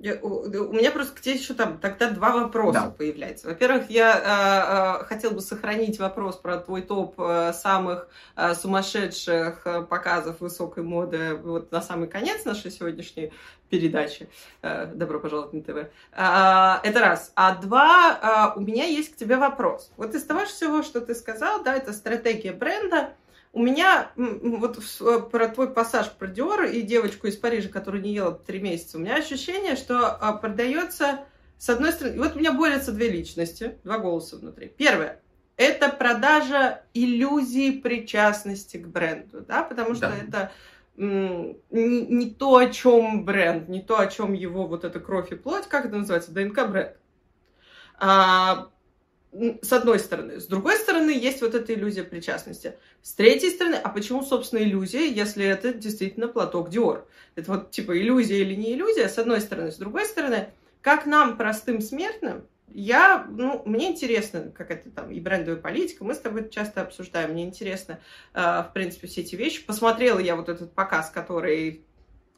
У, 0.00 0.72
меня 0.72 0.90
просто 0.92 1.14
к 1.14 1.20
тебе 1.20 1.34
еще 1.34 1.52
там 1.52 1.76
тогда 1.78 2.08
два 2.10 2.32
вопроса 2.32 2.80
Да. 2.80 2.90
появляются. 2.90 3.48
Во-первых, 3.48 3.90
я 3.90 4.98
э, 4.98 5.02
э, 5.02 5.04
хотел 5.04 5.32
бы 5.32 5.42
сохранить 5.42 5.98
вопрос 5.98 6.36
про 6.36 6.56
твой 6.56 6.80
топ 6.80 7.20
э, 7.20 7.52
самых 7.52 8.08
э, 8.34 8.54
сумасшедших 8.54 9.60
э, 9.66 9.82
показов 9.82 10.40
высокой 10.40 10.84
моды 10.84 11.34
вот 11.34 11.70
на 11.70 11.82
самый 11.82 12.08
конец 12.08 12.46
нашей 12.46 12.70
сегодняшней 12.70 13.32
передачи. 13.68 14.28
Э, 14.62 14.86
добро 14.86 15.20
пожаловать 15.20 15.52
на 15.52 15.62
ТВ. 15.62 15.90
А, 16.12 16.80
это 16.82 17.00
раз. 17.00 17.32
А 17.36 17.54
два, 17.56 18.54
э, 18.56 18.58
у 18.58 18.62
меня 18.62 18.84
есть 18.84 19.14
к 19.14 19.16
тебе 19.16 19.36
вопрос. 19.36 19.92
Вот 19.98 20.14
из 20.14 20.24
того 20.24 20.46
всего, 20.46 20.82
что 20.82 21.00
ты 21.02 21.14
сказал, 21.14 21.62
да, 21.62 21.74
это 21.76 21.92
стратегия 21.92 22.52
бренда. 22.52 23.10
У 23.52 23.62
меня 23.62 24.12
вот 24.16 24.78
э, 24.78 25.18
про 25.30 25.48
твой 25.48 25.72
пассаж 25.72 26.10
про 26.12 26.28
Диор 26.28 26.64
и 26.64 26.82
девочку 26.82 27.26
из 27.26 27.36
Парижа, 27.36 27.68
которая 27.68 28.00
не 28.00 28.14
ела 28.14 28.32
три 28.32 28.60
месяца, 28.60 28.96
у 28.96 29.00
меня 29.00 29.16
ощущение, 29.16 29.74
что 29.74 30.06
а, 30.06 30.32
продается 30.34 31.20
с 31.60 31.68
одной 31.68 31.92
стороны, 31.92 32.16
вот 32.16 32.36
у 32.36 32.38
меня 32.38 32.52
борются 32.52 32.90
две 32.90 33.10
личности, 33.10 33.78
два 33.84 33.98
голоса 33.98 34.36
внутри. 34.36 34.68
Первое– 34.68 35.20
это 35.58 35.90
продажа 35.90 36.84
иллюзии 36.94 37.70
причастности 37.80 38.78
к 38.78 38.88
бренду, 38.88 39.42
да, 39.42 39.62
потому 39.62 39.94
что 39.94 40.08
Да. 40.08 40.14
это 40.16 40.52
не, 40.96 41.56
не 41.70 42.30
то, 42.30 42.56
о 42.56 42.70
чем 42.70 43.26
бренд, 43.26 43.68
не 43.68 43.82
то, 43.82 43.98
о 44.00 44.06
чем 44.06 44.32
его 44.32 44.66
вот 44.66 44.84
эта 44.84 45.00
кровь 45.00 45.32
и 45.32 45.34
плоть, 45.34 45.66
как 45.66 45.84
это 45.84 45.96
называется, 45.96 46.32
ДНК 46.32 46.66
бренд. 46.66 46.96
А, 47.98 48.70
с 49.32 49.72
одной 49.72 49.98
стороны. 50.00 50.40
С 50.40 50.46
другой 50.46 50.76
стороны, 50.76 51.10
есть 51.10 51.40
вот 51.40 51.54
эта 51.54 51.72
иллюзия 51.72 52.02
причастности. 52.02 52.74
С 53.02 53.14
третьей 53.14 53.50
стороны, 53.50 53.76
а 53.76 53.88
почему, 53.88 54.22
собственно, 54.22 54.60
иллюзия, 54.60 55.06
если 55.08 55.44
это 55.44 55.72
действительно 55.72 56.28
платок 56.28 56.68
Диор? 56.68 57.06
Это 57.36 57.52
вот 57.52 57.70
типа 57.70 57.96
иллюзия 57.96 58.40
или 58.40 58.54
не 58.54 58.74
иллюзия, 58.74 59.08
с 59.08 59.18
одной 59.18 59.40
стороны. 59.40 59.70
С 59.70 59.76
другой 59.76 60.04
стороны, 60.06 60.48
как 60.80 61.06
нам, 61.06 61.36
простым 61.36 61.80
смертным, 61.80 62.46
я, 62.72 63.26
ну, 63.28 63.62
мне 63.64 63.90
интересно, 63.90 64.52
как 64.56 64.70
это 64.70 64.90
там, 64.90 65.10
и 65.10 65.20
брендовая 65.20 65.60
политика, 65.60 66.04
мы 66.04 66.14
с 66.14 66.20
тобой 66.20 66.48
часто 66.50 66.82
обсуждаем, 66.82 67.32
мне 67.32 67.44
интересно, 67.44 68.00
э, 68.32 68.40
в 68.40 68.70
принципе, 68.72 69.08
все 69.08 69.22
эти 69.22 69.34
вещи. 69.34 69.64
Посмотрела 69.64 70.20
я 70.20 70.36
вот 70.36 70.48
этот 70.48 70.72
показ, 70.72 71.10
который 71.10 71.84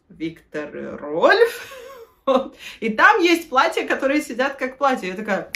Виктор 0.08 0.70
Рольф, 0.98 1.78
Вот. 2.26 2.56
и 2.80 2.90
там 2.90 3.20
есть 3.20 3.48
платья, 3.48 3.86
которые 3.86 4.22
сидят 4.22 4.56
как 4.56 4.78
платья. 4.78 5.08
Я 5.08 5.14
такая, 5.14 5.50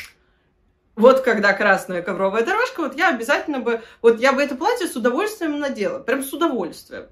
вот 0.97 1.21
когда 1.21 1.53
красная 1.53 2.03
ковровая 2.03 2.43
дорожка, 2.43 2.81
вот 2.81 2.97
я 2.97 3.11
обязательно 3.11 3.61
бы, 3.61 3.83
вот 4.01 4.19
я 4.19 4.33
бы 4.33 4.43
это 4.43 4.57
платье 4.57 4.89
с 4.89 4.97
удовольствием 4.97 5.59
надела, 5.61 5.99
прям 6.01 6.23
с 6.23 6.33
удовольствием. 6.33 7.07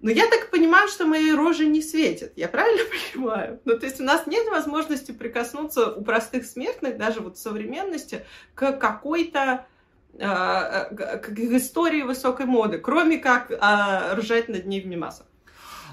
Но 0.00 0.10
я 0.10 0.26
так 0.28 0.48
понимаю, 0.50 0.88
что 0.88 1.04
моей 1.06 1.34
рожи 1.34 1.66
не 1.66 1.82
светит. 1.82 2.32
Я 2.36 2.48
правильно 2.48 2.82
понимаю? 3.12 3.60
Ну, 3.66 3.78
то 3.78 3.84
есть 3.84 4.00
у 4.00 4.04
нас 4.04 4.26
нет 4.26 4.48
возможности 4.48 5.12
прикоснуться 5.12 5.92
у 5.92 6.02
простых 6.02 6.46
смертных, 6.46 6.96
даже 6.96 7.20
вот 7.20 7.36
в 7.36 7.40
современности, 7.40 8.24
к 8.54 8.72
какой-то 8.72 9.66
э, 10.14 10.18
к 10.18 11.18
к 11.18 11.38
истории 11.38 12.02
высокой 12.02 12.46
моды, 12.46 12.78
кроме 12.78 13.18
как 13.18 13.50
э, 13.50 14.14
ржать 14.14 14.48
над 14.48 14.64
ней 14.64 14.80
в 14.80 14.86
мемасах. 14.86 15.26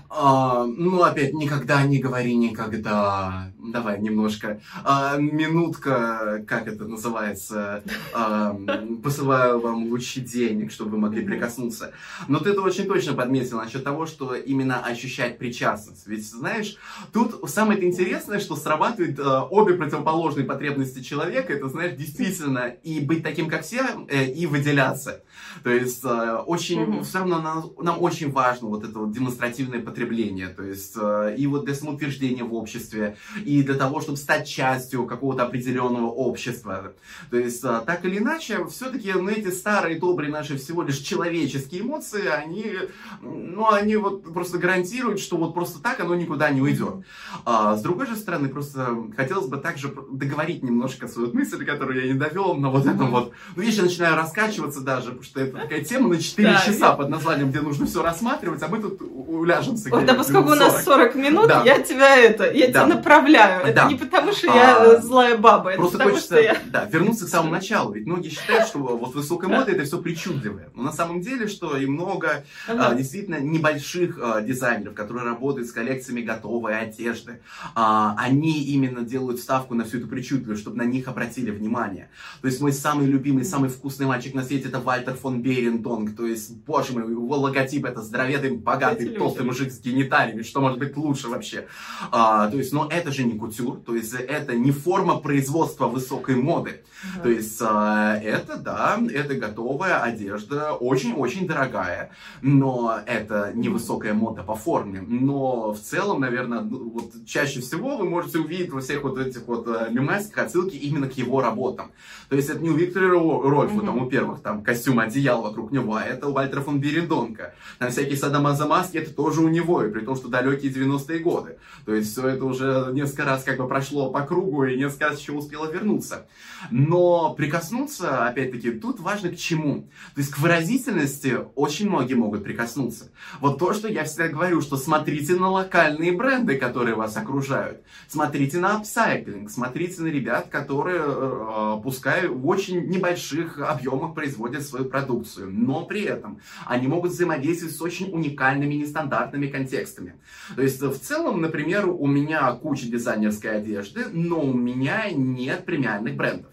А, 0.10 0.66
ну, 0.66 1.04
опять, 1.04 1.34
никогда 1.34 1.84
не 1.84 2.00
говори 2.00 2.36
никогда. 2.36 3.52
Давай 3.60 4.00
немножко. 4.00 4.62
А, 4.84 5.18
минутка, 5.18 6.44
как 6.48 6.68
это 6.68 6.86
называется, 6.86 7.84
а, 8.14 8.58
посылаю 9.04 9.60
вам 9.60 9.90
лучи 9.90 10.22
денег, 10.22 10.72
чтобы 10.72 10.92
вы 10.92 10.98
могли 11.00 11.26
прикоснуться. 11.26 11.94
Но 12.28 12.40
ты 12.40 12.52
это 12.52 12.62
очень 12.62 12.88
точно 12.88 13.14
подметил 13.14 13.58
насчет 13.58 13.84
того, 13.84 14.06
что 14.06 14.36
именно 14.36 14.80
ощущать 14.80 15.38
причастность. 15.38 16.08
Ведь, 16.08 16.26
знаешь, 16.26 16.78
тут 17.12 17.50
самое 17.50 17.84
интересное, 17.86 18.40
что 18.40 18.56
срабатывает 18.56 19.20
а, 19.20 19.44
обе 19.46 19.74
противоположные 19.74 20.46
потребности 20.46 21.02
человека. 21.02 21.54
Это, 21.54 21.68
знаешь, 21.68 21.98
действительно 21.98 22.68
и 22.84 23.02
быть 23.02 23.24
таким, 23.24 23.50
как 23.50 23.64
все, 23.64 23.84
э, 24.08 24.32
и 24.32 24.46
выделяться. 24.46 25.22
То 25.64 25.70
есть 25.70 26.04
э, 26.04 26.36
очень, 26.46 27.04
все 27.04 27.20
равно 27.20 27.42
нам, 27.42 27.72
нам 27.80 28.02
очень 28.02 28.32
важно 28.32 28.70
вот 28.70 28.84
это 28.84 29.00
вот 29.00 29.12
демонстративное 29.12 29.82
потребление, 29.98 30.50
то 30.50 30.64
есть 30.64 30.94
э, 30.96 31.36
и 31.38 31.48
вот 31.48 31.66
для 31.66 31.74
самоутверждения 31.74 32.44
в 32.44 32.54
обществе, 32.54 33.18
и 33.44 33.64
для 33.64 33.74
того, 33.74 34.00
чтобы 34.00 34.18
стать 34.18 34.48
частью 34.48 35.06
какого-то 35.08 35.44
определенного 35.44 36.06
общества. 36.06 36.94
То 37.32 37.38
есть 37.38 37.64
э, 37.64 37.82
так 37.86 38.06
или 38.06 38.20
иначе, 38.20 38.66
все-таки 38.68 39.12
ну, 39.14 39.30
эти 39.30 39.50
старые, 39.50 40.00
добрые 40.00 40.32
наши 40.32 40.58
всего 40.58 40.84
лишь 40.84 41.00
человеческие 41.00 41.82
эмоции, 41.82 42.28
они, 42.28 42.74
ну, 43.22 43.72
они 43.72 43.96
вот 43.96 44.32
просто 44.34 44.60
гарантируют, 44.60 45.20
что 45.20 45.38
вот 45.38 45.56
просто 45.56 45.82
так 45.82 46.00
оно 46.00 46.14
никуда 46.14 46.52
не 46.52 46.62
уйдет. 46.62 47.04
А, 47.44 47.76
с 47.76 47.82
другой 47.82 48.06
же 48.06 48.16
стороны, 48.16 48.50
просто 48.50 48.96
хотелось 49.16 49.48
бы 49.48 49.58
также 49.58 49.94
договорить 50.12 50.62
немножко 50.62 51.08
свою 51.08 51.34
мысль, 51.34 51.66
которую 51.66 52.06
я 52.06 52.14
не 52.14 52.20
довел, 52.20 52.54
на 52.54 52.70
вот 52.70 52.86
этом 52.86 53.10
вот. 53.10 53.34
Ну, 53.56 53.64
я 53.64 53.82
начинаю 53.82 54.16
раскачиваться 54.16 54.82
даже, 54.82 55.08
потому 55.08 55.24
что 55.24 55.42
это 55.42 55.58
такая 55.58 55.84
тема 55.84 56.10
на 56.10 56.22
4 56.22 56.48
Да, 56.48 56.64
часа 56.64 56.94
под 56.94 57.10
названием, 57.10 57.50
где 57.50 57.62
нужно 57.62 57.88
все 57.88 58.04
рассматривать, 58.04 58.62
а 58.62 58.68
мы 58.68 58.80
тут 58.80 59.02
уляжемся 59.48 59.87
Ой, 59.92 60.06
да, 60.06 60.14
поскольку 60.14 60.52
у 60.52 60.56
нас 60.56 60.84
40 60.84 61.16
минут, 61.16 61.48
да. 61.48 61.64
я 61.64 61.80
тебя 61.80 62.18
это, 62.18 62.52
я 62.52 62.68
да. 62.68 62.86
тебя 62.86 62.96
направляю. 62.96 63.66
Это 63.66 63.74
да. 63.74 63.88
не 63.88 63.96
потому, 63.96 64.32
что 64.32 64.48
я 64.48 64.78
а, 64.78 65.02
злая 65.02 65.38
баба, 65.38 65.72
это 65.72 65.80
просто 65.80 65.98
потому, 65.98 66.16
хочется, 66.16 66.36
что 66.36 66.44
я... 66.44 66.58
Да, 66.66 66.86
вернуться 66.86 67.26
к 67.26 67.30
самому 67.30 67.52
началу. 67.52 67.94
Ведь 67.94 68.06
многие 68.06 68.30
считают, 68.30 68.68
что 68.68 68.80
вот 68.80 69.16
высокая 69.16 69.50
мода 69.50 69.72
это 69.72 69.84
все 69.84 70.02
причудливое. 70.02 70.70
Но 70.76 70.84
на 70.84 70.92
самом 70.92 71.22
деле, 71.22 71.48
что 71.48 71.78
и 71.78 71.86
много 71.86 72.44
ага. 72.68 72.90
а, 72.90 72.96
действительно 72.96 73.40
небольших 73.40 74.20
а, 74.22 74.42
дизайнеров, 74.42 74.94
которые 74.94 75.26
работают 75.26 75.68
с 75.68 75.72
коллекциями 75.72 76.22
готовой 76.22 76.78
одежды, 76.80 77.42
а, 77.76 78.16
они 78.18 78.64
именно 78.64 79.02
делают 79.02 79.40
ставку 79.40 79.74
на 79.74 79.84
всю 79.84 79.98
эту 80.00 80.08
причудливость, 80.08 80.62
чтобы 80.62 80.78
на 80.78 80.84
них 80.84 81.08
обратили 81.08 81.52
внимание. 81.52 82.10
То 82.42 82.48
есть 82.48 82.62
мой 82.62 82.74
самый 82.74 83.08
любимый, 83.08 83.44
самый 83.44 83.70
вкусный 83.70 84.06
мальчик 84.06 84.34
на 84.34 84.44
свете 84.44 84.70
это 84.70 84.80
Вальтер 84.80 85.14
фон 85.14 85.42
Берентонг. 85.42 86.16
То 86.16 86.26
есть, 86.26 86.56
боже 86.66 86.94
мой, 86.94 87.10
его 87.10 87.38
логотип 87.38 87.86
это 87.86 88.02
здоровенный, 88.02 88.52
богатый, 88.58 89.10
толстый 89.10 89.44
мужик 89.44 89.72
с 89.72 89.77
гениталиями. 89.84 90.44
Что 90.44 90.62
может 90.62 90.80
быть 90.80 90.96
лучше 90.98 91.28
вообще? 91.28 91.68
А, 92.12 92.50
то 92.50 92.58
есть, 92.58 92.74
но 92.74 92.88
это 92.90 93.12
же 93.12 93.24
не 93.24 93.38
кутюр, 93.38 93.80
то 93.86 93.96
есть 93.96 94.14
это 94.14 94.56
не 94.56 94.72
форма 94.72 95.18
производства 95.18 95.88
высокой 95.88 96.36
моды. 96.36 96.82
Uh-huh. 97.04 97.24
То 97.24 97.30
есть 97.30 97.62
а, 97.62 98.18
это, 98.18 98.58
да, 98.58 99.00
это 99.14 99.36
готовая 99.36 100.02
одежда, 100.02 100.74
очень-очень 100.74 101.48
дорогая, 101.48 102.12
но 102.42 103.00
это 103.06 103.52
не 103.54 103.70
высокая 103.70 104.14
мода 104.14 104.44
по 104.44 104.56
форме. 104.56 105.02
Но 105.02 105.74
в 105.74 105.80
целом, 105.80 106.22
наверное, 106.22 106.62
ну, 106.62 106.90
вот 106.90 107.12
чаще 107.26 107.62
всего 107.62 107.98
вы 107.98 108.10
можете 108.10 108.40
увидеть 108.40 108.72
во 108.72 108.82
всех 108.82 109.04
вот 109.04 109.20
этих 109.20 109.48
вот 109.48 109.68
э, 109.68 109.90
мемасиках 109.92 110.46
отсылки 110.46 110.76
именно 110.76 111.08
к 111.08 111.14
его 111.14 111.42
работам. 111.42 111.92
То 112.30 112.36
есть 112.36 112.50
это 112.50 112.60
не 112.60 112.70
у 112.70 112.76
Виктора 112.76 113.10
Рольфа, 113.10 113.76
uh-huh. 113.76 113.86
там 113.86 113.98
у 114.02 114.10
первых 114.10 114.42
там 114.42 114.64
костюм 114.64 115.00
одеял 115.00 115.42
вокруг 115.42 115.72
него, 115.72 115.96
а 115.96 116.04
это 116.04 116.28
у 116.28 116.34
Вальтера 116.34 116.62
фон 116.62 116.80
Берендонка. 116.80 117.54
Там 117.80 117.92
всякие 117.92 118.18
садомазомаски, 118.18 118.98
это 118.98 119.14
тоже 119.14 119.42
у 119.42 119.50
него, 119.50 119.67
и 119.84 119.90
при 119.90 120.02
том, 120.02 120.16
что 120.16 120.28
далекие 120.28 120.72
90-е 120.72 121.20
годы. 121.20 121.58
То 121.86 121.94
есть 121.94 122.12
все 122.12 122.28
это 122.28 122.46
уже 122.46 122.90
несколько 122.94 123.26
раз 123.26 123.44
как 123.44 123.58
бы 123.58 123.68
прошло 123.68 124.12
по 124.12 124.22
кругу 124.22 124.66
и 124.66 124.78
несколько 124.78 125.10
раз 125.10 125.20
еще 125.20 125.34
успело 125.34 125.72
вернуться. 125.72 126.28
Но 126.72 127.34
прикоснуться, 127.34 128.28
опять-таки, 128.28 128.72
тут 128.72 129.00
важно 129.00 129.30
к 129.30 129.38
чему. 129.38 129.90
То 130.16 130.22
есть 130.22 130.32
к 130.32 130.40
выразительности 130.40 131.38
очень 131.56 131.90
многие 131.90 132.16
могут 132.16 132.44
прикоснуться. 132.44 133.12
Вот 133.40 133.60
то, 133.60 133.74
что 133.74 133.88
я 133.88 134.04
всегда 134.04 134.28
говорю, 134.30 134.62
что 134.62 134.78
смотрите 134.78 135.36
на 135.36 135.50
локальные 135.50 136.12
бренды, 136.12 136.58
которые 136.58 136.96
вас 136.96 137.16
окружают. 137.18 137.82
Смотрите 138.08 138.58
на 138.58 138.78
апсайклинг, 138.78 139.50
смотрите 139.50 140.02
на 140.02 140.08
ребят, 140.08 140.48
которые, 140.50 141.02
э, 141.06 141.82
пускай 141.84 142.28
в 142.28 142.48
очень 142.48 142.88
небольших 142.88 143.60
объемах 143.60 144.14
производят 144.14 144.64
свою 144.64 144.86
продукцию, 144.86 145.52
но 145.52 145.86
при 145.86 146.04
этом 146.04 146.40
они 146.66 146.88
могут 146.88 147.12
взаимодействовать 147.12 147.76
с 147.76 147.82
очень 147.82 148.12
уникальными, 148.12 148.76
нестандартными 148.76 149.48
контекстами. 149.58 150.14
То 150.56 150.62
есть 150.62 150.82
в 150.82 151.00
целом, 151.00 151.42
например, 151.42 151.90
у 151.90 152.08
меня 152.08 152.52
куча 152.54 152.88
дизайнерской 152.88 153.58
одежды, 153.58 154.06
но 154.12 154.42
у 154.42 154.54
меня 154.54 155.10
нет 155.12 155.66
премиальных 155.66 156.16
брендов. 156.16 156.52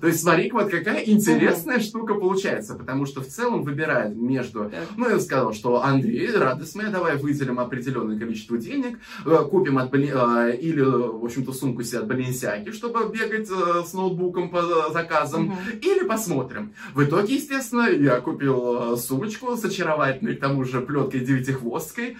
То 0.00 0.06
есть 0.06 0.20
смотри, 0.20 0.50
вот 0.50 0.70
какая 0.70 1.04
интересная 1.04 1.76
угу. 1.76 1.84
штука 1.84 2.14
получается, 2.14 2.74
потому 2.74 3.06
что 3.06 3.20
в 3.20 3.26
целом 3.26 3.62
выбирает 3.62 4.16
между, 4.16 4.70
так. 4.70 4.88
ну 4.96 5.08
я 5.08 5.20
сказал, 5.20 5.52
что 5.52 5.82
Андрей, 5.82 6.30
радость 6.34 6.74
моя, 6.74 6.90
давай 6.90 7.16
выделим 7.16 7.58
определенное 7.58 8.18
количество 8.18 8.58
денег, 8.58 8.98
э, 9.24 9.44
купим 9.50 9.78
от, 9.78 9.94
э, 9.94 10.56
или, 10.60 10.80
в 10.80 11.24
общем-то, 11.24 11.52
сумку 11.52 11.82
себе 11.82 11.98
от 12.00 12.06
Баленсиаги, 12.06 12.70
чтобы 12.70 13.08
бегать 13.12 13.48
э, 13.50 13.82
с 13.86 13.92
ноутбуком 13.92 14.50
по 14.50 14.90
заказам, 14.92 15.48
угу. 15.48 15.56
или 15.80 16.04
посмотрим. 16.06 16.74
В 16.94 17.02
итоге, 17.04 17.34
естественно, 17.34 17.88
я 17.88 18.20
купил 18.20 18.96
сумочку 18.96 19.56
с 19.56 19.64
очаровательной, 19.64 20.36
к 20.36 20.40
тому 20.40 20.64
же, 20.64 20.80
плеткой 20.80 21.20
девятихвосткой, 21.20 22.16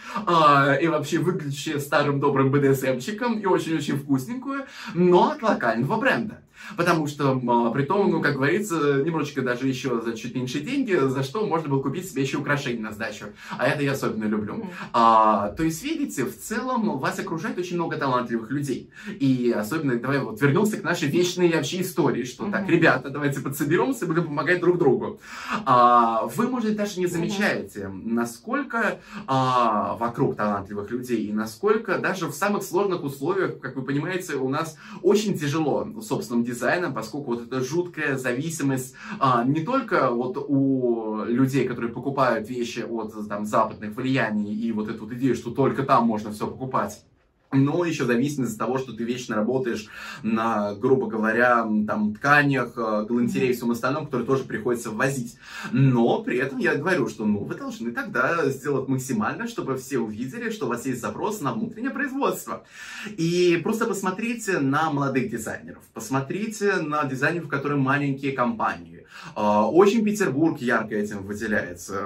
и 0.83 0.87
вообще 0.89 1.19
выглядящей 1.19 1.81
старым 1.81 2.21
добрым 2.21 2.51
БДСМчиком, 2.51 3.39
и 3.39 3.47
очень-очень 3.47 3.99
вкусненькую, 3.99 4.65
но 4.95 5.31
от 5.31 5.43
локального 5.43 5.97
бренда. 5.99 6.43
Потому 6.77 7.07
что, 7.07 7.41
а, 7.49 7.71
при 7.71 7.85
том, 7.85 8.11
ну, 8.11 8.21
как 8.21 8.35
говорится, 8.35 9.03
немножечко 9.03 9.43
даже 9.43 9.69
еще 9.69 10.01
за 10.01 10.17
чуть 10.17 10.35
меньше 10.35 10.61
деньги, 10.61 10.95
за 10.95 11.23
что 11.23 11.47
можно 11.47 11.69
было 11.69 11.83
купить 11.83 12.09
себе 12.09 12.23
еще 12.23 12.39
украшения 12.39 12.81
на 12.81 12.93
сдачу. 12.93 13.27
А 13.59 13.67
это 13.67 13.83
я 13.83 13.93
особенно 13.93 14.25
люблю. 14.25 14.67
А, 14.93 15.51
то 15.57 15.63
есть, 15.63 15.83
видите, 15.83 16.25
в 16.25 16.37
целом 16.37 16.99
вас 16.99 17.19
окружает 17.19 17.59
очень 17.59 17.77
много 17.77 17.97
талантливых 17.97 18.51
людей. 18.51 18.91
И 19.09 19.55
особенно, 19.57 19.97
давай 19.97 20.19
вот 20.21 20.41
вернемся 20.41 20.77
к 20.77 20.83
нашей 20.83 21.09
вечной 21.09 21.53
вообще 21.53 21.81
истории, 21.81 22.25
что 22.25 22.51
так, 22.51 22.69
ребята, 22.69 23.11
давайте 23.11 23.41
подсоберемся, 23.41 24.07
будем 24.07 24.25
помогать 24.25 24.61
друг 24.61 24.79
другу. 24.79 25.21
А, 25.65 26.27
вы, 26.27 26.49
может, 26.49 26.77
даже 26.77 27.01
не 27.01 27.07
замечаете, 27.07 27.89
насколько 27.89 29.01
а, 29.27 29.97
вокруг 29.97 30.37
талантливых 30.37 30.91
людей, 30.91 31.27
и 31.27 31.33
насколько 31.33 31.99
даже 31.99 32.27
в 32.27 32.33
самых 32.33 32.63
сложных 32.63 33.05
условиях, 33.05 33.61
как 33.61 33.77
вы 33.77 33.83
понимаете, 33.83 34.35
у 34.35 34.49
нас 34.49 34.77
очень 35.03 35.39
тяжело, 35.39 35.87
собственно, 36.03 36.45
дизайном, 36.53 36.95
поскольку 36.95 37.35
вот 37.35 37.47
эта 37.47 37.61
жуткая 37.61 38.17
зависимость 38.17 38.95
а, 39.19 39.45
не 39.45 39.65
только 39.65 40.11
вот 40.11 40.37
у 40.37 41.25
людей, 41.25 41.67
которые 41.67 41.93
покупают 41.93 42.49
вещи 42.49 42.81
от 42.81 43.15
там, 43.29 43.45
западных 43.47 43.97
влияний 43.97 44.55
и 44.55 44.73
вот 44.73 44.89
эту 44.89 45.05
вот 45.05 45.13
идею, 45.15 45.35
что 45.35 45.51
только 45.51 45.83
там 45.83 46.07
можно 46.07 46.31
все 46.31 46.47
покупать, 46.47 47.05
но 47.53 47.85
еще 47.85 48.05
зависимость 48.05 48.55
от 48.55 48.59
того, 48.59 48.79
что 48.79 48.93
ты 48.93 49.05
вечно 49.05 49.37
работаешь 49.37 49.87
на, 50.23 50.75
грубо 50.75 51.07
говоря, 51.07 51.67
там, 51.87 52.15
тканях, 52.15 52.73
э, 52.77 53.05
галантерее 53.09 53.51
и 53.51 53.55
всем 53.55 53.71
остальном, 53.71 54.07
которые 54.07 54.27
тоже 54.27 54.45
приходится 54.45 54.91
ввозить. 54.91 55.37
Но 55.71 56.23
при 56.23 56.39
этом 56.39 56.59
я 56.59 56.75
говорю, 56.75 57.09
что 57.09 57.25
ну, 57.25 57.41
вы 57.45 57.55
должны 57.55 57.91
тогда 57.91 58.49
сделать 58.49 58.89
максимально, 58.89 59.47
чтобы 59.47 59.77
все 59.77 59.99
увидели, 59.99 60.51
что 60.51 60.67
у 60.67 60.69
вас 60.69 60.87
есть 60.87 61.01
запрос 61.01 61.41
на 61.41 61.53
внутреннее 61.53 61.91
производство. 61.91 62.65
И 63.17 63.61
просто 63.63 63.87
посмотрите 63.87 64.59
на 64.59 64.91
молодых 64.91 65.31
дизайнеров, 65.31 65.83
посмотрите 65.93 66.77
на 66.77 67.05
дизайнеров, 67.05 67.49
которые 67.49 67.81
маленькие 67.81 68.33
компании. 68.33 68.92
А, 69.35 69.69
очень 69.69 70.05
Петербург 70.05 70.61
ярко 70.61 70.95
этим 70.95 71.25
выделяется. 71.25 72.03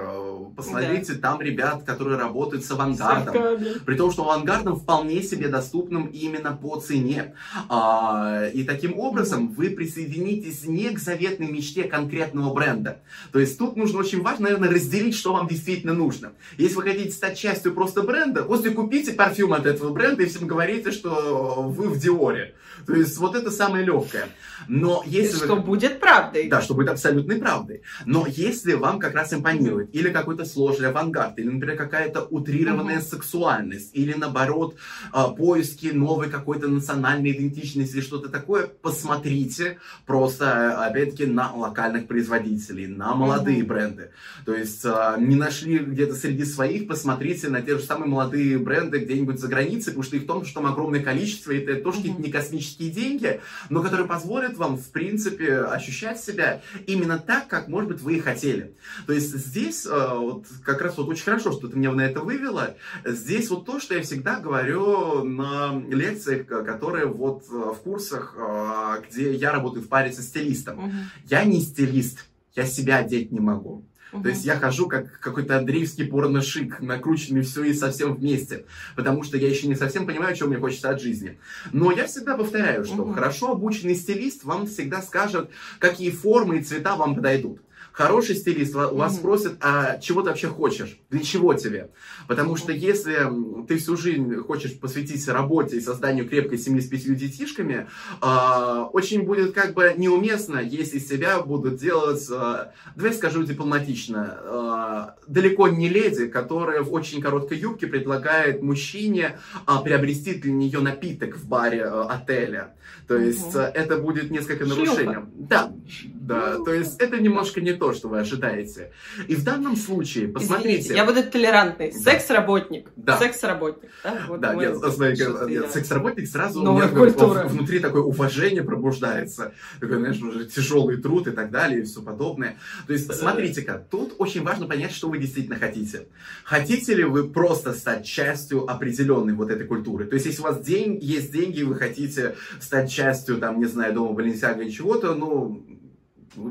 Посмотрите, 0.55 1.13
да. 1.13 1.31
там 1.31 1.41
ребят, 1.41 1.83
которые 1.83 2.17
работают 2.17 2.63
с 2.63 2.71
авангардом. 2.71 3.59
При 3.85 3.95
том, 3.95 4.11
что 4.11 4.23
авангардом 4.23 4.79
вполне 4.79 5.21
себе 5.23 5.47
доступным 5.47 6.07
именно 6.07 6.55
по 6.55 6.79
цене. 6.79 7.33
А, 7.69 8.47
и 8.53 8.63
таким 8.63 8.97
образом 8.97 9.49
вы 9.49 9.69
присоединитесь 9.69 10.65
не 10.65 10.89
к 10.89 10.99
заветной 10.99 11.51
мечте 11.51 11.83
конкретного 11.83 12.53
бренда. 12.53 12.99
То 13.31 13.39
есть 13.39 13.57
тут 13.57 13.75
нужно 13.75 13.99
очень 13.99 14.21
важно, 14.21 14.45
наверное, 14.45 14.69
разделить, 14.69 15.15
что 15.15 15.33
вам 15.33 15.47
действительно 15.47 15.93
нужно. 15.93 16.33
Если 16.57 16.75
вы 16.75 16.83
хотите 16.83 17.11
стать 17.11 17.37
частью 17.37 17.73
просто 17.73 18.03
бренда, 18.03 18.43
после 18.43 18.71
купите 18.71 19.13
парфюм 19.13 19.53
от 19.53 19.65
этого 19.65 19.93
бренда 19.93 20.23
и 20.23 20.27
всем 20.27 20.47
говорите, 20.47 20.91
что 20.91 21.63
вы 21.63 21.89
в 21.89 21.99
Диоре. 21.99 22.53
То 22.87 22.95
есть 22.95 23.17
вот 23.17 23.35
это 23.35 23.51
самое 23.51 23.85
легкое. 23.85 24.29
Но 24.69 25.03
если 25.05 25.35
что 25.35 25.55
вы... 25.55 25.61
будет 25.61 25.99
правдой. 25.99 26.47
Да, 26.47 26.61
что 26.61 26.73
будет 26.73 26.87
абсолютной 26.87 27.35
правдой. 27.35 27.81
Но 28.05 28.25
если 28.25 28.73
вам 28.73 28.99
как 28.99 29.13
раз 29.13 29.33
импонирует 29.33 29.93
или 29.93 30.09
какой-то 30.09 30.45
сложный 30.45 30.87
авангард, 30.89 31.37
или, 31.37 31.49
например, 31.49 31.75
какая-то 31.75 32.21
утрированная 32.21 32.99
uh-huh. 32.99 33.09
сексуальность, 33.09 33.89
или, 33.93 34.13
наоборот, 34.13 34.77
а, 35.11 35.27
поиски 35.27 35.87
новой 35.87 36.29
какой-то 36.29 36.69
национальной 36.69 37.31
идентичности 37.31 37.95
или 37.95 38.01
что-то 38.01 38.29
такое, 38.29 38.67
посмотрите 38.67 39.79
просто, 40.05 40.85
опять-таки, 40.85 41.25
на 41.25 41.53
локальных 41.53 42.07
производителей, 42.07 42.87
на 42.87 43.13
молодые 43.15 43.59
uh-huh. 43.59 43.65
бренды. 43.65 44.11
То 44.45 44.53
есть 44.53 44.85
а, 44.85 45.17
не 45.17 45.35
нашли 45.35 45.79
где-то 45.79 46.15
среди 46.15 46.45
своих, 46.45 46.87
посмотрите 46.87 47.49
на 47.49 47.61
те 47.61 47.77
же 47.77 47.83
самые 47.83 48.09
молодые 48.09 48.57
бренды 48.57 48.99
где-нибудь 48.99 49.39
за 49.39 49.49
границей, 49.49 49.91
потому 49.91 50.03
что 50.03 50.15
их 50.15 50.23
в 50.23 50.27
том, 50.27 50.45
что 50.45 50.61
там 50.61 50.71
огромное 50.71 51.01
количество, 51.01 51.51
и 51.51 51.59
это 51.59 51.83
тоже 51.83 51.99
uh-huh. 51.99 52.21
не 52.21 52.31
космические 52.31 52.76
деньги, 52.85 53.41
но 53.69 53.81
которые 53.81 54.07
позволят 54.07 54.57
вам, 54.57 54.77
в 54.77 54.89
принципе, 54.91 55.59
ощущать 55.59 56.19
себя 56.19 56.61
именно 56.85 57.17
так, 57.17 57.47
как, 57.47 57.67
может 57.67 57.89
быть, 57.89 58.01
вы 58.01 58.17
и 58.17 58.19
хотели. 58.19 58.75
То 59.05 59.13
есть 59.13 59.35
здесь 59.35 59.87
а, 59.89 60.15
вот 60.15 60.45
как 60.63 60.81
раз 60.81 60.97
вот 60.97 61.07
очень 61.07 61.23
хорошо, 61.23 61.51
что 61.51 61.67
ты 61.67 61.77
меня 61.77 61.91
на 61.91 62.01
это 62.01 62.21
вывела. 62.21 62.75
Здесь 63.05 63.49
вот 63.49 63.65
то, 63.65 63.79
что 63.79 63.95
я 63.95 64.01
всегда 64.01 64.39
говорю 64.39 65.23
на 65.23 65.81
лекциях, 65.89 66.47
которые 66.47 67.05
вот 67.05 67.43
э, 67.51 67.53
в 67.53 67.77
курсах, 67.83 68.35
э, 68.37 69.03
где 69.07 69.33
я 69.33 69.51
работаю 69.51 69.83
в 69.83 69.87
паре 69.87 70.11
со 70.11 70.21
стилистом. 70.21 70.79
Угу. 70.79 70.93
Я 71.29 71.43
не 71.45 71.61
стилист, 71.61 72.25
я 72.55 72.65
себя 72.65 72.97
одеть 72.97 73.31
не 73.31 73.39
могу. 73.39 73.83
Угу. 74.11 74.23
То 74.23 74.29
есть 74.29 74.45
я 74.45 74.57
хожу 74.57 74.87
как 74.87 75.19
какой-то 75.19 75.57
Андреевский 75.57 76.05
порно-шик, 76.05 76.79
накрученный 76.79 77.41
все 77.41 77.63
и 77.63 77.73
совсем 77.73 78.15
вместе. 78.15 78.65
Потому 78.95 79.23
что 79.23 79.37
я 79.37 79.49
еще 79.49 79.67
не 79.67 79.75
совсем 79.75 80.05
понимаю, 80.05 80.35
чего 80.35 80.49
мне 80.49 80.57
хочется 80.57 80.89
от 80.89 81.01
жизни. 81.01 81.37
Но 81.71 81.91
я 81.91 82.07
всегда 82.07 82.37
повторяю, 82.37 82.85
что 82.85 83.03
угу. 83.03 83.13
хорошо 83.13 83.51
обученный 83.51 83.95
стилист 83.95 84.43
вам 84.43 84.67
всегда 84.67 85.01
скажет, 85.01 85.49
какие 85.79 86.11
формы 86.11 86.57
и 86.57 86.63
цвета 86.63 86.95
вам 86.95 87.15
подойдут. 87.15 87.59
Хороший 87.97 88.35
стилист 88.35 88.75
у 88.75 88.95
вас 88.95 89.13
mm-hmm. 89.13 89.17
спросит, 89.17 89.51
а 89.59 89.97
чего 89.97 90.21
ты 90.21 90.29
вообще 90.29 90.49
хочешь? 90.49 90.99
Для 91.09 91.23
чего 91.23 91.55
тебе? 91.55 91.89
Потому 92.27 92.55
что 92.55 92.71
если 92.71 93.27
ты 93.67 93.79
всю 93.79 93.97
жизнь 93.97 94.35
хочешь 94.35 94.79
посвятить 94.79 95.27
работе 95.27 95.77
и 95.77 95.81
созданию 95.81 96.29
крепкой 96.29 96.59
семьи 96.59 96.79
с 96.79 96.85
пятью 96.85 97.15
детишками, 97.15 97.87
э, 98.21 98.85
очень 98.93 99.23
будет 99.23 99.53
как 99.53 99.73
бы 99.73 99.95
неуместно, 99.97 100.59
если 100.59 100.99
себя 100.99 101.41
будут 101.41 101.77
делать, 101.77 102.23
э, 102.29 102.65
давай 102.95 103.13
скажу 103.15 103.43
дипломатично, 103.43 105.15
э, 105.25 105.27
далеко 105.27 105.67
не 105.67 105.89
леди, 105.89 106.27
которая 106.27 106.83
в 106.83 106.93
очень 106.93 107.19
короткой 107.19 107.57
юбке 107.57 107.87
предлагает 107.87 108.61
мужчине 108.61 109.39
э, 109.65 109.71
приобрести 109.83 110.35
для 110.35 110.51
нее 110.51 110.81
напиток 110.81 111.35
в 111.35 111.47
баре 111.47 111.79
э, 111.79 112.01
отеля. 112.03 112.75
То 113.07 113.17
есть 113.17 113.55
угу. 113.55 113.59
это 113.59 113.97
будет 113.97 114.29
несколько 114.31 114.65
нарушением. 114.65 115.31
Да, 115.33 115.73
да, 116.13 116.57
то 116.63 116.73
есть 116.73 116.99
это 116.99 117.19
немножко 117.19 117.61
не 117.61 117.73
то, 117.73 117.86
что 117.93 118.07
вы 118.07 118.19
ожидаете. 118.19 118.91
И 119.27 119.35
в 119.35 119.43
данном 119.43 119.75
случае, 119.75 120.27
посмотрите... 120.27 120.79
Извините, 120.79 120.95
я 120.95 121.05
буду 121.05 121.23
толерантный. 121.23 121.91
Да. 121.91 122.11
Секс-работник. 122.11 122.89
Да. 122.95 123.17
Секс-работник. 123.17 123.89
Да, 124.03 124.25
вот 124.27 124.39
да 124.39 124.55
нет, 124.55 124.77
смотри, 124.77 125.17
нет, 125.53 125.71
секс-работник 125.71 126.27
сразу 126.27 126.61
у 126.61 126.75
меня 126.75 126.87
внутри 126.87 127.79
такое 127.79 128.01
уважение 128.01 128.63
пробуждается. 128.63 129.53
Такой, 129.79 129.97
знаешь, 129.97 130.21
уже 130.21 130.45
тяжелый 130.45 130.97
труд 130.97 131.27
и 131.27 131.31
так 131.31 131.51
далее, 131.51 131.81
и 131.81 131.83
все 131.83 132.01
подобное. 132.01 132.57
То 132.85 132.93
есть, 132.93 133.13
смотрите-ка, 133.13 133.85
тут 133.89 134.15
очень 134.17 134.43
важно 134.43 134.67
понять, 134.67 134.91
что 134.91 135.09
вы 135.09 135.17
действительно 135.17 135.57
хотите. 135.57 136.07
Хотите 136.43 136.93
ли 136.95 137.03
вы 137.03 137.29
просто 137.29 137.73
стать 137.73 138.05
частью 138.05 138.69
определенной 138.69 139.33
вот 139.33 139.49
этой 139.49 139.65
культуры? 139.65 140.05
То 140.05 140.15
есть, 140.15 140.25
если 140.25 140.41
у 140.41 140.45
вас 140.45 140.59
день, 140.61 140.97
есть 141.01 141.31
деньги, 141.31 141.59
и 141.59 141.63
вы 141.63 141.75
хотите 141.75 142.35
стать 142.59 142.91
частью, 142.91 143.37
там, 143.37 143.59
не 143.59 143.65
знаю, 143.65 143.93
дома 143.93 144.13
Баленсиага 144.13 144.63
и 144.63 144.71
чего-то, 144.71 145.13
ну, 145.15 145.63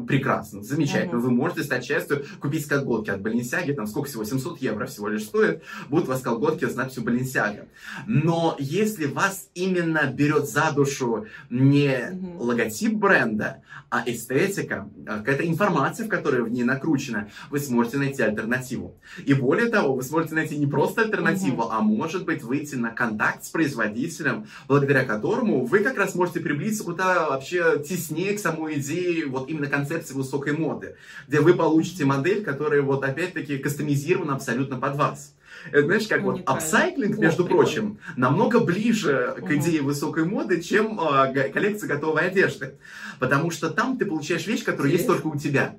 прекрасно, 0.06 0.62
замечательно. 0.62 1.18
Вы 1.18 1.30
можете 1.30 1.62
стать 1.62 1.84
частью, 1.84 2.24
купить 2.40 2.66
колготки 2.66 3.10
от 3.10 3.20
Баленсиаги, 3.20 3.72
там 3.72 3.86
сколько 3.86 4.08
всего, 4.08 4.24
700 4.24 4.60
евро 4.60 4.86
всего 4.86 5.08
лишь 5.08 5.24
стоит, 5.24 5.62
будут 5.88 6.06
у 6.06 6.12
вас 6.12 6.20
колготки 6.20 6.66
с 6.66 6.74
надписью 6.74 7.04
Баленсиага. 7.04 7.66
Но 8.06 8.56
если 8.58 9.06
вас 9.06 9.48
именно 9.54 10.06
берет 10.12 10.48
за 10.48 10.72
душу 10.72 11.26
не 11.50 12.36
логотип 12.38 12.94
бренда, 12.94 13.62
а 13.88 14.02
эстетика, 14.04 14.88
а 15.06 15.18
какая-то 15.18 15.46
информация, 15.46 16.06
в 16.06 16.08
которой 16.08 16.42
в 16.42 16.50
ней 16.50 16.64
накручена, 16.64 17.30
вы 17.50 17.60
сможете 17.60 17.98
найти 17.98 18.22
альтернативу. 18.22 18.96
И 19.24 19.32
более 19.32 19.68
того, 19.68 19.94
вы 19.94 20.02
сможете 20.02 20.34
найти 20.34 20.56
не 20.56 20.66
просто 20.66 21.02
альтернативу, 21.02 21.70
а 21.70 21.80
может 21.80 22.24
быть 22.24 22.42
выйти 22.42 22.74
на 22.74 22.90
контакт 22.90 23.44
с 23.44 23.50
производителем, 23.50 24.46
благодаря 24.66 25.04
которому 25.04 25.64
вы 25.64 25.80
как 25.80 25.98
раз 25.98 26.14
можете 26.14 26.40
приблизиться 26.40 26.84
куда 26.84 27.30
вообще 27.30 27.82
теснее 27.86 28.34
к 28.34 28.40
самой 28.40 28.80
идее 28.80 29.26
вот 29.26 29.48
именно 29.48 29.68
концепции 29.76 30.14
высокой 30.14 30.52
моды, 30.52 30.96
где 31.28 31.40
вы 31.40 31.54
получите 31.54 32.04
модель, 32.04 32.42
которая 32.44 32.82
вот 32.82 33.04
опять-таки 33.04 33.58
кастомизирована 33.58 34.34
абсолютно 34.34 34.78
под 34.78 34.96
вас. 34.96 35.34
Это, 35.72 35.86
знаешь, 35.86 36.06
как 36.06 36.20
Уникально. 36.20 36.44
вот 36.46 36.56
апсайклинг, 36.56 37.18
между 37.18 37.44
О, 37.44 37.48
прочим, 37.48 37.98
намного 38.16 38.60
ближе 38.60 39.34
угу. 39.36 39.46
к 39.46 39.50
идее 39.52 39.82
высокой 39.82 40.24
моды, 40.24 40.60
чем 40.62 40.98
э, 41.00 41.50
коллекция 41.50 41.88
готовой 41.88 42.28
одежды. 42.28 42.76
Потому 43.18 43.50
что 43.50 43.70
там 43.70 43.98
ты 43.98 44.06
получаешь 44.06 44.46
вещь, 44.46 44.64
которая 44.64 44.92
есть 44.92 45.06
только 45.06 45.26
у 45.26 45.36
тебя. 45.36 45.76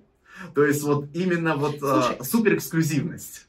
То 0.54 0.66
есть 0.66 0.84
вот 0.84 1.06
именно 1.14 1.56
вот 1.56 1.78
э, 1.82 2.24
супер 2.24 2.56
эксклюзивность. 2.56 3.48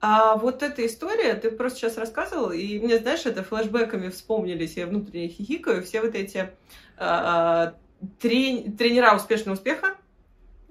А 0.00 0.36
вот 0.36 0.62
эта 0.62 0.86
история, 0.86 1.34
ты 1.34 1.50
просто 1.50 1.80
сейчас 1.80 1.98
рассказывал, 1.98 2.52
и 2.52 2.78
мне, 2.78 2.98
знаешь, 2.98 3.26
это 3.26 3.42
флешбеками 3.42 4.10
вспомнились, 4.10 4.76
я 4.76 4.86
внутренне 4.86 5.26
хихикаю, 5.26 5.82
все 5.82 6.00
вот 6.00 6.14
эти 6.14 6.50
а, 6.96 7.74
трени- 8.20 8.70
тренера 8.76 9.14
успешного 9.14 9.56
успеха, 9.56 9.96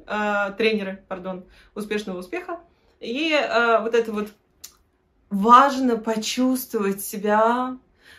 э, 0.05 0.53
тренеры, 0.57 1.03
пардон, 1.07 1.45
успешного 1.75 2.19
успеха. 2.19 2.59
И 2.99 3.31
э, 3.31 3.79
вот 3.81 3.93
это 3.93 4.11
вот 4.11 4.29
важно 5.29 5.97
почувствовать 5.97 7.01
себя 7.01 7.77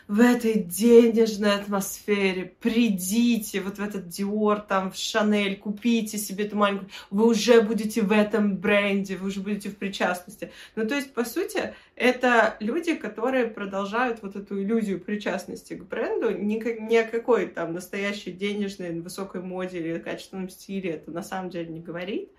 в 0.08 0.20
этой 0.20 0.54
денежной 0.54 1.54
атмосфере. 1.54 2.54
Придите 2.60 3.60
вот 3.60 3.76
в 3.76 3.82
этот 3.82 4.08
Диор, 4.08 4.60
там, 4.60 4.90
в 4.90 4.96
Шанель, 4.96 5.58
купите 5.58 6.16
себе 6.16 6.46
эту 6.46 6.56
маленькую... 6.56 6.88
Вы 7.10 7.26
уже 7.26 7.60
будете 7.60 8.00
в 8.00 8.10
этом 8.10 8.56
бренде, 8.56 9.16
вы 9.16 9.28
уже 9.28 9.40
будете 9.40 9.68
в 9.68 9.76
причастности. 9.76 10.50
Ну, 10.76 10.88
то 10.88 10.94
есть, 10.94 11.12
по 11.12 11.24
сути, 11.24 11.74
это 11.94 12.56
люди, 12.60 12.94
которые 12.94 13.48
продолжают 13.48 14.22
вот 14.22 14.34
эту 14.34 14.62
иллюзию 14.62 14.98
причастности 14.98 15.74
к 15.74 15.84
бренду. 15.84 16.30
Ни, 16.30 16.56
ни 16.80 16.96
о 16.96 17.06
какой 17.06 17.46
там 17.46 17.74
настоящей 17.74 18.32
денежной, 18.32 18.98
высокой 19.00 19.42
моде 19.42 19.78
или 19.78 19.98
качественном 19.98 20.48
стиле 20.48 20.90
это 20.92 21.10
на 21.10 21.22
самом 21.22 21.50
деле 21.50 21.68
не 21.68 21.80
говорит 21.80 22.30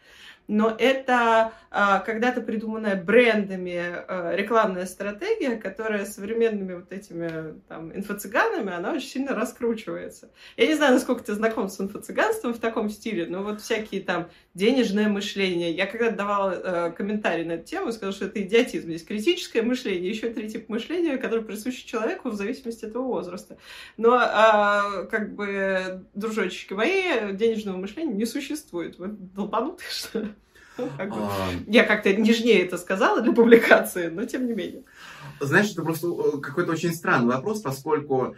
но 0.49 0.75
это 0.77 1.53
а, 1.69 1.99
когда-то 1.99 2.41
придуманная 2.41 2.95
брендами 2.95 3.77
а, 3.77 4.35
рекламная 4.35 4.87
стратегия, 4.87 5.57
которая 5.57 6.05
современными 6.05 6.73
вот 6.73 6.91
этими 6.91 7.61
там 7.67 7.91
инфо-цыганами, 7.95 8.73
она 8.73 8.93
очень 8.93 9.07
сильно 9.07 9.35
раскручивается. 9.35 10.31
Я 10.57 10.65
не 10.65 10.73
знаю, 10.73 10.93
насколько 10.93 11.23
ты 11.23 11.33
знаком 11.33 11.69
с 11.69 11.79
инфо-цыганством 11.79 12.55
в 12.55 12.59
таком 12.59 12.89
стиле, 12.89 13.27
но 13.27 13.43
вот 13.43 13.61
всякие 13.61 14.01
там 14.01 14.31
денежное 14.55 15.07
мышление. 15.07 15.71
Я 15.71 15.85
когда 15.85 16.09
давала 16.09 16.51
э, 16.51 16.91
комментарий 16.93 17.45
на 17.45 17.51
эту 17.51 17.65
тему, 17.65 17.91
сказала, 17.91 18.13
что 18.13 18.25
это 18.25 18.41
идиотизм. 18.41 18.87
Здесь 18.87 19.03
критическое 19.03 19.61
мышление, 19.61 20.09
еще 20.09 20.31
три 20.31 20.49
типа 20.49 20.73
мышления, 20.73 21.17
которые 21.17 21.45
присущи 21.45 21.85
человеку 21.85 22.29
в 22.29 22.35
зависимости 22.35 22.85
от 22.85 22.95
его 22.95 23.03
возраста. 23.03 23.59
Но 23.97 24.15
э, 24.19 25.05
как 25.11 25.35
бы, 25.35 26.03
дружочки 26.15 26.73
мои, 26.73 27.33
денежного 27.33 27.77
мышления 27.77 28.15
не 28.15 28.25
существует. 28.25 28.97
Вы 28.97 29.09
долбанутые, 29.09 29.89
что 29.91 30.19
ли? 30.21 30.29
А. 30.97 31.49
Я 31.67 31.83
как-то 31.83 32.13
нежнее 32.13 32.63
это 32.63 32.77
сказала 32.77 33.21
для 33.21 33.33
публикации, 33.33 34.07
но 34.07 34.25
тем 34.25 34.45
не 34.47 34.53
менее. 34.53 34.83
Знаешь, 35.39 35.71
это 35.71 35.81
просто 35.83 36.07
э, 36.07 36.39
какой-то 36.39 36.71
очень 36.71 36.93
странный 36.93 37.35
вопрос, 37.35 37.61
поскольку 37.61 38.35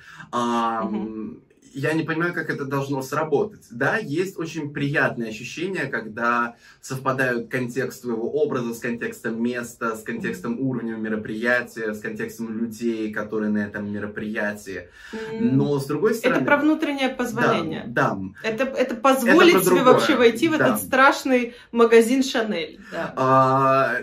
я 1.74 1.94
не 1.94 2.04
понимаю, 2.04 2.34
как 2.34 2.50
это 2.50 2.66
должно 2.66 3.02
сработать. 3.02 3.66
Да, 3.72 3.98
есть 3.98 4.38
очень 4.38 4.72
приятное 4.72 5.30
ощущение, 5.30 5.86
когда 5.86 6.56
совпадают 6.82 7.50
контекст 7.50 8.04
твоего 8.04 8.30
образа 8.30 8.74
с 8.74 8.80
контекстом 8.80 9.42
места, 9.42 9.96
с 9.96 10.04
контекстом 10.04 10.60
уровня 10.60 10.96
мероприятия, 10.96 11.94
с 11.94 12.00
контекстом 12.00 12.58
людей, 12.58 13.12
которые 13.12 13.50
на 13.50 13.60
этом 13.60 13.92
мероприятии. 13.92 14.90
Но 15.40 15.80
с 15.80 15.86
другой 15.86 16.16
стороны... 16.16 16.38
Это 16.38 16.46
про 16.46 16.58
внутреннее 16.58 17.10
позволение. 17.10 17.86
Да. 17.88 18.16
да. 18.16 18.48
Это, 18.48 18.64
это 18.64 18.96
позволить 18.96 19.56
это 19.56 19.66
себе 19.66 19.84
вообще 19.84 20.16
войти 20.16 20.48
в 20.48 20.58
да. 20.58 20.68
этот 20.68 20.82
страшный 20.82 21.56
магазин 21.72 22.24
Шанель. 22.24 22.80
Да. 22.92 23.14
А, 23.16 23.96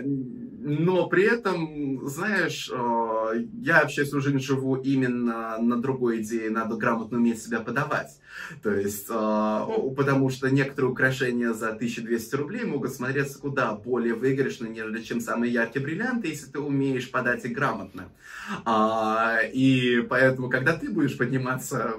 но 0.69 1.07
при 1.07 1.23
этом, 1.23 2.07
знаешь, 2.07 2.69
э, 2.71 3.45
я 3.61 3.81
вообще 3.81 4.03
всю 4.03 4.21
жизнь 4.21 4.39
живу 4.39 4.75
именно 4.75 5.57
на 5.57 5.81
другой 5.81 6.21
идее, 6.21 6.51
надо 6.51 6.75
грамотно 6.75 7.17
уметь 7.17 7.41
себя 7.41 7.59
подавать. 7.59 8.19
То 8.61 8.71
есть, 8.71 9.07
э, 9.09 9.65
потому 9.97 10.29
что 10.29 10.49
некоторые 10.51 10.91
украшения 10.91 11.53
за 11.53 11.73
1200 11.73 12.35
рублей 12.35 12.65
могут 12.65 12.93
смотреться 12.93 13.39
куда 13.39 13.73
более 13.73 14.13
выигрышно, 14.13 14.67
нежели 14.67 15.01
чем 15.01 15.21
самые 15.21 15.51
яркие 15.51 15.83
бриллианты, 15.83 16.27
если 16.27 16.45
ты 16.45 16.59
умеешь 16.59 17.09
подать 17.09 17.45
их 17.45 17.53
грамотно. 17.53 18.09
А, 18.65 19.39
и 19.51 20.01
поэтому, 20.01 20.49
когда 20.49 20.75
ты 20.75 20.89
будешь 20.89 21.17
подниматься 21.17 21.95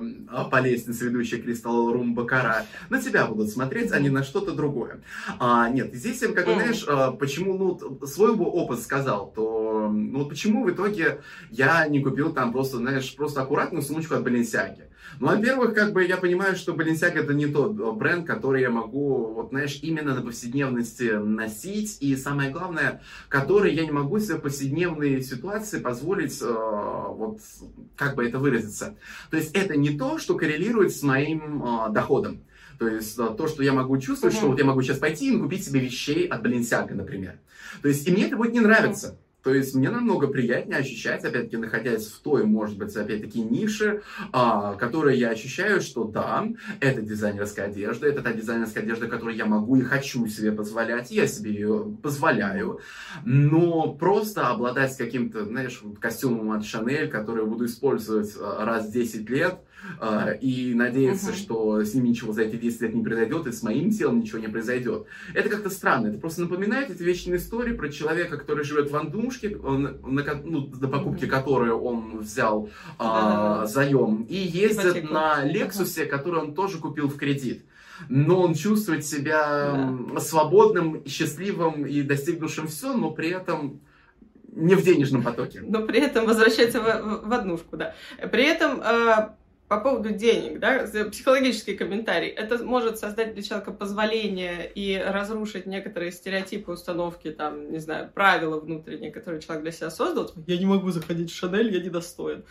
по 0.50 0.60
лестнице, 0.60 1.06
ведущей 1.06 1.42
Кристалл 1.42 1.92
Рум 1.92 2.14
Бакара, 2.14 2.66
на 2.88 3.00
тебя 3.00 3.26
будут 3.26 3.50
смотреть, 3.50 3.92
а 3.92 3.98
не 3.98 4.10
на 4.10 4.22
что-то 4.22 4.52
другое. 4.52 5.00
А, 5.38 5.68
нет, 5.68 5.92
здесь, 5.94 6.20
как 6.20 6.46
бы, 6.46 6.54
знаешь, 6.54 6.84
э, 6.86 7.12
почему, 7.18 7.56
ну, 7.56 8.06
свой 8.06 8.34
опыт 8.62 8.80
сказал, 8.80 9.32
то 9.34 9.88
ну 9.90 10.20
вот 10.20 10.28
почему 10.28 10.64
в 10.64 10.70
итоге 10.70 11.22
я 11.50 11.86
не 11.88 12.02
купил 12.02 12.32
там 12.32 12.52
просто, 12.52 12.78
знаешь, 12.78 13.14
просто 13.16 13.42
аккуратную 13.42 13.82
сумочку 13.82 14.14
от 14.14 14.22
Баленсиаги? 14.22 14.90
Ну, 15.18 15.26
во-первых, 15.26 15.74
как 15.74 15.92
бы 15.92 16.04
я 16.04 16.16
понимаю, 16.16 16.54
что 16.56 16.72
Balenciaga 16.72 17.20
это 17.20 17.34
не 17.34 17.46
тот 17.46 17.72
бренд, 17.96 18.26
который 18.26 18.62
я 18.62 18.70
могу, 18.70 19.32
вот 19.32 19.48
знаешь, 19.50 19.80
именно 19.82 20.14
на 20.14 20.22
повседневности 20.22 21.18
носить. 21.18 21.98
И 22.00 22.14
самое 22.16 22.50
главное, 22.50 23.02
который 23.28 23.74
я 23.74 23.84
не 23.84 23.90
могу 23.90 24.18
себе 24.20 24.36
в 24.36 24.42
повседневной 24.42 25.22
ситуации 25.22 25.80
позволить, 25.80 26.40
э, 26.40 26.46
вот 26.46 27.40
как 27.96 28.14
бы 28.14 28.26
это 28.26 28.38
выразиться. 28.38 28.96
То 29.30 29.36
есть 29.36 29.54
это 29.54 29.76
не 29.76 29.98
то, 29.98 30.18
что 30.18 30.36
коррелирует 30.36 30.94
с 30.94 31.02
моим 31.02 31.62
э, 31.62 31.92
доходом. 31.92 32.42
То 32.80 32.88
есть 32.88 33.18
э, 33.18 33.28
то, 33.36 33.46
что 33.46 33.62
я 33.62 33.74
могу 33.74 33.98
чувствовать, 33.98 34.34
mm-hmm. 34.34 34.38
что 34.38 34.48
вот 34.48 34.58
я 34.58 34.64
могу 34.64 34.80
сейчас 34.80 34.96
пойти 34.96 35.34
и 35.34 35.38
купить 35.38 35.66
себе 35.66 35.80
вещей 35.80 36.26
от 36.26 36.44
Balenciaga, 36.44 36.94
например. 36.94 37.34
То 37.82 37.88
есть 37.88 38.08
и 38.08 38.10
мне 38.10 38.26
это 38.26 38.38
будет 38.38 38.54
не 38.54 38.60
нравиться. 38.60 39.18
То 39.42 39.54
есть 39.54 39.74
мне 39.74 39.90
намного 39.90 40.28
приятнее 40.28 40.78
ощущать, 40.78 41.24
опять-таки, 41.24 41.58
находясь 41.58 42.06
в 42.06 42.20
той, 42.20 42.44
может 42.44 42.78
быть, 42.78 42.94
опять-таки, 42.96 43.40
нише, 43.42 44.02
а, 44.32 44.74
которой 44.76 45.18
я 45.18 45.30
ощущаю, 45.30 45.82
что 45.82 46.04
да, 46.04 46.46
это 46.80 47.02
дизайнерская 47.02 47.66
одежда, 47.66 48.06
это 48.08 48.22
та 48.22 48.32
дизайнерская 48.32 48.82
одежда, 48.82 49.08
которую 49.08 49.36
я 49.36 49.44
могу 49.46 49.76
и 49.76 49.82
хочу 49.82 50.26
себе 50.26 50.52
позволять, 50.52 51.10
я 51.10 51.26
себе 51.26 51.52
ее 51.52 51.96
позволяю, 52.02 52.80
но 53.24 53.94
просто 53.94 54.48
обладать 54.48 54.96
каким-то, 54.96 55.44
знаешь, 55.44 55.82
костюмом 56.00 56.52
от 56.52 56.64
Шанель, 56.64 57.08
который 57.08 57.44
я 57.44 57.46
буду 57.46 57.66
использовать 57.66 58.34
а, 58.38 58.64
раз 58.64 58.88
в 58.88 58.92
10 58.92 59.28
лет, 59.30 59.58
и 60.40 60.74
надеяться, 60.74 61.30
uh-huh. 61.30 61.36
что 61.36 61.84
с 61.84 61.94
ним 61.94 62.04
ничего 62.04 62.32
за 62.32 62.42
эти 62.42 62.56
10 62.56 62.80
лет 62.82 62.94
не 62.94 63.02
произойдет, 63.02 63.46
и 63.46 63.52
с 63.52 63.62
моим 63.62 63.90
телом 63.90 64.20
ничего 64.20 64.38
не 64.38 64.48
произойдет. 64.48 65.06
Это 65.34 65.48
как-то 65.48 65.70
странно. 65.70 66.08
Это 66.08 66.18
просто 66.18 66.42
напоминает 66.42 66.90
эти 66.90 67.02
вечные 67.02 67.36
истории 67.36 67.74
про 67.74 67.88
человека, 67.88 68.36
который 68.36 68.64
живет 68.64 68.90
в 68.90 68.96
Андушке, 68.96 69.56
на, 69.56 70.34
ну, 70.44 70.66
до 70.66 70.88
покупки 70.88 71.24
uh-huh. 71.24 71.28
которой 71.28 71.70
он 71.70 72.18
взял 72.18 72.64
uh-huh. 72.64 72.68
а, 72.98 73.66
заем, 73.66 74.26
и 74.28 74.36
ездит 74.36 74.84
Ипотеку. 74.84 75.12
на 75.12 75.44
Лексусе, 75.44 76.04
uh-huh. 76.04 76.08
который 76.08 76.40
он 76.40 76.54
тоже 76.54 76.78
купил 76.78 77.08
в 77.08 77.16
кредит 77.16 77.64
но 78.08 78.40
он 78.40 78.54
чувствует 78.54 79.04
себя 79.04 79.92
да. 80.14 80.20
свободным, 80.20 81.04
счастливым 81.06 81.86
и 81.86 82.02
достигнувшим 82.02 82.68
все, 82.68 82.94
но 82.94 83.10
при 83.10 83.28
этом 83.28 83.80
не 84.52 84.74
в 84.74 84.82
денежном 84.82 85.22
потоке. 85.22 85.60
Но 85.62 85.86
при 85.86 86.00
этом 86.00 86.26
возвращается 86.26 86.80
в, 86.80 87.28
в 87.28 87.32
однушку, 87.32 87.76
да. 87.76 87.94
При 88.32 88.44
этом 88.44 88.80
э, 88.80 89.30
по 89.70 89.78
поводу 89.78 90.10
денег, 90.10 90.58
да, 90.58 90.84
психологический 91.12 91.76
комментарий. 91.76 92.26
Это 92.26 92.58
может 92.64 92.98
создать 92.98 93.34
для 93.34 93.42
человека 93.44 93.70
позволение 93.70 94.68
и 94.68 94.98
разрушить 94.98 95.64
некоторые 95.64 96.10
стереотипы, 96.10 96.72
установки, 96.72 97.30
там, 97.30 97.70
не 97.70 97.78
знаю, 97.78 98.10
правила 98.12 98.58
внутренние, 98.58 99.12
которые 99.12 99.40
человек 99.40 99.62
для 99.62 99.70
себя 99.70 99.90
создал. 99.90 100.26
Типа, 100.26 100.40
я 100.48 100.58
не 100.58 100.66
могу 100.66 100.90
заходить 100.90 101.30
в 101.30 101.36
Шанель, 101.36 101.72
я 101.72 101.80
недостоин. 101.80 102.42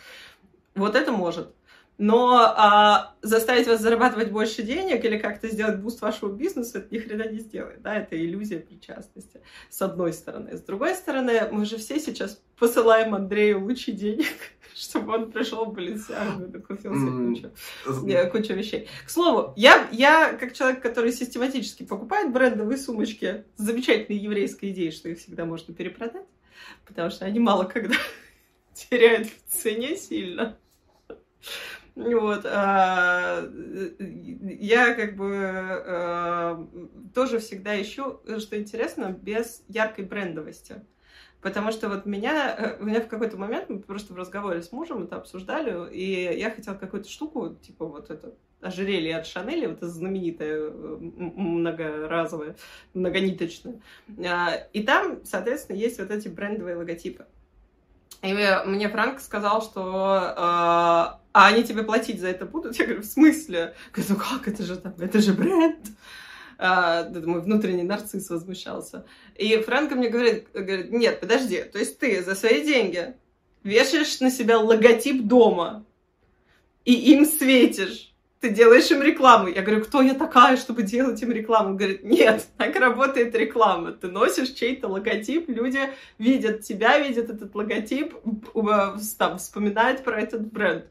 Вот 0.74 0.96
это 0.96 1.12
может. 1.12 1.54
Но 1.98 2.38
а, 2.56 3.14
заставить 3.20 3.66
вас 3.66 3.82
зарабатывать 3.82 4.30
больше 4.30 4.62
денег 4.62 5.04
или 5.04 5.18
как-то 5.18 5.48
сделать 5.48 5.78
boost 5.78 6.00
вашего 6.00 6.32
бизнеса, 6.32 6.78
это 6.78 6.94
ни 6.94 7.00
хрена 7.00 7.28
не 7.28 7.40
сделает. 7.40 7.82
Да? 7.82 7.96
Это 7.96 8.16
иллюзия 8.18 8.60
причастности, 8.60 9.42
с 9.68 9.82
одной 9.82 10.14
стороны. 10.14 10.56
С 10.56 10.62
другой 10.62 10.94
стороны, 10.94 11.38
мы 11.52 11.66
же 11.66 11.76
все 11.76 12.00
сейчас 12.00 12.40
посылаем 12.58 13.14
Андрею 13.14 13.62
лучи 13.62 13.92
денег, 13.92 14.32
чтобы 14.74 15.14
он 15.14 15.30
пришел 15.30 15.64
в 15.66 15.74
Баленсиагу 15.74 16.44
и 16.44 16.60
купил 16.60 16.94
себе 16.94 17.50
кучу, 18.30 18.30
кучу 18.30 18.54
вещей. 18.54 18.88
К 19.04 19.10
слову, 19.10 19.52
я, 19.56 19.88
я 19.92 20.32
как 20.34 20.52
человек, 20.54 20.82
который 20.82 21.12
систематически 21.12 21.84
покупает 21.84 22.32
брендовые 22.32 22.78
сумочки 22.78 23.44
с 23.56 23.62
замечательной 23.62 24.18
еврейской 24.18 24.70
идеей, 24.70 24.90
что 24.90 25.08
их 25.08 25.18
всегда 25.18 25.44
можно 25.44 25.74
перепродать, 25.74 26.26
потому 26.86 27.10
что 27.10 27.24
они 27.24 27.38
мало 27.38 27.64
когда 27.64 27.96
теряют 28.74 29.28
в 29.28 29.52
цене 29.52 29.96
сильно. 29.96 30.56
Вот, 31.96 32.46
а, 32.46 33.46
я 33.98 34.94
как 34.94 35.16
бы 35.16 35.34
а, 35.36 36.66
тоже 37.14 37.40
всегда 37.40 37.80
ищу, 37.80 38.20
что 38.38 38.58
интересно, 38.58 39.10
без 39.10 39.64
яркой 39.68 40.06
брендовости. 40.06 40.82
Потому 41.40 41.72
что 41.72 41.88
вот 41.88 42.06
меня, 42.06 42.76
у 42.80 42.84
меня 42.84 43.00
в 43.00 43.08
какой-то 43.08 43.36
момент, 43.36 43.68
мы 43.68 43.80
просто 43.80 44.12
в 44.12 44.16
разговоре 44.16 44.62
с 44.62 44.72
мужем 44.72 45.04
это 45.04 45.16
обсуждали, 45.16 45.92
и 45.92 46.38
я 46.38 46.50
хотела 46.50 46.74
какую-то 46.74 47.08
штуку, 47.08 47.56
типа 47.62 47.86
вот 47.86 48.10
это 48.10 48.34
ожерелье 48.60 49.16
от 49.16 49.26
Шанели, 49.26 49.66
вот 49.66 49.78
это 49.78 49.88
знаменитое, 49.88 50.70
многоразовое, 50.70 52.56
многониточное. 52.92 53.80
А, 54.26 54.54
и 54.72 54.82
там, 54.82 55.24
соответственно, 55.24 55.76
есть 55.76 55.98
вот 55.98 56.10
эти 56.10 56.28
брендовые 56.28 56.76
логотипы. 56.76 57.26
И 58.22 58.34
мне 58.66 58.88
Франк 58.90 59.20
сказал, 59.20 59.62
что 59.62 60.34
э, 60.36 61.20
а 61.32 61.46
они 61.46 61.62
тебе 61.64 61.84
платить 61.84 62.20
за 62.20 62.28
это 62.28 62.44
будут? 62.44 62.76
Я 62.78 62.84
говорю, 62.84 63.02
в 63.02 63.06
смысле? 63.06 63.74
Говорю, 63.92 64.14
ну 64.14 64.16
как, 64.16 64.48
это 64.48 64.62
же 64.62 64.76
там, 64.76 64.94
это 64.98 65.20
же 65.20 65.32
бренд. 65.32 65.78
А, 66.62 67.08
мой 67.08 67.40
внутренний 67.40 67.84
нарцисс 67.84 68.28
возмущался. 68.28 69.06
И 69.34 69.56
Франко 69.56 69.94
мне 69.94 70.10
говорит, 70.10 70.48
говорит, 70.52 70.92
нет, 70.92 71.18
подожди, 71.18 71.62
то 71.62 71.78
есть 71.78 71.98
ты 71.98 72.22
за 72.22 72.34
свои 72.34 72.62
деньги 72.62 73.14
вешаешь 73.62 74.20
на 74.20 74.30
себя 74.30 74.58
логотип 74.58 75.22
дома 75.22 75.86
и 76.84 76.92
им 76.92 77.24
светишь 77.24 78.10
ты 78.40 78.48
делаешь 78.48 78.90
им 78.90 79.02
рекламу. 79.02 79.48
Я 79.48 79.60
говорю, 79.60 79.84
кто 79.84 80.00
я 80.00 80.14
такая, 80.14 80.56
чтобы 80.56 80.82
делать 80.82 81.20
им 81.22 81.30
рекламу? 81.30 81.70
Он 81.70 81.76
говорит, 81.76 82.02
нет, 82.04 82.46
так 82.56 82.74
работает 82.76 83.34
реклама. 83.34 83.92
Ты 83.92 84.08
носишь 84.08 84.52
чей-то 84.52 84.88
логотип, 84.88 85.48
люди 85.48 85.80
видят 86.18 86.62
тебя, 86.62 86.98
видят 86.98 87.28
этот 87.28 87.54
логотип, 87.54 88.14
там, 89.18 89.38
вспоминают 89.38 90.02
про 90.02 90.22
этот 90.22 90.50
бренд. 90.50 90.86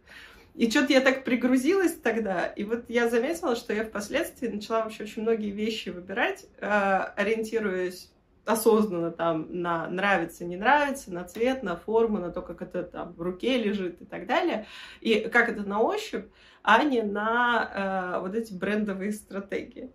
И 0.55 0.69
что-то 0.69 0.93
я 0.93 1.01
так 1.01 1.23
пригрузилась 1.23 1.93
тогда, 1.93 2.45
и 2.45 2.63
вот 2.63 2.85
я 2.89 3.09
заметила, 3.09 3.55
что 3.55 3.73
я 3.73 3.85
впоследствии 3.85 4.47
начала 4.47 4.83
вообще 4.83 5.03
очень 5.03 5.21
многие 5.21 5.51
вещи 5.51 5.89
выбирать, 5.89 6.45
э, 6.59 6.67
ориентируясь 7.15 8.11
осознанно 8.45 9.11
там 9.11 9.47
на 9.49 9.87
нравится, 9.87 10.43
не 10.43 10.57
нравится, 10.57 11.13
на 11.13 11.23
цвет, 11.23 11.63
на 11.63 11.75
форму, 11.75 12.17
на 12.17 12.31
то, 12.31 12.41
как 12.41 12.61
это 12.61 12.83
там 12.83 13.13
в 13.13 13.21
руке 13.21 13.57
лежит 13.57 14.01
и 14.01 14.05
так 14.05 14.25
далее, 14.25 14.65
и 15.01 15.19
как 15.29 15.49
это 15.49 15.63
на 15.63 15.79
ощупь, 15.81 16.25
а 16.63 16.83
не 16.83 17.03
на 17.03 18.15
э, 18.15 18.21
вот 18.21 18.35
эти 18.35 18.53
брендовые 18.53 19.11
стратегии. 19.11 19.91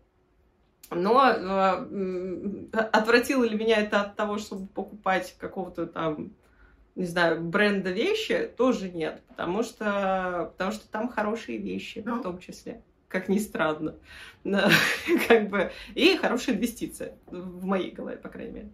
Но 0.90 1.28
э, 1.28 2.66
отвратило 2.92 3.44
ли 3.44 3.56
меня 3.56 3.78
это 3.78 4.02
от 4.02 4.16
того, 4.16 4.38
чтобы 4.38 4.66
покупать 4.68 5.34
какого-то 5.38 5.86
там, 5.86 6.32
не 6.94 7.06
знаю, 7.06 7.40
бренда 7.42 7.90
вещи, 7.90 8.50
тоже 8.56 8.90
нет, 8.90 9.20
потому 9.28 9.62
что, 9.62 10.52
потому 10.52 10.72
что 10.72 10.88
там 10.88 11.08
хорошие 11.08 11.58
вещи 11.58 12.00
в 12.00 12.22
том 12.22 12.38
числе 12.38 12.82
как 13.14 13.28
ни 13.28 13.38
странно. 13.38 13.94
как 15.28 15.48
бы, 15.48 15.70
и 15.94 16.16
хорошая 16.16 16.56
инвестиция 16.56 17.14
в 17.28 17.64
моей 17.64 17.92
голове, 17.92 18.16
по 18.16 18.28
крайней 18.28 18.52
мере. 18.52 18.68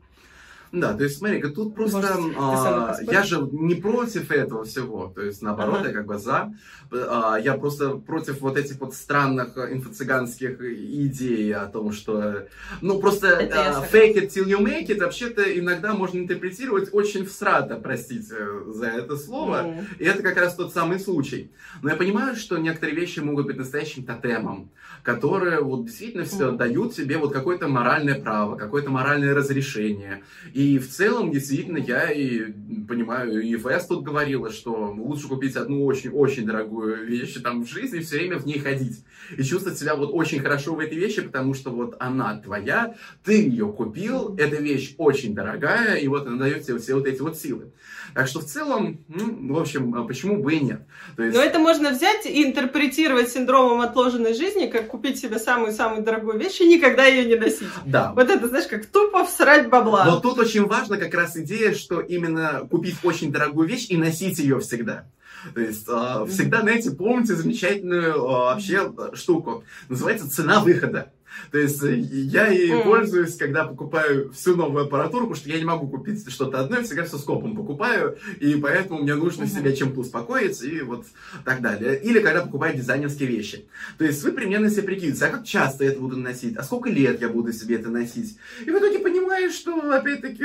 Да, 0.73 0.95
то 0.95 1.03
есть 1.03 1.19
смотри, 1.19 1.43
тут 1.43 1.75
просто 1.75 1.97
Может, 1.97 2.37
а, 2.39 2.97
я 3.03 3.25
же 3.25 3.41
не 3.51 3.75
против 3.75 4.31
этого 4.31 4.65
всего, 4.65 5.13
то 5.13 5.21
есть 5.21 5.43
наоборот, 5.43 5.79
ага. 5.81 5.89
я 5.89 5.95
как 5.95 6.07
бы 6.07 6.19
за. 6.19 6.55
А, 6.93 7.39
я 7.43 7.55
просто 7.55 7.91
против 7.97 8.41
вот 8.41 8.57
этих 8.57 8.79
вот 8.81 8.95
странных 8.95 9.57
инфо-цыганских 9.57 10.61
идей 10.61 11.53
о 11.55 11.67
том, 11.67 11.93
что, 11.93 12.47
ну 12.81 13.01
просто 13.01 13.39
а, 13.39 13.85
fake 13.93 14.15
it 14.17 14.29
till 14.29 14.47
you 14.47 14.61
make 14.61 14.87
it 14.87 15.01
вообще-то 15.01 15.43
иногда 15.59 15.93
можно 15.93 16.19
интерпретировать 16.19 16.91
очень 16.93 17.27
всрато, 17.27 17.75
простите 17.77 18.37
за 18.69 18.87
это 18.87 19.17
слово, 19.17 19.65
mm. 19.65 19.85
и 19.99 20.05
это 20.05 20.23
как 20.23 20.37
раз 20.37 20.55
тот 20.55 20.73
самый 20.73 21.01
случай. 21.01 21.51
Но 21.83 21.91
я 21.91 21.97
понимаю, 21.97 22.37
что 22.37 22.59
некоторые 22.59 22.95
вещи 22.95 23.19
могут 23.19 23.47
быть 23.47 23.57
настоящим 23.57 24.05
тотемом, 24.05 24.71
которые 25.03 25.61
вот 25.61 25.87
действительно 25.87 26.25
все 26.25 26.53
mm. 26.53 26.57
дают 26.57 26.95
тебе 26.95 27.19
вот 27.19 27.33
какое-то 27.33 27.67
моральное 27.67 28.21
право, 28.21 28.57
какое-то 28.57 28.91
моральное 28.91 29.35
разрешение. 29.35 30.23
И 30.53 30.60
в 30.79 30.89
целом, 30.89 31.31
действительно, 31.31 31.79
я 31.79 32.11
и 32.11 32.53
понимаю, 32.89 33.41
и 33.41 33.55
Фэс 33.55 33.87
тут 33.87 34.03
говорила, 34.03 34.51
что 34.51 34.93
лучше 34.97 35.29
купить 35.29 35.57
одну 35.57 35.85
очень-очень 35.85 36.45
дорогую 36.45 37.07
вещь 37.07 37.35
там 37.43 37.65
в 37.65 37.69
жизни, 37.69 38.01
все 38.01 38.17
время 38.17 38.39
в 38.39 38.47
ней 38.47 38.59
ходить. 38.59 39.05
И 39.37 39.43
чувствовать 39.45 39.79
себя 39.79 39.95
вот 39.95 40.11
очень 40.13 40.41
хорошо 40.41 40.75
в 40.75 40.81
этой 40.81 40.99
вещи, 40.99 41.23
потому 41.23 41.55
что 41.55 41.71
вот 41.71 41.95
она 42.01 42.37
твоя, 42.39 42.97
ты 43.25 43.43
ее 43.43 43.73
купил, 43.73 44.35
эта 44.37 44.57
вещь 44.57 44.95
очень 44.99 45.35
дорогая, 45.35 45.97
и 45.97 46.09
вот 46.09 46.27
она 46.27 46.39
дает 46.39 46.67
тебе 46.67 46.79
все 46.79 46.95
вот 46.95 47.07
эти 47.07 47.21
вот 47.21 47.39
силы. 47.39 47.73
Так 48.13 48.27
что 48.27 48.41
в 48.41 48.45
целом, 48.45 49.05
ну, 49.07 49.55
в 49.55 49.59
общем, 49.59 49.95
а 49.95 50.05
почему 50.05 50.43
бы 50.43 50.55
и 50.55 50.61
нет. 50.61 50.83
То 51.17 51.23
есть... 51.23 51.37
Но 51.37 51.43
это 51.43 51.61
можно 51.61 51.91
взять 51.91 52.27
и 52.27 52.43
интерпретировать 52.45 53.31
синдромом 53.31 53.83
отложенной 53.83 54.35
жизни, 54.35 54.67
как 54.67 54.89
купить 54.89 55.21
себе 55.21 55.39
самую-самую 55.39 56.03
дорогую 56.03 56.37
вещь 56.37 56.61
и 56.61 56.67
никогда 56.67 57.07
ее 57.07 57.25
не 57.25 57.37
носить. 57.37 57.69
Да. 57.87 58.13
Вот 58.15 58.29
это, 58.29 58.49
знаешь, 58.49 58.67
как 58.67 58.87
тупо 58.87 59.25
всрать 59.25 59.69
бабла. 59.69 60.07
Но 60.07 60.19
тут 60.19 60.39
очень 60.39 60.50
важно 60.59 60.97
как 60.97 61.15
раз 61.15 61.37
идея, 61.37 61.75
что 61.75 62.01
именно 62.01 62.67
купить 62.71 62.97
очень 63.03 63.33
дорогую 63.33 63.69
вещь 63.69 63.87
и 63.89 63.97
носить 63.97 64.39
ее 64.39 64.61
всегда. 64.61 65.07
То 65.55 65.61
есть 65.61 65.87
э, 65.89 66.27
всегда, 66.29 66.61
знаете, 66.61 66.91
помните 66.91 67.35
замечательную 67.35 68.15
э, 68.15 68.19
вообще 68.19 68.93
штуку. 69.15 69.65
Называется 69.89 70.31
цена 70.31 70.61
выхода. 70.61 71.11
То 71.51 71.59
есть 71.59 71.83
э, 71.83 71.97
я 71.97 72.49
ей 72.49 72.71
mm. 72.71 72.85
пользуюсь, 72.85 73.37
когда 73.37 73.65
покупаю 73.65 74.33
всю 74.33 74.57
новую 74.57 74.85
аппаратуру, 74.85 75.27
потому 75.27 75.37
что 75.37 75.49
я 75.49 75.59
не 75.59 75.65
могу 75.65 75.89
купить 75.89 76.31
что-то 76.31 76.61
одно, 76.61 76.77
я 76.77 76.83
всегда 76.83 77.05
все 77.05 77.19
скопом 77.19 77.57
покупаю, 77.57 78.19
и 78.41 78.55
поэтому 78.57 79.03
мне 79.03 79.15
нужно 79.15 79.47
себя 79.47 79.75
чем-то 79.75 80.01
успокоить 80.01 80.63
и 80.63 80.81
вот 80.81 81.07
так 81.45 81.61
далее. 81.61 82.01
Или 82.01 82.21
когда 82.21 82.43
покупаю 82.43 82.77
дизайнерские 82.77 83.29
вещи. 83.29 83.67
То 83.99 84.05
есть 84.05 84.23
вы 84.23 84.33
примерно 84.33 84.71
себе 84.71 84.83
прикидываете, 84.83 85.25
а 85.27 85.31
как 85.31 85.45
часто 85.45 85.85
я 85.85 85.91
это 85.91 86.01
буду 86.01 86.17
носить, 86.17 86.57
а 86.57 86.63
сколько 86.63 86.89
лет 86.89 87.21
я 87.21 87.29
буду 87.29 87.53
себе 87.53 87.77
это 87.77 87.89
носить. 87.89 88.37
И 88.67 88.71
в 88.71 88.79
итоге 88.79 88.99
понимаешь, 89.31 89.55
что, 89.55 89.93
опять-таки, 89.93 90.45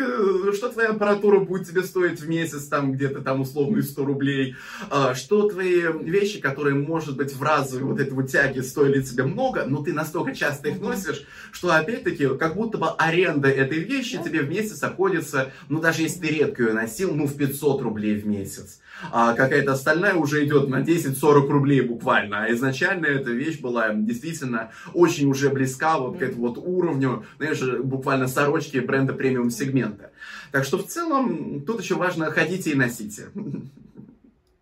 что 0.56 0.70
твоя 0.70 0.90
аппаратура 0.90 1.40
будет 1.40 1.68
тебе 1.68 1.82
стоить 1.84 2.20
в 2.20 2.30
месяц, 2.30 2.68
там 2.68 2.94
где-то 2.94 3.22
там 3.22 3.42
условные 3.42 3.82
100 3.82 4.06
рублей, 4.06 4.56
а, 4.92 5.16
что 5.16 5.50
твои 5.50 5.82
вещи, 6.04 6.40
которые, 6.40 6.76
может 6.76 7.18
быть, 7.18 7.34
в 7.34 7.42
разовой 7.42 7.92
вот 7.92 8.00
этой 8.00 8.14
вот 8.14 8.30
тяге 8.30 8.62
стоили 8.62 9.02
тебе 9.02 9.24
много, 9.24 9.66
но 9.66 9.84
ты 9.84 9.92
настолько 9.92 10.36
часто 10.36 10.70
их 10.70 10.80
носишь, 10.80 11.26
что 11.52 11.72
опять-таки 11.74 12.38
как 12.38 12.56
будто 12.56 12.78
бы 12.78 12.90
аренда 12.90 13.50
этой 13.50 13.80
вещи 13.80 14.22
тебе 14.24 14.42
в 14.42 14.50
месяц 14.50 14.84
обходится, 14.84 15.52
ну 15.68 15.80
даже 15.82 16.04
если 16.04 16.20
ты 16.20 16.28
редко 16.28 16.64
ее 16.64 16.74
носил, 16.74 17.16
ну 17.16 17.26
в 17.26 17.36
500 17.36 17.82
рублей 17.82 18.16
в 18.16 18.28
месяц. 18.28 18.80
А 19.12 19.34
какая-то 19.34 19.74
остальная 19.74 20.16
уже 20.16 20.46
идет 20.46 20.70
на 20.70 20.82
10-40 20.82 21.48
рублей 21.48 21.82
буквально. 21.82 22.44
А 22.44 22.52
изначально 22.52 23.06
эта 23.06 23.32
вещь 23.32 23.60
была 23.60 23.94
действительно 23.94 24.72
очень 24.94 25.30
уже 25.30 25.50
близка 25.50 25.98
вот 25.98 26.18
к 26.18 26.22
этому 26.22 26.48
вот 26.48 26.58
уровню, 26.58 27.26
знаешь, 27.38 27.62
буквально 27.62 28.28
сорочки 28.28 28.78
бренда 28.78 29.14
премиум 29.14 29.50
сегмента. 29.50 30.12
Так 30.52 30.64
что 30.64 30.78
в 30.78 30.88
целом 30.88 31.62
тут 31.62 31.82
еще 31.82 31.96
важно 31.96 32.32
ходите 32.32 32.72
и 32.72 32.76
носите. 32.76 33.30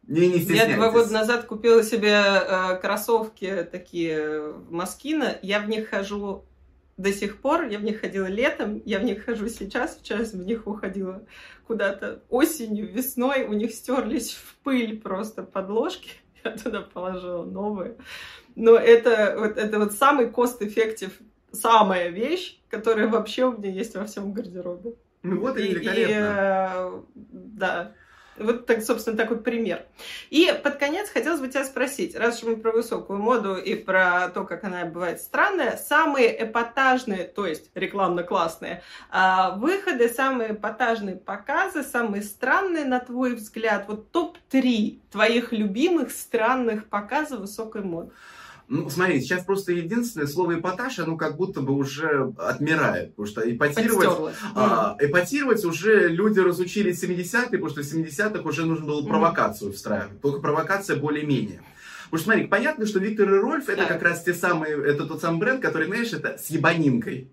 Не, 0.07 0.27
не 0.27 0.39
Я 0.39 0.75
два 0.75 0.91
года 0.91 1.11
назад 1.11 1.45
купила 1.45 1.81
себе 1.81 2.11
э, 2.13 2.77
кроссовки 2.81 3.67
такие 3.71 4.53
Москина. 4.69 5.37
Я 5.41 5.59
в 5.59 5.69
них 5.69 5.89
хожу 5.89 6.43
до 6.97 7.11
сих 7.11 7.41
пор. 7.41 7.63
Я 7.63 7.79
в 7.79 7.83
них 7.83 8.01
ходила 8.01 8.27
летом, 8.27 8.81
я 8.85 8.99
в 8.99 9.03
них 9.03 9.25
хожу 9.25 9.47
сейчас. 9.47 9.97
Вчера 9.97 10.23
в 10.23 10.35
них 10.35 10.67
уходила 10.67 11.25
куда-то 11.67 12.23
осенью, 12.29 12.91
весной. 12.91 13.45
У 13.45 13.53
них 13.53 13.73
стерлись 13.73 14.33
в 14.33 14.55
пыль 14.63 14.99
просто 14.99 15.43
подложки. 15.43 16.11
Я 16.43 16.51
туда 16.51 16.81
положила 16.81 17.45
новые. 17.45 17.97
Но 18.55 18.75
это 18.75 19.35
вот, 19.39 19.57
это 19.57 19.79
вот 19.79 19.93
самый 19.93 20.27
cost-effective, 20.27 21.11
самая 21.51 22.09
вещь, 22.09 22.59
которая 22.69 23.07
вообще 23.07 23.45
у 23.45 23.57
меня 23.57 23.71
есть 23.71 23.95
во 23.95 24.05
всем 24.05 24.33
гардеробе. 24.33 24.95
Ну 25.23 25.39
вот 25.39 25.57
и, 25.57 25.63
и 25.63 25.73
великолепно. 25.73 26.11
И, 26.11 26.15
э, 26.15 27.01
да. 27.15 27.95
Вот, 28.37 28.65
так, 28.65 28.83
собственно, 28.83 29.15
такой 29.15 29.37
пример. 29.39 29.85
И 30.29 30.53
под 30.63 30.77
конец 30.77 31.09
хотелось 31.09 31.39
бы 31.39 31.47
тебя 31.47 31.65
спросить, 31.65 32.15
раз 32.15 32.41
уж 32.41 32.49
мы 32.49 32.57
про 32.57 32.71
высокую 32.71 33.19
моду 33.19 33.55
и 33.55 33.75
про 33.75 34.29
то, 34.29 34.43
как 34.43 34.63
она 34.63 34.85
бывает 34.85 35.21
странная, 35.21 35.77
самые 35.77 36.43
эпатажные, 36.43 37.25
то 37.25 37.45
есть 37.45 37.69
рекламно-классные 37.75 38.81
а, 39.09 39.51
выходы, 39.51 40.09
самые 40.09 40.53
эпатажные 40.53 41.15
показы, 41.15 41.83
самые 41.83 42.23
странные, 42.23 42.85
на 42.85 42.99
твой 42.99 43.35
взгляд, 43.35 43.85
вот 43.87 44.11
топ-3 44.11 44.99
твоих 45.11 45.51
любимых 45.51 46.11
странных 46.11 46.87
показов 46.87 47.41
высокой 47.41 47.83
моды? 47.83 48.11
Ну, 48.67 48.89
смотри, 48.89 49.19
сейчас 49.21 49.43
просто 49.43 49.73
единственное 49.73 50.27
слово 50.27 50.59
эпатаж, 50.59 50.99
оно 50.99 51.17
как 51.17 51.37
будто 51.37 51.61
бы 51.61 51.73
уже 51.73 52.33
отмирает, 52.37 53.09
потому 53.11 53.27
что 53.27 53.41
эпатировать, 53.49 54.33
а, 54.55 54.95
эпатировать 54.99 55.63
уже 55.65 56.07
люди 56.07 56.39
разучились 56.39 57.03
70-е, 57.03 57.59
потому 57.59 57.69
что 57.69 57.81
в 57.81 57.85
70-х 57.85 58.47
уже 58.47 58.65
нужно 58.65 58.85
было 58.85 59.05
провокацию 59.05 59.73
встраивать, 59.73 60.21
только 60.21 60.39
провокация 60.39 60.95
более-менее. 60.95 61.61
Потому 62.05 62.17
что, 62.19 62.23
смотри, 62.25 62.47
понятно, 62.47 62.85
что 62.85 62.99
Виктор 62.99 63.33
и 63.33 63.39
Рольф 63.39 63.69
это 63.69 63.85
как 63.85 64.01
раз 64.03 64.23
те 64.23 64.33
самые, 64.33 64.73
это 64.85 65.05
тот 65.05 65.19
самый 65.19 65.39
бренд, 65.39 65.61
который, 65.61 65.87
знаешь, 65.87 66.13
это 66.13 66.37
с 66.37 66.49
ебанинкой. 66.51 67.31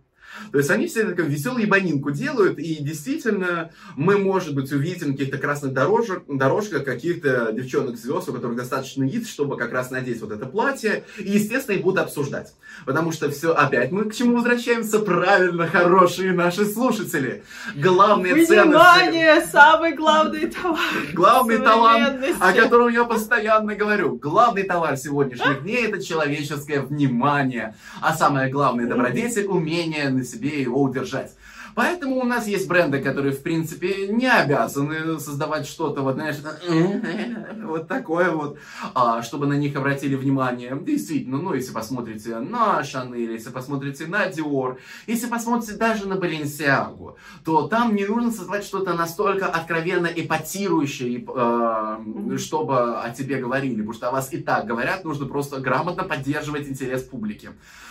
То 0.52 0.58
есть 0.58 0.70
они 0.70 0.86
все 0.86 1.04
такую 1.04 1.28
веселую 1.28 1.62
ебанинку 1.62 2.10
делают, 2.10 2.58
и 2.58 2.82
действительно 2.82 3.70
мы, 3.96 4.18
может 4.18 4.54
быть, 4.54 4.72
увидим 4.72 5.12
каких-то 5.12 5.38
красных 5.38 5.72
дорожек, 5.72 6.24
дорожках 6.28 6.84
каких-то 6.84 7.52
девчонок-звезд, 7.52 8.28
у 8.28 8.32
которых 8.32 8.56
достаточно 8.56 9.04
яиц, 9.04 9.28
чтобы 9.28 9.56
как 9.56 9.72
раз 9.72 9.90
надеть 9.90 10.20
вот 10.20 10.32
это 10.32 10.46
платье, 10.46 11.04
и, 11.18 11.30
естественно, 11.30 11.76
их 11.76 11.82
будут 11.82 12.00
обсуждать. 12.00 12.54
Потому 12.84 13.12
что 13.12 13.30
все, 13.30 13.52
опять 13.52 13.92
мы 13.92 14.04
к 14.04 14.14
чему 14.14 14.36
возвращаемся? 14.36 14.98
Правильно, 15.00 15.66
хорошие 15.66 16.32
наши 16.32 16.64
слушатели. 16.64 17.42
Главные 17.76 18.34
Внимание, 18.34 19.34
ценности... 19.34 19.52
самый 19.52 19.94
главный 19.94 20.46
товар. 20.46 20.78
Главный 21.12 21.58
талант, 21.58 22.24
о 22.40 22.52
котором 22.52 22.88
я 22.88 23.04
постоянно 23.04 23.74
говорю. 23.74 24.16
Главный 24.16 24.62
товар 24.62 24.96
сегодняшних 24.96 25.62
дней 25.62 25.86
это 25.86 26.02
человеческое 26.02 26.80
внимание. 26.80 27.74
А 28.00 28.14
самое 28.14 28.50
главное 28.50 28.86
добродетель, 28.86 29.46
умение 29.46 30.10
себе 30.30 30.62
его 30.62 30.82
удержать. 30.82 31.34
Поэтому 31.74 32.20
у 32.20 32.24
нас 32.24 32.46
есть 32.46 32.68
бренды, 32.68 33.00
которые, 33.00 33.32
в 33.32 33.42
принципе, 33.42 34.08
не 34.08 34.26
обязаны 34.26 35.18
создавать 35.18 35.66
что-то, 35.66 36.02
вот, 36.02 36.14
знаешь, 36.14 36.36
вот 37.64 37.88
такое 37.88 38.30
вот, 38.30 38.58
а, 38.94 39.22
чтобы 39.22 39.46
на 39.46 39.54
них 39.54 39.76
обратили 39.76 40.14
внимание. 40.14 40.76
Действительно, 40.80 41.38
ну, 41.38 41.54
если 41.54 41.72
посмотрите 41.72 42.38
на 42.38 42.82
Шанель, 42.84 43.32
если 43.32 43.50
посмотрите 43.50 44.06
на 44.06 44.28
Dior, 44.28 44.76
если 45.06 45.26
посмотрите 45.26 45.74
даже 45.74 46.08
на 46.08 46.14
Balenciaga, 46.14 47.14
то 47.44 47.68
там 47.68 47.94
не 47.94 48.04
нужно 48.04 48.30
создавать 48.30 48.64
что-то 48.64 48.94
настолько 48.94 49.46
откровенно 49.46 50.06
эпатирующее, 50.06 51.24
э, 51.26 52.36
чтобы 52.38 53.00
о 53.00 53.10
тебе 53.10 53.36
говорили, 53.36 53.76
потому 53.76 53.92
что 53.92 54.08
о 54.08 54.12
вас 54.12 54.32
и 54.32 54.38
так 54.38 54.66
говорят, 54.66 55.04
нужно 55.04 55.26
просто 55.26 55.60
грамотно 55.60 56.04
поддерживать 56.04 56.68
интерес 56.68 57.02
публики. 57.02 57.50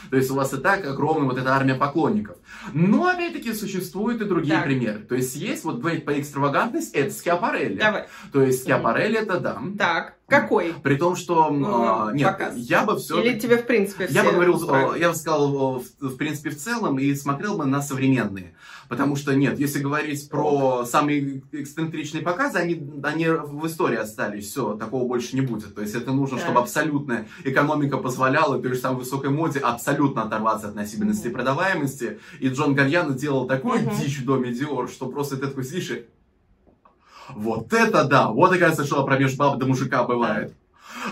То 0.10 0.18
есть 0.18 0.32
у 0.32 0.36
вас 0.36 0.54
и 0.54 0.58
так 0.58 0.86
огромная 0.86 1.30
вот 1.30 1.38
эта 1.38 1.56
армия 1.56 1.76
поклонников. 1.76 2.38
Но, 2.74 3.08
опять-таки, 3.08 3.54
существуют 3.80 4.22
и 4.22 4.26
другие 4.26 4.56
так. 4.56 4.66
примеры. 4.66 5.00
То 5.00 5.16
есть 5.16 5.36
есть 5.36 5.64
вот 5.64 5.80
говорить 5.80 6.06
по 6.06 6.20
экстравагантность, 6.20 6.94
это 6.94 7.12
Скиапарелли. 7.12 7.78
Давай. 7.78 8.06
То 8.32 8.42
есть 8.42 8.62
Скиапарелли 8.62 9.20
это 9.20 9.40
да. 9.40 9.62
Так. 9.78 10.16
Какой? 10.28 10.76
При 10.84 10.96
том, 10.96 11.16
что 11.16 11.50
ну, 11.50 12.12
нет, 12.12 12.28
показ. 12.28 12.56
я 12.56 12.84
бы 12.84 12.98
все. 12.98 13.20
Или 13.20 13.40
тебе 13.40 13.58
в 13.58 13.66
принципе. 13.66 14.08
Я 14.12 14.24
бы 14.24 14.32
говорил, 14.32 14.56
устраивает? 14.56 15.02
я 15.02 15.10
бы 15.10 15.16
сказал 15.16 15.80
в, 15.80 15.86
в 16.00 16.18
принципе 16.18 16.52
в 16.52 16.58
целом 16.58 17.00
и 17.00 17.16
смотрел 17.16 17.58
бы 17.58 17.66
на 17.66 17.82
современные, 17.82 18.54
потому 18.90 19.16
что 19.16 19.34
нет, 19.36 19.60
если 19.60 19.80
говорить 19.80 20.28
про 20.30 20.84
самые 20.86 21.44
эксцентричные 21.52 22.24
показы, 22.24 22.58
они 22.58 22.92
они 23.04 23.28
в 23.28 23.66
истории 23.66 23.98
остались, 23.98 24.48
все 24.48 24.76
такого 24.76 25.08
больше 25.08 25.36
не 25.36 25.42
будет. 25.42 25.76
То 25.76 25.82
есть 25.82 25.96
это 25.96 26.12
нужно, 26.12 26.38
да. 26.38 26.44
чтобы 26.44 26.60
абсолютная 26.60 27.28
экономика 27.46 27.98
позволяла 27.98 28.62
той 28.62 28.74
же 28.74 28.80
самой 28.80 29.00
высокой 29.00 29.30
моде 29.30 29.60
абсолютно 29.60 30.24
оторваться 30.24 30.68
от 30.68 30.76
носибельности 30.76 31.28
mm-hmm. 31.28 31.32
и 31.32 31.34
продаваемости. 31.34 32.20
И 32.40 32.50
Джон 32.50 32.74
Гальяно 32.74 33.14
делал 33.14 33.48
такой 33.48 33.80
mm-hmm. 33.80 34.02
дичь 34.02 34.20
в 34.20 34.26
доме 34.26 34.52
Диор, 34.52 34.90
что 34.90 35.08
просто 35.08 35.38
ты 35.38 35.48
такой 35.48 35.64
сидишь 35.64 35.92
и 35.92 36.06
вот 37.36 37.72
это 37.74 38.06
да! 38.06 38.30
Вот, 38.30 38.52
оказывается, 38.52 38.86
что 38.86 39.06
промеж 39.06 39.36
баб 39.36 39.60
до 39.60 39.68
мужика 39.68 40.04
бывает. 40.04 40.54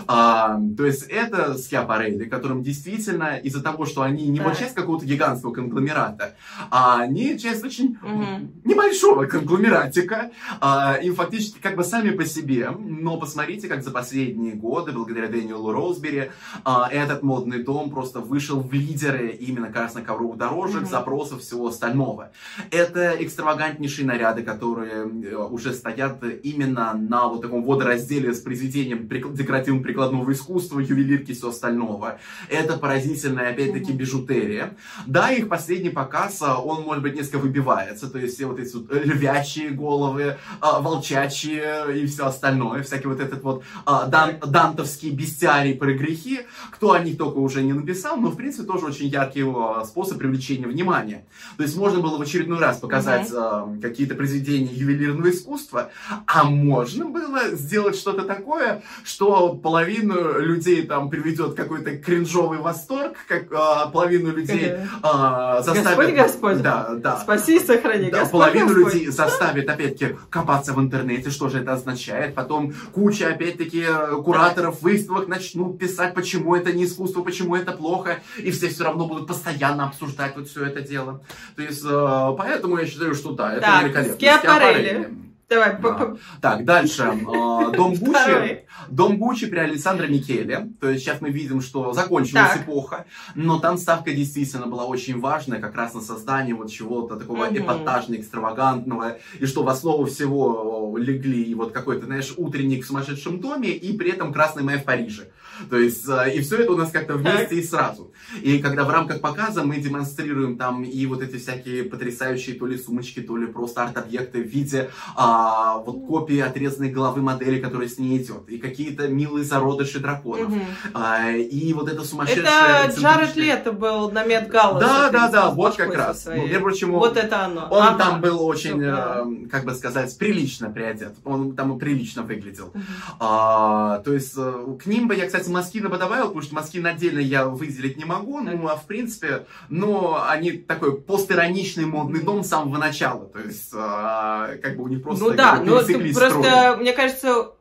А, 0.06 0.60
то 0.76 0.84
есть 0.84 1.04
это 1.08 1.56
Скиапарелли, 1.56 2.24
которым 2.24 2.62
действительно 2.62 3.36
из-за 3.36 3.62
того, 3.62 3.86
что 3.86 4.02
они 4.02 4.26
не 4.28 4.40
вот 4.40 4.58
часть 4.58 4.74
какого-то 4.74 5.06
гигантского 5.06 5.52
конгломерата, 5.52 6.34
а 6.70 7.00
они 7.00 7.38
часть 7.38 7.64
очень 7.64 7.98
угу. 8.02 8.48
небольшого 8.64 9.26
конгломератика, 9.26 10.30
а, 10.60 10.94
и 10.94 11.10
фактически 11.10 11.58
как 11.60 11.76
бы 11.76 11.84
сами 11.84 12.10
по 12.10 12.24
себе. 12.24 12.70
Но 12.70 13.18
посмотрите, 13.18 13.68
как 13.68 13.82
за 13.82 13.90
последние 13.90 14.54
годы, 14.54 14.92
благодаря 14.92 15.28
Дэниелу 15.28 15.72
Роузбери, 15.72 16.30
а, 16.64 16.88
этот 16.90 17.22
модный 17.22 17.62
дом 17.62 17.90
просто 17.90 18.20
вышел 18.20 18.60
в 18.60 18.72
лидеры 18.72 19.28
именно 19.28 19.70
красно-ковровых 19.70 20.36
дорожек, 20.36 20.82
угу. 20.82 20.90
запросов 20.90 21.40
всего 21.40 21.68
остального. 21.68 22.30
Это 22.70 23.16
экстравагантнейшие 23.18 24.06
наряды, 24.06 24.42
которые 24.42 25.04
э, 25.04 25.36
уже 25.36 25.72
стоят 25.72 26.22
именно 26.42 26.94
на 26.94 27.28
вот 27.28 27.42
таком 27.42 27.62
водоразделе 27.62 28.34
с 28.34 28.40
произведением 28.40 29.08
декоративного 29.08 29.78
магазин 29.78 29.82
прикладного 29.88 30.30
искусства, 30.32 30.80
ювелирки 30.80 31.30
и 31.30 31.34
все 31.34 31.48
остального. 31.48 32.18
Это 32.50 32.76
поразительная, 32.76 33.52
опять-таки, 33.52 33.92
бижутерия. 33.92 34.76
Да, 35.06 35.30
их 35.32 35.48
последний 35.48 35.88
показ, 35.88 36.42
а, 36.42 36.58
он, 36.58 36.82
может 36.82 37.02
быть, 37.02 37.14
несколько 37.14 37.38
выбивается, 37.38 38.10
то 38.10 38.18
есть 38.18 38.34
все 38.34 38.44
вот 38.44 38.58
эти 38.58 38.74
вот 38.76 38.92
львячие 38.92 39.70
головы, 39.70 40.36
а, 40.60 40.80
волчачьи 40.80 41.62
и 42.02 42.06
все 42.06 42.26
остальное, 42.26 42.82
всякий 42.82 43.08
вот 43.08 43.20
этот 43.20 43.42
вот 43.42 43.64
а, 43.86 44.04
дан, 44.04 44.38
дантовский 44.46 45.10
бестиарий 45.10 45.74
про 45.74 45.94
грехи, 45.94 46.40
кто 46.70 46.92
о 46.92 46.98
них 46.98 47.16
только 47.16 47.38
уже 47.38 47.62
не 47.62 47.72
написал, 47.72 48.18
но, 48.18 48.28
в 48.28 48.36
принципе, 48.36 48.66
тоже 48.66 48.84
очень 48.86 49.06
яркий 49.06 49.44
способ 49.86 50.18
привлечения 50.18 50.66
внимания. 50.66 51.24
То 51.56 51.62
есть 51.62 51.78
можно 51.78 52.00
было 52.00 52.18
в 52.18 52.20
очередной 52.20 52.58
раз 52.58 52.76
показать 52.76 53.30
mm-hmm. 53.30 53.80
какие-то 53.80 54.14
произведения 54.16 54.70
ювелирного 54.70 55.30
искусства, 55.30 55.90
а 56.26 56.44
можно 56.44 57.06
было 57.06 57.56
сделать 57.56 57.96
что-то 57.96 58.24
такое, 58.24 58.82
что 59.02 59.54
половину 59.68 60.40
людей 60.40 60.86
там 60.86 61.10
приведет 61.10 61.54
какой-то 61.54 61.98
кринжовый 61.98 62.58
восторг, 62.58 63.18
как 63.28 63.52
а, 63.52 63.88
половину 63.88 64.32
людей 64.32 64.72
а, 65.02 65.60
заставит... 65.60 66.14
Господь, 66.14 66.14
Господь. 66.14 66.62
Да, 66.62 66.94
да. 66.94 67.18
Спаси 67.18 67.56
и 67.56 67.60
сохрани. 67.60 68.10
Да, 68.10 68.20
Господь, 68.20 68.32
половину 68.40 68.68
Господь. 68.68 68.94
людей 68.94 69.08
заставит, 69.08 69.68
опять-таки, 69.68 70.16
копаться 70.30 70.72
в 70.72 70.80
интернете, 70.80 71.28
что 71.28 71.50
же 71.50 71.58
это 71.58 71.74
означает. 71.74 72.34
Потом 72.34 72.72
куча, 72.94 73.28
опять-таки, 73.28 73.84
кураторов 74.24 74.80
выставок 74.80 75.28
начнут 75.28 75.78
писать, 75.78 76.14
почему 76.14 76.56
это 76.56 76.72
не 76.72 76.86
искусство, 76.86 77.22
почему 77.22 77.54
это 77.54 77.72
плохо. 77.72 78.20
И 78.38 78.50
все 78.50 78.68
все 78.68 78.84
равно 78.84 79.06
будут 79.06 79.26
постоянно 79.26 79.88
обсуждать 79.88 80.34
вот 80.34 80.48
все 80.48 80.64
это 80.64 80.80
дело. 80.80 81.20
То 81.56 81.62
есть, 81.62 81.84
э, 81.84 82.34
поэтому 82.38 82.78
я 82.78 82.86
считаю, 82.86 83.14
что 83.14 83.32
да, 83.32 83.52
это 83.52 83.60
так, 83.60 83.84
великолепно. 83.84 84.14
Скиапарелли. 84.14 85.28
Давай. 85.48 85.78
Да. 85.80 86.16
Так, 86.42 86.64
дальше. 86.64 87.02
А, 87.02 87.70
дом 87.70 87.94
Гуччи. 87.94 88.66
Дом 88.90 89.16
Гуччи 89.16 89.46
при 89.46 89.58
Александре 89.58 90.08
Микеле. 90.08 90.68
То 90.80 90.90
есть 90.90 91.04
сейчас 91.04 91.22
мы 91.22 91.30
видим, 91.30 91.62
что 91.62 91.92
закончилась 91.94 92.52
так. 92.52 92.62
эпоха. 92.62 93.06
Но 93.34 93.58
там 93.58 93.78
ставка 93.78 94.12
действительно 94.12 94.66
была 94.66 94.84
очень 94.84 95.18
важная, 95.18 95.58
как 95.58 95.74
раз 95.74 95.94
на 95.94 96.02
создание 96.02 96.54
вот 96.54 96.70
чего-то 96.70 97.16
такого 97.16 97.46
угу. 97.46 97.56
эпатажного, 97.56 98.20
экстравагантного. 98.20 99.18
И 99.40 99.46
что 99.46 99.62
в 99.62 99.68
основу 99.68 100.04
всего 100.04 100.96
легли 100.98 101.54
вот 101.54 101.72
какой-то, 101.72 102.04
знаешь, 102.04 102.34
утренник 102.36 102.84
в 102.84 102.86
сумасшедшем 102.86 103.40
доме 103.40 103.70
и 103.70 103.96
при 103.96 104.10
этом 104.10 104.32
Красный 104.32 104.62
май 104.62 104.78
в 104.78 104.84
Париже. 104.84 105.28
То 105.70 105.78
есть, 105.78 106.08
э, 106.08 106.34
и 106.34 106.40
все 106.40 106.58
это 106.58 106.72
у 106.72 106.76
нас 106.76 106.90
как-то 106.90 107.14
вместе 107.14 107.56
и 107.56 107.62
сразу. 107.62 108.12
И 108.42 108.58
когда 108.58 108.84
в 108.84 108.90
рамках 108.90 109.20
показа 109.20 109.62
мы 109.64 109.78
демонстрируем 109.78 110.56
там 110.56 110.82
и 110.84 111.06
вот 111.06 111.22
эти 111.22 111.36
всякие 111.36 111.84
потрясающие 111.84 112.56
то 112.56 112.66
ли 112.66 112.76
сумочки, 112.78 113.20
то 113.20 113.36
ли 113.36 113.46
просто 113.46 113.82
арт-объекты 113.82 114.42
в 114.42 114.46
виде 114.46 114.90
а, 115.16 115.78
вот 115.78 116.06
копии 116.06 116.38
отрезанной 116.38 116.90
головы 116.90 117.22
модели, 117.22 117.60
которая 117.60 117.88
с 117.88 117.98
ней 117.98 118.18
идет, 118.18 118.48
и 118.48 118.58
какие-то 118.58 119.08
милые 119.08 119.44
зародыши 119.44 119.98
драконов, 119.98 120.50
угу. 120.50 120.60
а, 120.94 121.30
и 121.32 121.72
вот 121.72 121.88
это 121.88 122.04
сумасшедшее... 122.04 122.44
Это 122.44 123.00
Джаред 123.00 123.36
Лето 123.36 123.72
был 123.72 124.10
на 124.10 124.24
Мед 124.24 124.48
Галла. 124.48 124.80
Да, 124.80 125.10
да, 125.10 125.28
да, 125.28 125.50
вот 125.50 125.76
как 125.76 125.94
раз. 125.94 126.26
Ну, 126.26 126.98
вот 126.98 127.16
это 127.16 127.44
оно. 127.44 127.68
Он 127.70 127.82
ага. 127.82 127.98
там 127.98 128.20
был 128.20 128.44
очень, 128.44 128.82
э, 128.82 129.48
как 129.48 129.64
бы 129.64 129.74
сказать, 129.74 130.16
прилично 130.18 130.70
приодет. 130.70 131.14
Он 131.24 131.54
там 131.54 131.78
прилично 131.78 132.22
выглядел. 132.22 132.72
А, 133.18 133.98
то 134.00 134.12
есть 134.12 134.34
э, 134.36 134.76
к 134.82 134.86
ним 134.86 135.08
бы 135.08 135.14
я, 135.14 135.26
кстати, 135.26 135.47
Маскина 135.48 135.88
бы 135.88 135.98
добавил, 135.98 136.26
потому 136.26 136.42
что 136.42 136.54
Маскин 136.54 136.86
отдельно 136.86 137.20
я 137.20 137.46
выделить 137.46 137.96
не 137.96 138.04
могу. 138.04 138.40
Ну, 138.40 138.68
а 138.68 138.76
в 138.76 138.86
принципе, 138.86 139.46
но 139.68 140.24
они 140.28 140.52
такой 140.52 141.00
постироничный 141.00 141.86
модный 141.86 142.22
дом 142.22 142.42
с 142.42 142.48
самого 142.48 142.78
начала. 142.78 143.26
То 143.26 143.40
есть, 143.40 143.70
а, 143.74 144.56
как 144.62 144.76
бы 144.76 144.84
у 144.84 144.88
них 144.88 145.02
просто... 145.02 145.24
Ну 145.24 145.30
да, 145.32 145.60
но 145.60 145.80
просто, 146.14 146.76
мне 146.78 146.92
кажется, 146.92 147.52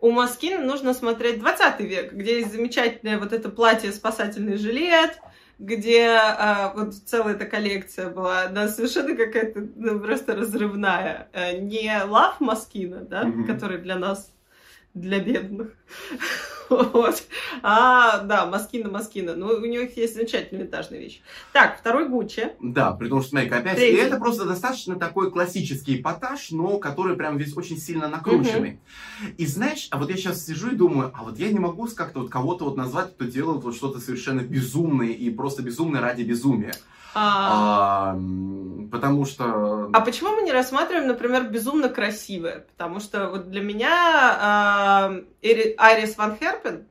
у 0.00 0.10
Маскина 0.10 0.64
нужно 0.64 0.94
смотреть 0.94 1.40
20 1.40 1.80
век, 1.80 2.12
где 2.12 2.40
есть 2.40 2.52
замечательное 2.52 3.18
вот 3.18 3.32
это 3.32 3.48
платье 3.50 3.92
спасательный 3.92 4.56
жилет, 4.56 5.18
где 5.58 6.08
а, 6.08 6.72
вот 6.74 6.94
целая 6.94 7.34
эта 7.34 7.44
коллекция 7.44 8.08
была, 8.08 8.44
она 8.44 8.68
совершенно 8.68 9.14
какая-то 9.14 9.68
ну, 9.76 10.00
просто 10.00 10.34
разрывная. 10.34 11.28
А, 11.34 11.52
не 11.52 12.02
Лав 12.02 12.40
Маскина, 12.40 13.00
да, 13.00 13.24
mm-hmm. 13.24 13.44
который 13.44 13.78
для 13.78 13.96
нас, 13.96 14.32
для 14.94 15.20
бедных, 15.20 15.68
Вот. 16.70 17.24
А, 17.62 18.20
да, 18.20 18.46
Маскина, 18.46 18.88
Маскина. 18.88 19.34
Ну, 19.34 19.48
у 19.48 19.66
них 19.66 19.96
есть 19.96 20.14
замечательная 20.14 20.62
винтажная 20.62 21.00
вещь. 21.00 21.20
Так, 21.52 21.78
второй 21.80 22.08
Гуччи. 22.08 22.52
Да, 22.60 22.92
при 22.92 23.08
том, 23.08 23.22
что, 23.22 23.30
смотри, 23.30 23.48
опять, 23.48 23.76
Третий. 23.76 23.96
и 23.96 24.00
это 24.00 24.18
просто 24.18 24.44
достаточно 24.44 24.94
такой 24.94 25.32
классический 25.32 25.96
эпатаж, 25.96 26.52
но 26.52 26.78
который 26.78 27.16
прям 27.16 27.36
весь 27.38 27.56
очень 27.56 27.76
сильно 27.76 28.08
накрученный. 28.08 28.70
Угу. 28.70 29.32
И 29.38 29.46
знаешь, 29.46 29.88
а 29.90 29.98
вот 29.98 30.10
я 30.10 30.16
сейчас 30.16 30.46
сижу 30.46 30.70
и 30.70 30.76
думаю, 30.76 31.12
а 31.12 31.24
вот 31.24 31.38
я 31.38 31.50
не 31.50 31.58
могу 31.58 31.88
как-то 31.88 32.20
вот 32.20 32.30
кого-то 32.30 32.66
вот 32.66 32.76
назвать, 32.76 33.14
кто 33.14 33.24
делает 33.24 33.64
вот 33.64 33.74
что-то 33.74 33.98
совершенно 33.98 34.42
безумное 34.42 35.08
и 35.08 35.28
просто 35.30 35.62
безумное 35.62 36.00
ради 36.00 36.22
безумия. 36.22 36.74
А... 37.14 38.12
А, 38.12 38.18
потому 38.90 39.24
что... 39.24 39.90
А 39.92 40.00
почему 40.00 40.30
мы 40.36 40.42
не 40.42 40.52
рассматриваем, 40.52 41.08
например, 41.08 41.44
безумно 41.48 41.88
красивое? 41.88 42.66
Потому 42.72 43.00
что 43.00 43.28
вот 43.28 43.50
для 43.50 43.62
меня 43.62 44.38
а, 44.40 45.12
Айрис 45.42 46.16
Ван 46.16 46.36
Херпен 46.36 46.86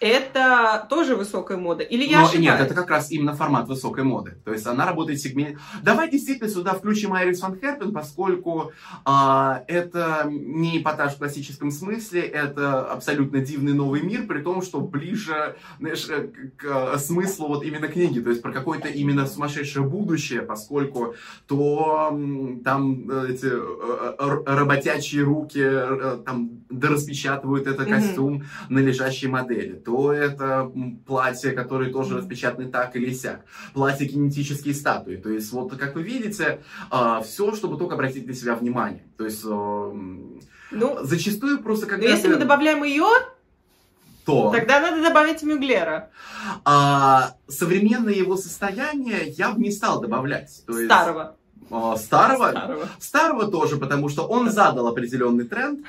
это 0.00 0.86
тоже 0.88 1.16
высокая 1.16 1.58
мода? 1.58 1.82
Или 1.82 2.04
я 2.04 2.20
Но, 2.20 2.26
ошибаюсь? 2.26 2.46
Нет, 2.46 2.60
это 2.60 2.74
как 2.74 2.90
раз 2.90 3.10
именно 3.10 3.34
формат 3.34 3.68
высокой 3.68 4.04
моды. 4.04 4.36
То 4.44 4.52
есть 4.52 4.66
она 4.66 4.86
работает 4.86 5.18
в 5.18 5.22
сегменте... 5.22 5.58
Давай 5.82 6.08
действительно 6.10 6.48
сюда 6.48 6.74
включим 6.74 7.12
Айрис 7.12 7.40
Ван 7.40 7.58
Херпен, 7.58 7.92
поскольку 7.92 8.72
а, 9.04 9.64
это 9.66 10.28
не 10.30 10.80
эпатаж 10.80 11.14
в 11.14 11.18
классическом 11.18 11.70
смысле, 11.70 12.20
это 12.20 12.84
абсолютно 12.84 13.40
дивный 13.40 13.72
новый 13.72 14.02
мир, 14.02 14.26
при 14.26 14.40
том, 14.40 14.62
что 14.62 14.80
ближе 14.80 15.56
знаешь, 15.80 16.06
э, 16.08 16.28
к, 16.56 16.62
к 16.62 16.98
смыслу 16.98 17.48
вот 17.48 17.64
именно 17.64 17.88
книги, 17.88 18.20
то 18.20 18.30
есть 18.30 18.42
про 18.42 18.52
какое-то 18.52 18.88
именно 18.88 19.26
сумасшедшее 19.26 19.84
будущее, 19.84 20.42
поскольку 20.42 21.14
то 21.46 22.16
там 22.64 23.10
э, 23.10 23.32
эти 23.32 23.46
э, 23.46 24.54
работячие 24.54 25.24
руки 25.24 25.64
там 26.24 26.50
дораспечатывают 26.70 27.66
этот 27.66 27.88
костюм 27.88 28.34
mm-hmm. 28.34 28.44
на 28.68 28.78
лежащей 28.78 29.28
модели 29.28 29.72
то 29.88 30.12
это 30.12 30.70
платье, 31.06 31.52
которое 31.52 31.90
тоже 31.90 32.18
распечатаны 32.18 32.68
так 32.68 32.94
или 32.94 33.10
сяк. 33.10 33.40
Платье 33.72 34.06
кинетические 34.06 34.74
статуи. 34.74 35.16
То 35.16 35.30
есть, 35.30 35.50
вот 35.50 35.74
как 35.76 35.94
вы 35.94 36.02
видите, 36.02 36.60
а, 36.90 37.22
все, 37.22 37.54
чтобы 37.54 37.78
только 37.78 37.94
обратить 37.94 38.26
на 38.26 38.34
себя 38.34 38.54
внимание. 38.54 39.04
То 39.16 39.24
есть, 39.24 39.42
ну, 39.42 40.98
зачастую 41.04 41.62
просто 41.62 41.86
когда... 41.86 42.06
Но 42.06 42.12
если 42.12 42.28
мы 42.28 42.36
добавляем 42.36 42.84
ее, 42.84 43.06
то... 44.26 44.50
Тогда 44.50 44.78
надо 44.80 45.02
добавить 45.02 45.42
Мюглера. 45.42 46.10
А, 46.66 47.36
современное 47.46 48.12
его 48.12 48.36
состояние 48.36 49.28
я 49.28 49.52
бы 49.52 49.62
не 49.62 49.70
стал 49.70 50.02
добавлять. 50.02 50.64
То 50.66 50.84
Старого. 50.84 51.22
Есть, 51.22 51.37
старого? 51.96 52.50
Старого. 52.50 52.88
Старого 52.98 53.50
тоже, 53.50 53.76
потому 53.76 54.08
что 54.08 54.22
он 54.22 54.50
задал 54.50 54.86
определенный 54.86 55.44
тренд. 55.44 55.84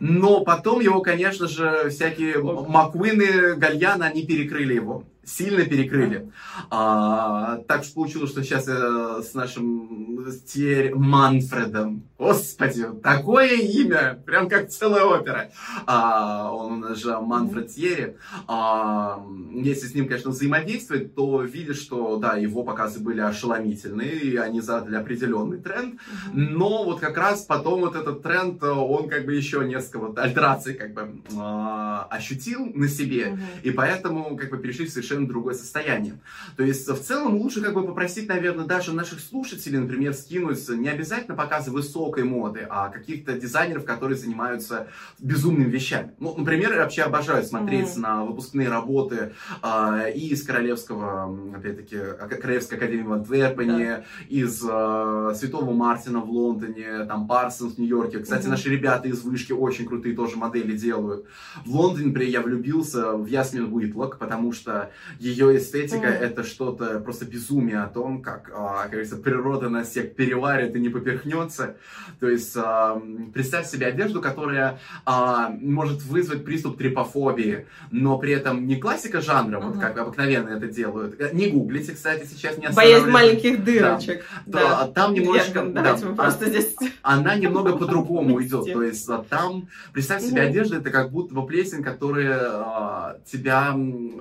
Но 0.00 0.40
потом 0.40 0.80
его, 0.80 1.00
конечно 1.00 1.48
же, 1.48 1.90
всякие 1.90 2.38
Маквины, 2.42 3.54
Гальяна, 3.54 4.06
они 4.06 4.26
перекрыли 4.26 4.74
его 4.74 5.04
сильно 5.26 5.64
перекрыли. 5.64 6.30
А, 6.70 7.58
так 7.66 7.84
что 7.84 7.94
получилось, 7.94 8.30
что 8.30 8.42
сейчас 8.42 8.68
я 8.68 9.22
с 9.22 9.34
нашим 9.34 10.26
теперь 10.46 10.94
Манфредом, 10.94 12.02
господи, 12.24 12.86
такое 13.02 13.52
имя, 13.52 14.18
прям 14.24 14.48
как 14.48 14.70
целая 14.70 15.04
опера. 15.04 15.50
А, 15.86 16.50
он 16.50 16.96
же 16.96 17.20
Манфред 17.20 17.68
Тьерри. 17.68 18.16
А, 18.48 19.22
если 19.52 19.86
с 19.86 19.94
ним, 19.94 20.08
конечно, 20.08 20.30
взаимодействовать, 20.30 21.14
то 21.14 21.42
видишь, 21.42 21.80
что, 21.80 22.16
да, 22.16 22.36
его 22.36 22.64
показы 22.64 23.00
были 23.00 23.20
ошеломительные, 23.20 24.18
и 24.20 24.36
они 24.36 24.62
задали 24.62 24.96
определенный 24.96 25.58
тренд, 25.58 26.00
но 26.32 26.84
вот 26.84 27.00
как 27.00 27.18
раз 27.18 27.42
потом 27.42 27.80
вот 27.80 27.94
этот 27.94 28.22
тренд, 28.22 28.62
он 28.62 29.08
как 29.08 29.26
бы 29.26 29.34
еще 29.34 29.62
несколько 29.64 29.98
вот 29.98 30.18
альтераций 30.18 30.74
как 30.74 30.94
бы 30.94 31.22
а, 31.36 32.06
ощутил 32.10 32.72
на 32.74 32.88
себе, 32.88 33.38
и 33.62 33.70
поэтому 33.70 34.36
как 34.36 34.50
бы 34.50 34.56
перешли 34.56 34.86
в 34.86 34.90
совершенно 34.90 35.28
другое 35.28 35.54
состояние. 35.54 36.20
То 36.56 36.62
есть, 36.62 36.88
в 36.88 37.02
целом, 37.02 37.36
лучше 37.36 37.60
как 37.60 37.74
бы 37.74 37.86
попросить, 37.86 38.28
наверное, 38.28 38.64
даже 38.64 38.94
наших 38.94 39.20
слушателей, 39.20 39.78
например, 39.78 40.14
скинуть 40.14 40.66
не 40.70 40.88
обязательно 40.88 41.36
показы 41.36 41.70
высокой 42.14 42.24
моды, 42.24 42.66
а 42.68 42.88
каких-то 42.88 43.32
дизайнеров, 43.38 43.84
которые 43.84 44.16
занимаются 44.16 44.86
безумными 45.18 45.70
вещами. 45.70 46.12
Ну, 46.18 46.34
например, 46.36 46.72
я 46.72 46.78
вообще 46.78 47.02
обожаю 47.02 47.44
смотреть 47.44 47.96
mm. 47.96 48.00
на 48.00 48.24
выпускные 48.24 48.68
работы 48.68 49.32
э, 49.62 50.12
и 50.14 50.28
из 50.28 50.44
Королевского, 50.44 51.36
опять-таки, 51.56 51.98
Королевской 52.40 52.78
академии 52.78 53.02
в 53.02 53.12
Антверпене, 53.12 53.72
yeah. 53.74 54.04
из 54.28 54.62
э, 54.62 55.34
Святого 55.36 55.72
Мартина 55.72 56.20
в 56.20 56.30
Лондоне, 56.30 57.04
там 57.06 57.26
Парсонс 57.26 57.74
в 57.74 57.78
Нью-Йорке. 57.78 58.20
Кстати, 58.20 58.46
mm-hmm. 58.46 58.50
наши 58.50 58.70
ребята 58.70 59.08
из 59.08 59.22
Вышки 59.22 59.52
очень 59.52 59.86
крутые 59.86 60.14
тоже 60.14 60.36
модели 60.36 60.76
делают. 60.76 61.26
В 61.64 61.74
Лондоне, 61.74 62.08
например, 62.08 62.30
я 62.30 62.40
влюбился 62.42 63.12
в 63.12 63.26
Ясмин 63.26 63.72
Уитлок, 63.72 64.18
потому 64.18 64.52
что 64.52 64.90
ее 65.18 65.56
эстетика 65.56 66.06
mm. 66.06 66.18
это 66.18 66.44
что-то 66.44 67.00
просто 67.00 67.24
безумие 67.24 67.82
о 67.82 67.86
том, 67.86 68.22
как, 68.22 68.50
а, 68.54 68.82
как 68.82 68.90
говорится, 68.90 69.16
природа 69.16 69.68
нас 69.68 69.90
всех 69.90 70.14
переварит 70.14 70.76
и 70.76 70.80
не 70.80 70.88
поперхнется. 70.88 71.76
То 72.20 72.28
есть 72.28 72.54
а, 72.56 73.00
представь 73.32 73.68
себе 73.68 73.86
одежду, 73.86 74.20
которая 74.20 74.78
а, 75.04 75.50
может 75.50 76.02
вызвать 76.02 76.44
приступ 76.44 76.78
трипофобии, 76.78 77.66
но 77.90 78.18
при 78.18 78.32
этом 78.32 78.66
не 78.66 78.76
классика 78.76 79.20
жанра, 79.20 79.60
вот 79.60 79.78
как 79.78 79.98
обыкновенно 79.98 80.50
это 80.50 80.66
делают. 80.66 81.20
Э, 81.20 81.30
не 81.32 81.48
гуглите, 81.48 81.92
кстати, 81.92 82.26
сейчас 82.26 82.58
не 82.58 82.68
Боязнь 82.70 83.08
маленьких 83.08 83.64
дырочек. 83.64 84.24
Да. 84.46 84.88
Там 84.88 85.14
немножко... 85.14 85.62
Нет, 85.62 85.74
да, 85.74 85.96
мы 86.02 86.14
просто 86.14 86.46
здесь... 86.48 86.74
Она 87.02 87.36
немного 87.36 87.76
по-другому 87.76 88.42
идет. 88.42 88.72
То 88.72 88.82
есть 88.82 89.08
там, 89.28 89.68
представь 89.92 90.22
себе 90.22 90.42
одежду, 90.42 90.76
это 90.76 90.90
как 90.90 91.10
будто 91.10 91.34
бы 91.34 91.46
плесень, 91.46 91.82
которая 91.82 93.18
тебя... 93.24 93.76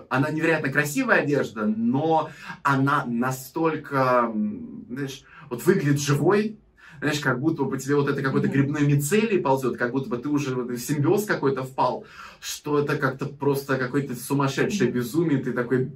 Она 0.09 0.29
невероятно 0.29 0.71
красивая 0.71 1.21
одежда, 1.21 1.65
но 1.65 2.29
она 2.63 3.05
настолько, 3.05 4.31
знаешь, 4.89 5.23
вот 5.49 5.65
выглядит 5.65 6.01
живой, 6.01 6.57
знаешь, 7.03 7.19
как 7.19 7.39
будто 7.39 7.63
бы 7.63 7.71
по 7.71 7.77
тебе 7.77 7.95
вот 7.95 8.07
это 8.09 8.21
какой-то 8.21 8.47
грибной 8.47 8.85
мицелий 8.85 9.39
ползет, 9.39 9.77
как 9.77 9.91
будто 9.91 10.09
бы 10.09 10.17
ты 10.17 10.29
уже 10.29 10.55
в 10.55 10.77
симбиоз 10.77 11.25
какой-то 11.25 11.63
впал, 11.63 12.05
что 12.39 12.79
это 12.79 12.97
как-то 12.97 13.25
просто 13.25 13.77
какой-то 13.77 14.15
сумасшедший 14.15 14.89
безумие, 14.89 15.39
ты 15.39 15.51
такой... 15.51 15.91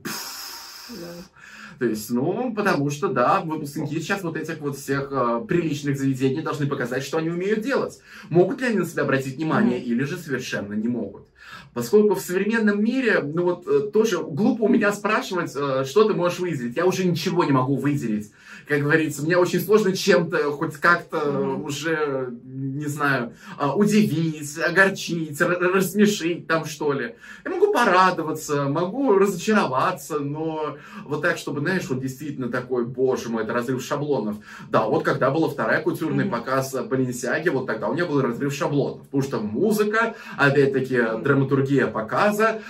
То 1.80 1.86
есть, 1.86 2.10
ну, 2.10 2.54
потому 2.56 2.90
что, 2.90 3.08
да, 3.08 3.42
выпускники 3.42 4.00
сейчас 4.00 4.24
вот 4.24 4.36
этих 4.36 4.58
вот 4.60 4.78
всех 4.78 5.10
э, 5.12 5.46
приличных 5.48 5.96
заведений 5.96 6.42
должны 6.42 6.66
показать, 6.66 7.04
что 7.04 7.20
они 7.20 7.30
умеют 7.30 7.62
делать. 7.62 8.02
Могут 8.30 8.62
ли 8.62 8.68
они 8.68 8.80
на 8.80 8.86
себя 8.86 9.04
обратить 9.04 9.36
внимание, 9.36 9.80
mm-hmm. 9.80 9.84
или 9.84 10.04
же 10.04 10.18
совершенно 10.18 10.74
не 10.74 10.88
могут. 10.88 11.28
Поскольку 11.74 12.16
в 12.16 12.20
современном 12.20 12.84
мире, 12.84 13.22
ну 13.22 13.44
вот 13.44 13.68
э, 13.68 13.92
тоже 13.92 14.18
глупо 14.18 14.64
у 14.64 14.68
меня 14.68 14.92
спрашивать, 14.94 15.54
э, 15.56 15.86
что 15.86 16.06
ты 16.06 16.14
можешь 16.14 16.40
выделить. 16.40 16.76
Я 16.76 16.86
уже 16.86 17.06
ничего 17.06 17.44
не 17.44 17.52
могу 17.52 17.76
выделить. 17.76 18.32
Как 18.68 18.82
говорится, 18.82 19.24
мне 19.24 19.38
очень 19.38 19.62
сложно 19.62 19.96
чем-то 19.96 20.52
хоть 20.52 20.76
как-то 20.76 21.18
mm-hmm. 21.18 21.64
уже, 21.64 22.34
не 22.44 22.86
знаю, 22.88 23.34
а, 23.58 23.74
удивить, 23.74 24.58
огорчить, 24.60 25.40
рассмешить 25.40 26.48
там 26.48 26.66
что 26.66 26.92
ли. 26.92 27.16
Я 27.46 27.52
могу 27.52 27.72
порадоваться, 27.72 28.66
могу 28.66 29.14
разочароваться, 29.14 30.20
но 30.20 30.76
вот 31.06 31.22
так, 31.22 31.38
чтобы, 31.38 31.62
знаешь, 31.62 31.88
вот 31.88 32.02
действительно 32.02 32.50
такой, 32.50 32.86
боже 32.86 33.30
мой, 33.30 33.44
это 33.44 33.54
разрыв 33.54 33.82
шаблонов. 33.82 34.36
Да, 34.70 34.84
вот 34.84 35.04
когда 35.04 35.32
была 35.32 35.48
вторая 35.48 35.82
культурный 35.82 36.26
mm-hmm. 36.26 36.30
показ 36.30 36.74
Баленсиаги, 36.74 37.48
вот 37.48 37.68
тогда 37.68 37.88
у 37.88 37.94
меня 37.94 38.06
был 38.06 38.22
разрыв 38.22 38.54
шаблонов. 38.54 39.04
Потому 39.04 39.24
что 39.24 39.40
музыка, 39.40 40.16
опять-таки, 40.38 40.96
mm-hmm. 40.96 41.24
Драматургия 41.38 41.88
показа, 41.88 42.62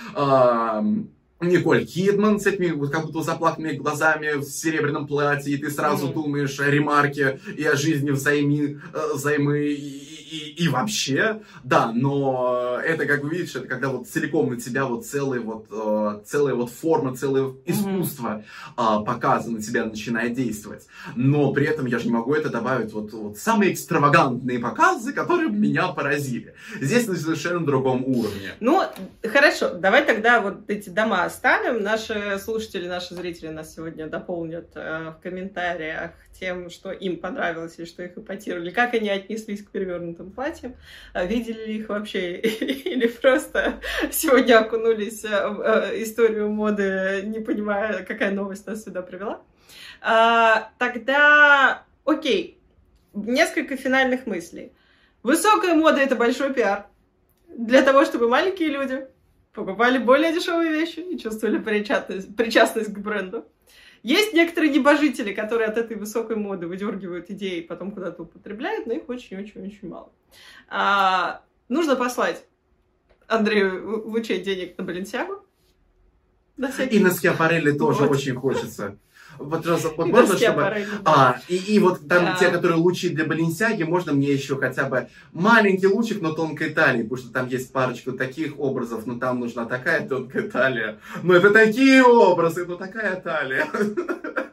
Николь 1.40 1.86
Кидман 1.86 2.40
с 2.40 2.46
этими 2.46 2.72
вот 2.72 2.90
как 2.90 3.06
будто 3.06 3.22
заплаканными 3.22 3.76
глазами 3.76 4.38
в 4.38 4.42
серебряном 4.42 5.06
платье, 5.06 5.54
и 5.54 5.56
ты 5.56 5.70
сразу 5.70 6.08
mm-hmm. 6.08 6.12
думаешь 6.14 6.58
о 6.58 6.68
ремарке 6.68 7.38
и 7.56 7.64
о 7.64 7.76
жизни 7.76 8.10
э, 8.10 9.14
взаймы 9.14 9.68
и, 9.68 10.07
и, 10.30 10.64
и 10.64 10.68
вообще, 10.68 11.42
да, 11.64 11.92
но 11.92 12.78
это, 12.84 13.06
как 13.06 13.22
вы 13.22 13.30
видите, 13.30 13.58
это 13.58 13.68
когда 13.68 13.88
вот 13.88 14.08
целиком 14.08 14.50
на 14.50 14.60
тебя 14.60 14.84
вот 14.84 15.06
целая 15.06 15.40
вот, 15.40 15.66
э, 15.70 16.20
целая 16.24 16.54
вот 16.54 16.70
форма, 16.70 17.16
целое 17.16 17.54
искусство 17.64 18.44
mm-hmm. 18.76 19.04
показа 19.04 19.50
на 19.50 19.62
тебя 19.62 19.84
начинает 19.84 20.34
действовать. 20.34 20.86
Но 21.16 21.52
при 21.52 21.66
этом 21.66 21.86
я 21.86 21.98
же 21.98 22.06
не 22.06 22.12
могу 22.12 22.34
это 22.34 22.50
добавить 22.50 22.92
вот, 22.92 23.12
вот 23.12 23.38
самые 23.38 23.72
экстравагантные 23.72 24.58
показы, 24.58 25.12
которые 25.12 25.50
меня 25.50 25.88
поразили. 25.88 26.54
Здесь 26.80 27.06
на 27.06 27.16
совершенно 27.16 27.64
другом 27.64 28.04
уровне. 28.04 28.52
Ну, 28.60 28.82
хорошо, 29.22 29.74
давай 29.74 30.04
тогда 30.04 30.40
вот 30.40 30.68
эти 30.68 30.90
дома 30.90 31.24
оставим. 31.24 31.82
Наши 31.82 32.38
слушатели, 32.42 32.86
наши 32.86 33.14
зрители 33.14 33.48
нас 33.48 33.74
сегодня 33.74 34.06
дополнят 34.08 34.68
э, 34.74 35.12
в 35.18 35.22
комментариях 35.22 36.12
тем, 36.38 36.70
что 36.70 36.90
им 36.90 37.18
понравилось 37.18 37.78
или 37.78 37.86
что 37.86 38.02
их 38.02 38.16
эпатировали, 38.16 38.70
как 38.70 38.94
они 38.94 39.08
отнеслись 39.08 39.62
к 39.62 39.70
перевернутым 39.70 40.30
платьям, 40.30 40.74
а 41.12 41.24
видели 41.24 41.66
ли 41.66 41.76
их 41.78 41.88
вообще 41.88 42.36
или 42.40 43.06
просто 43.06 43.80
сегодня 44.10 44.58
окунулись 44.58 45.24
э, 45.24 45.48
в 45.48 45.60
э, 45.60 46.02
историю 46.02 46.50
моды, 46.50 47.22
не 47.24 47.40
понимая, 47.40 48.04
какая 48.04 48.30
новость 48.30 48.66
нас 48.66 48.84
сюда 48.84 49.02
привела. 49.02 49.42
А, 50.00 50.70
тогда, 50.78 51.84
окей, 52.04 52.58
несколько 53.14 53.76
финальных 53.76 54.26
мыслей. 54.26 54.72
Высокая 55.22 55.74
мода— 55.74 56.00
это 56.00 56.14
большой 56.16 56.54
пиар. 56.54 56.86
Для 57.48 57.82
того, 57.82 58.04
чтобы 58.04 58.28
маленькие 58.28 58.68
люди 58.68 59.06
покупали 59.52 59.98
более 59.98 60.32
дешевые 60.32 60.70
вещи 60.72 61.00
и 61.00 61.18
чувствовали 61.18 61.58
причастность, 61.58 62.34
причастность 62.36 62.92
к 62.92 62.98
бренду. 62.98 63.44
Есть 64.02 64.32
некоторые 64.32 64.72
небожители, 64.72 65.32
которые 65.32 65.68
от 65.68 65.76
этой 65.76 65.96
высокой 65.96 66.36
моды 66.36 66.66
выдергивают 66.66 67.30
идеи 67.30 67.58
и 67.58 67.62
потом 67.62 67.90
куда-то 67.90 68.22
употребляют, 68.22 68.86
но 68.86 68.94
их 68.94 69.08
очень-очень-очень 69.08 69.88
мало. 69.88 70.12
А, 70.68 71.42
нужно 71.68 71.96
послать 71.96 72.44
Андрею 73.26 74.08
Лучей 74.08 74.40
денег 74.40 74.76
на 74.78 74.84
Баленсиагу. 74.84 75.44
И 76.90 76.98
на 76.98 77.10
Скиапарелли 77.10 77.72
тоже 77.72 78.00
вот. 78.00 78.12
очень 78.12 78.34
хочется. 78.34 78.98
Вот, 79.38 79.64
вот 79.64 80.06
можно, 80.06 80.36
чтобы... 80.36 80.86
А, 81.04 81.40
и, 81.48 81.56
и 81.56 81.78
вот 81.78 82.06
там 82.08 82.24
да. 82.24 82.36
те, 82.38 82.48
которые 82.48 82.78
лучи 82.78 83.08
для 83.10 83.24
Баленсиаги, 83.24 83.84
можно 83.84 84.12
мне 84.12 84.32
еще 84.32 84.56
хотя 84.56 84.84
бы 84.84 85.08
маленький 85.32 85.86
лучик, 85.86 86.20
но 86.20 86.32
тонкой 86.32 86.70
талии, 86.70 87.02
потому 87.02 87.18
что 87.18 87.32
там 87.32 87.48
есть 87.48 87.72
парочку 87.72 88.12
таких 88.12 88.58
образов, 88.58 89.06
но 89.06 89.18
там 89.18 89.40
нужна 89.40 89.64
такая 89.64 90.06
тонкая 90.06 90.50
талия. 90.50 90.98
Но 91.22 91.34
это 91.34 91.50
такие 91.50 92.02
образы, 92.02 92.66
но 92.66 92.76
такая 92.76 93.20
талия. 93.20 93.66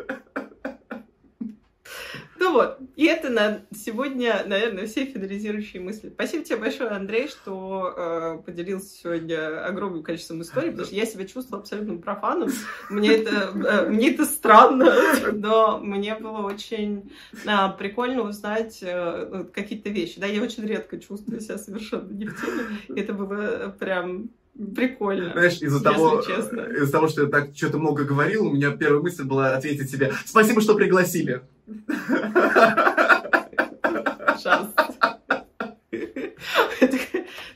Ну 2.45 2.53
вот, 2.53 2.77
и 2.95 3.05
это 3.05 3.31
на 3.31 3.61
сегодня, 3.75 4.43
наверное, 4.45 4.85
все 4.85 5.05
финализирующие 5.05 5.81
мысли. 5.81 6.11
Спасибо 6.13 6.43
тебе 6.43 6.57
большое, 6.57 6.91
Андрей, 6.91 7.27
что 7.27 7.91
э, 7.97 8.37
поделился 8.45 8.95
сегодня 8.95 9.65
огромным 9.65 10.03
количеством 10.03 10.43
историй, 10.43 10.69
потому 10.69 10.85
что 10.85 10.95
я 10.95 11.07
себя 11.07 11.25
чувствовала 11.25 11.63
абсолютным 11.63 12.03
профаном. 12.03 12.51
Мне 12.91 13.13
это, 13.15 13.51
э, 13.55 13.89
мне 13.89 14.11
это 14.11 14.25
странно, 14.25 14.93
но 15.33 15.79
мне 15.79 16.13
было 16.13 16.45
очень 16.45 17.11
э, 17.45 17.49
прикольно 17.79 18.21
узнать 18.21 18.77
э, 18.83 19.45
какие-то 19.51 19.89
вещи. 19.89 20.19
Да, 20.19 20.27
я 20.27 20.43
очень 20.43 20.67
редко 20.67 20.99
чувствую 20.99 21.41
себя 21.41 21.57
совершенно 21.57 22.11
не 22.11 22.27
в 22.27 22.39
теме. 22.39 22.99
Это 23.01 23.13
было 23.13 23.75
прям 23.79 24.29
Прикольно. 24.73 25.33
Знаешь, 25.33 25.57
из-за 25.61 25.83
того, 25.83 26.21
из-за 26.21 26.91
того, 26.91 27.09
что 27.09 27.23
я 27.23 27.27
так 27.27 27.49
что-то 27.53 27.77
много 27.77 28.05
говорил, 28.05 28.47
у 28.47 28.53
меня 28.53 28.71
первая 28.71 29.01
мысль 29.01 29.25
была 29.25 29.53
ответить 29.53 29.91
тебе 29.91 30.13
«Спасибо, 30.25 30.61
что 30.61 30.75
пригласили». 30.75 31.41
Шанс. 34.41 34.69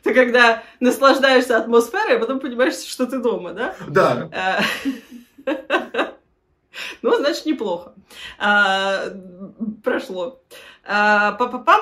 Ты 0.03 0.14
когда 0.14 0.64
наслаждаешься 0.80 1.57
атмосферой, 1.57 2.18
а 2.18 2.20
потом 2.20 2.39
понимаешь, 2.39 2.76
что 2.76 3.05
ты 3.05 3.20
дома, 3.20 3.53
да? 3.53 3.76
Да. 3.88 4.62
Ну, 7.01 7.16
значит, 7.18 7.45
неплохо. 7.45 7.93
А, 8.38 9.05
прошло. 9.84 10.41
А, 10.86 11.34
Папа-пам. 11.34 11.82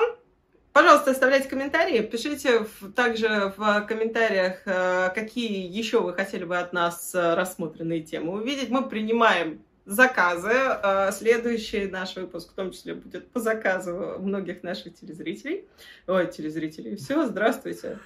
Пожалуйста, 0.72 1.10
оставляйте 1.10 1.48
комментарии, 1.48 2.02
пишите 2.02 2.64
также 2.94 3.52
в 3.56 3.80
комментариях, 3.88 4.62
э, 4.64 5.10
какие 5.12 5.66
еще 5.66 6.00
вы 6.00 6.14
хотели 6.14 6.44
бы 6.44 6.56
от 6.56 6.72
нас 6.72 7.12
э, 7.16 7.34
рассмотренные 7.34 8.02
темы 8.02 8.34
увидеть. 8.34 8.70
Мы 8.70 8.88
принимаем 8.88 9.60
заказы. 9.88 10.52
Э, 10.52 11.10
следующий 11.12 11.86
наш 11.86 12.14
выпуск 12.16 12.52
в 12.52 12.54
том 12.54 12.70
числе 12.70 12.94
будет 12.94 13.30
по 13.30 13.40
заказу 13.40 14.16
многих 14.20 14.62
наших 14.62 14.94
телезрителей. 14.94 15.64
Ой, 16.06 16.30
телезрителей. 16.30 16.96
Все, 16.96 17.26
здравствуйте. 17.26 17.98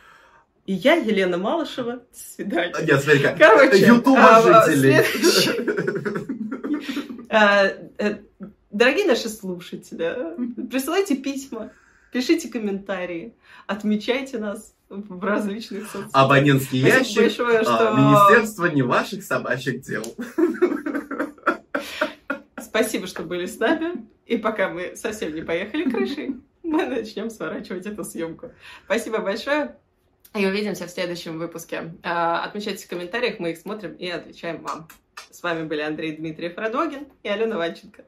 И 0.64 0.74
я, 0.74 0.94
Елена 0.94 1.38
Малышева. 1.38 2.02
Свидания. 2.12 2.74
Нет, 2.82 3.02
смотри, 3.02 3.20
как. 3.20 3.36
Короче, 3.36 3.78
Ютуба-жителей. 3.78 5.04
Дорогие 8.70 9.06
наши 9.06 9.28
слушатели, 9.28 10.16
присылайте 10.70 11.16
письма 11.16 11.72
Пишите 12.12 12.48
комментарии, 12.48 13.34
отмечайте 13.66 14.38
нас 14.38 14.74
в 14.90 15.24
различных 15.24 15.84
соцсетях. 15.84 16.10
Абонентский 16.12 16.80
ящик, 16.80 17.22
большое, 17.22 17.60
а, 17.60 17.64
что... 17.64 17.94
Министерство 17.96 18.66
не 18.66 18.82
ваших 18.82 19.24
собачьих 19.24 19.80
дел. 19.80 20.04
Спасибо, 22.72 23.06
что 23.06 23.22
были 23.22 23.44
с 23.44 23.58
нами. 23.58 24.06
И 24.24 24.38
пока 24.38 24.70
мы 24.70 24.96
совсем 24.96 25.34
не 25.34 25.42
поехали 25.42 25.90
крышей, 25.90 26.36
мы 26.62 26.86
начнем 26.86 27.28
сворачивать 27.28 27.84
эту 27.84 28.02
съемку. 28.02 28.50
Спасибо 28.86 29.18
большое. 29.18 29.76
И 30.34 30.46
увидимся 30.46 30.86
в 30.86 30.90
следующем 30.90 31.38
выпуске. 31.38 31.92
А, 32.02 32.42
отмечайте 32.42 32.86
в 32.86 32.88
комментариях, 32.88 33.38
мы 33.38 33.50
их 33.50 33.58
смотрим 33.58 33.92
и 33.92 34.08
отвечаем 34.08 34.62
вам. 34.62 34.88
С 35.30 35.42
вами 35.42 35.64
были 35.64 35.82
Андрей 35.82 36.16
Дмитриев 36.16 36.56
Радогин 36.56 37.08
и 37.22 37.28
Алена 37.28 37.58
Ванченко. 37.58 38.06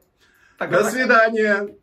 Пока-пока. 0.57 0.83
До 0.83 0.89
свидания. 0.89 1.75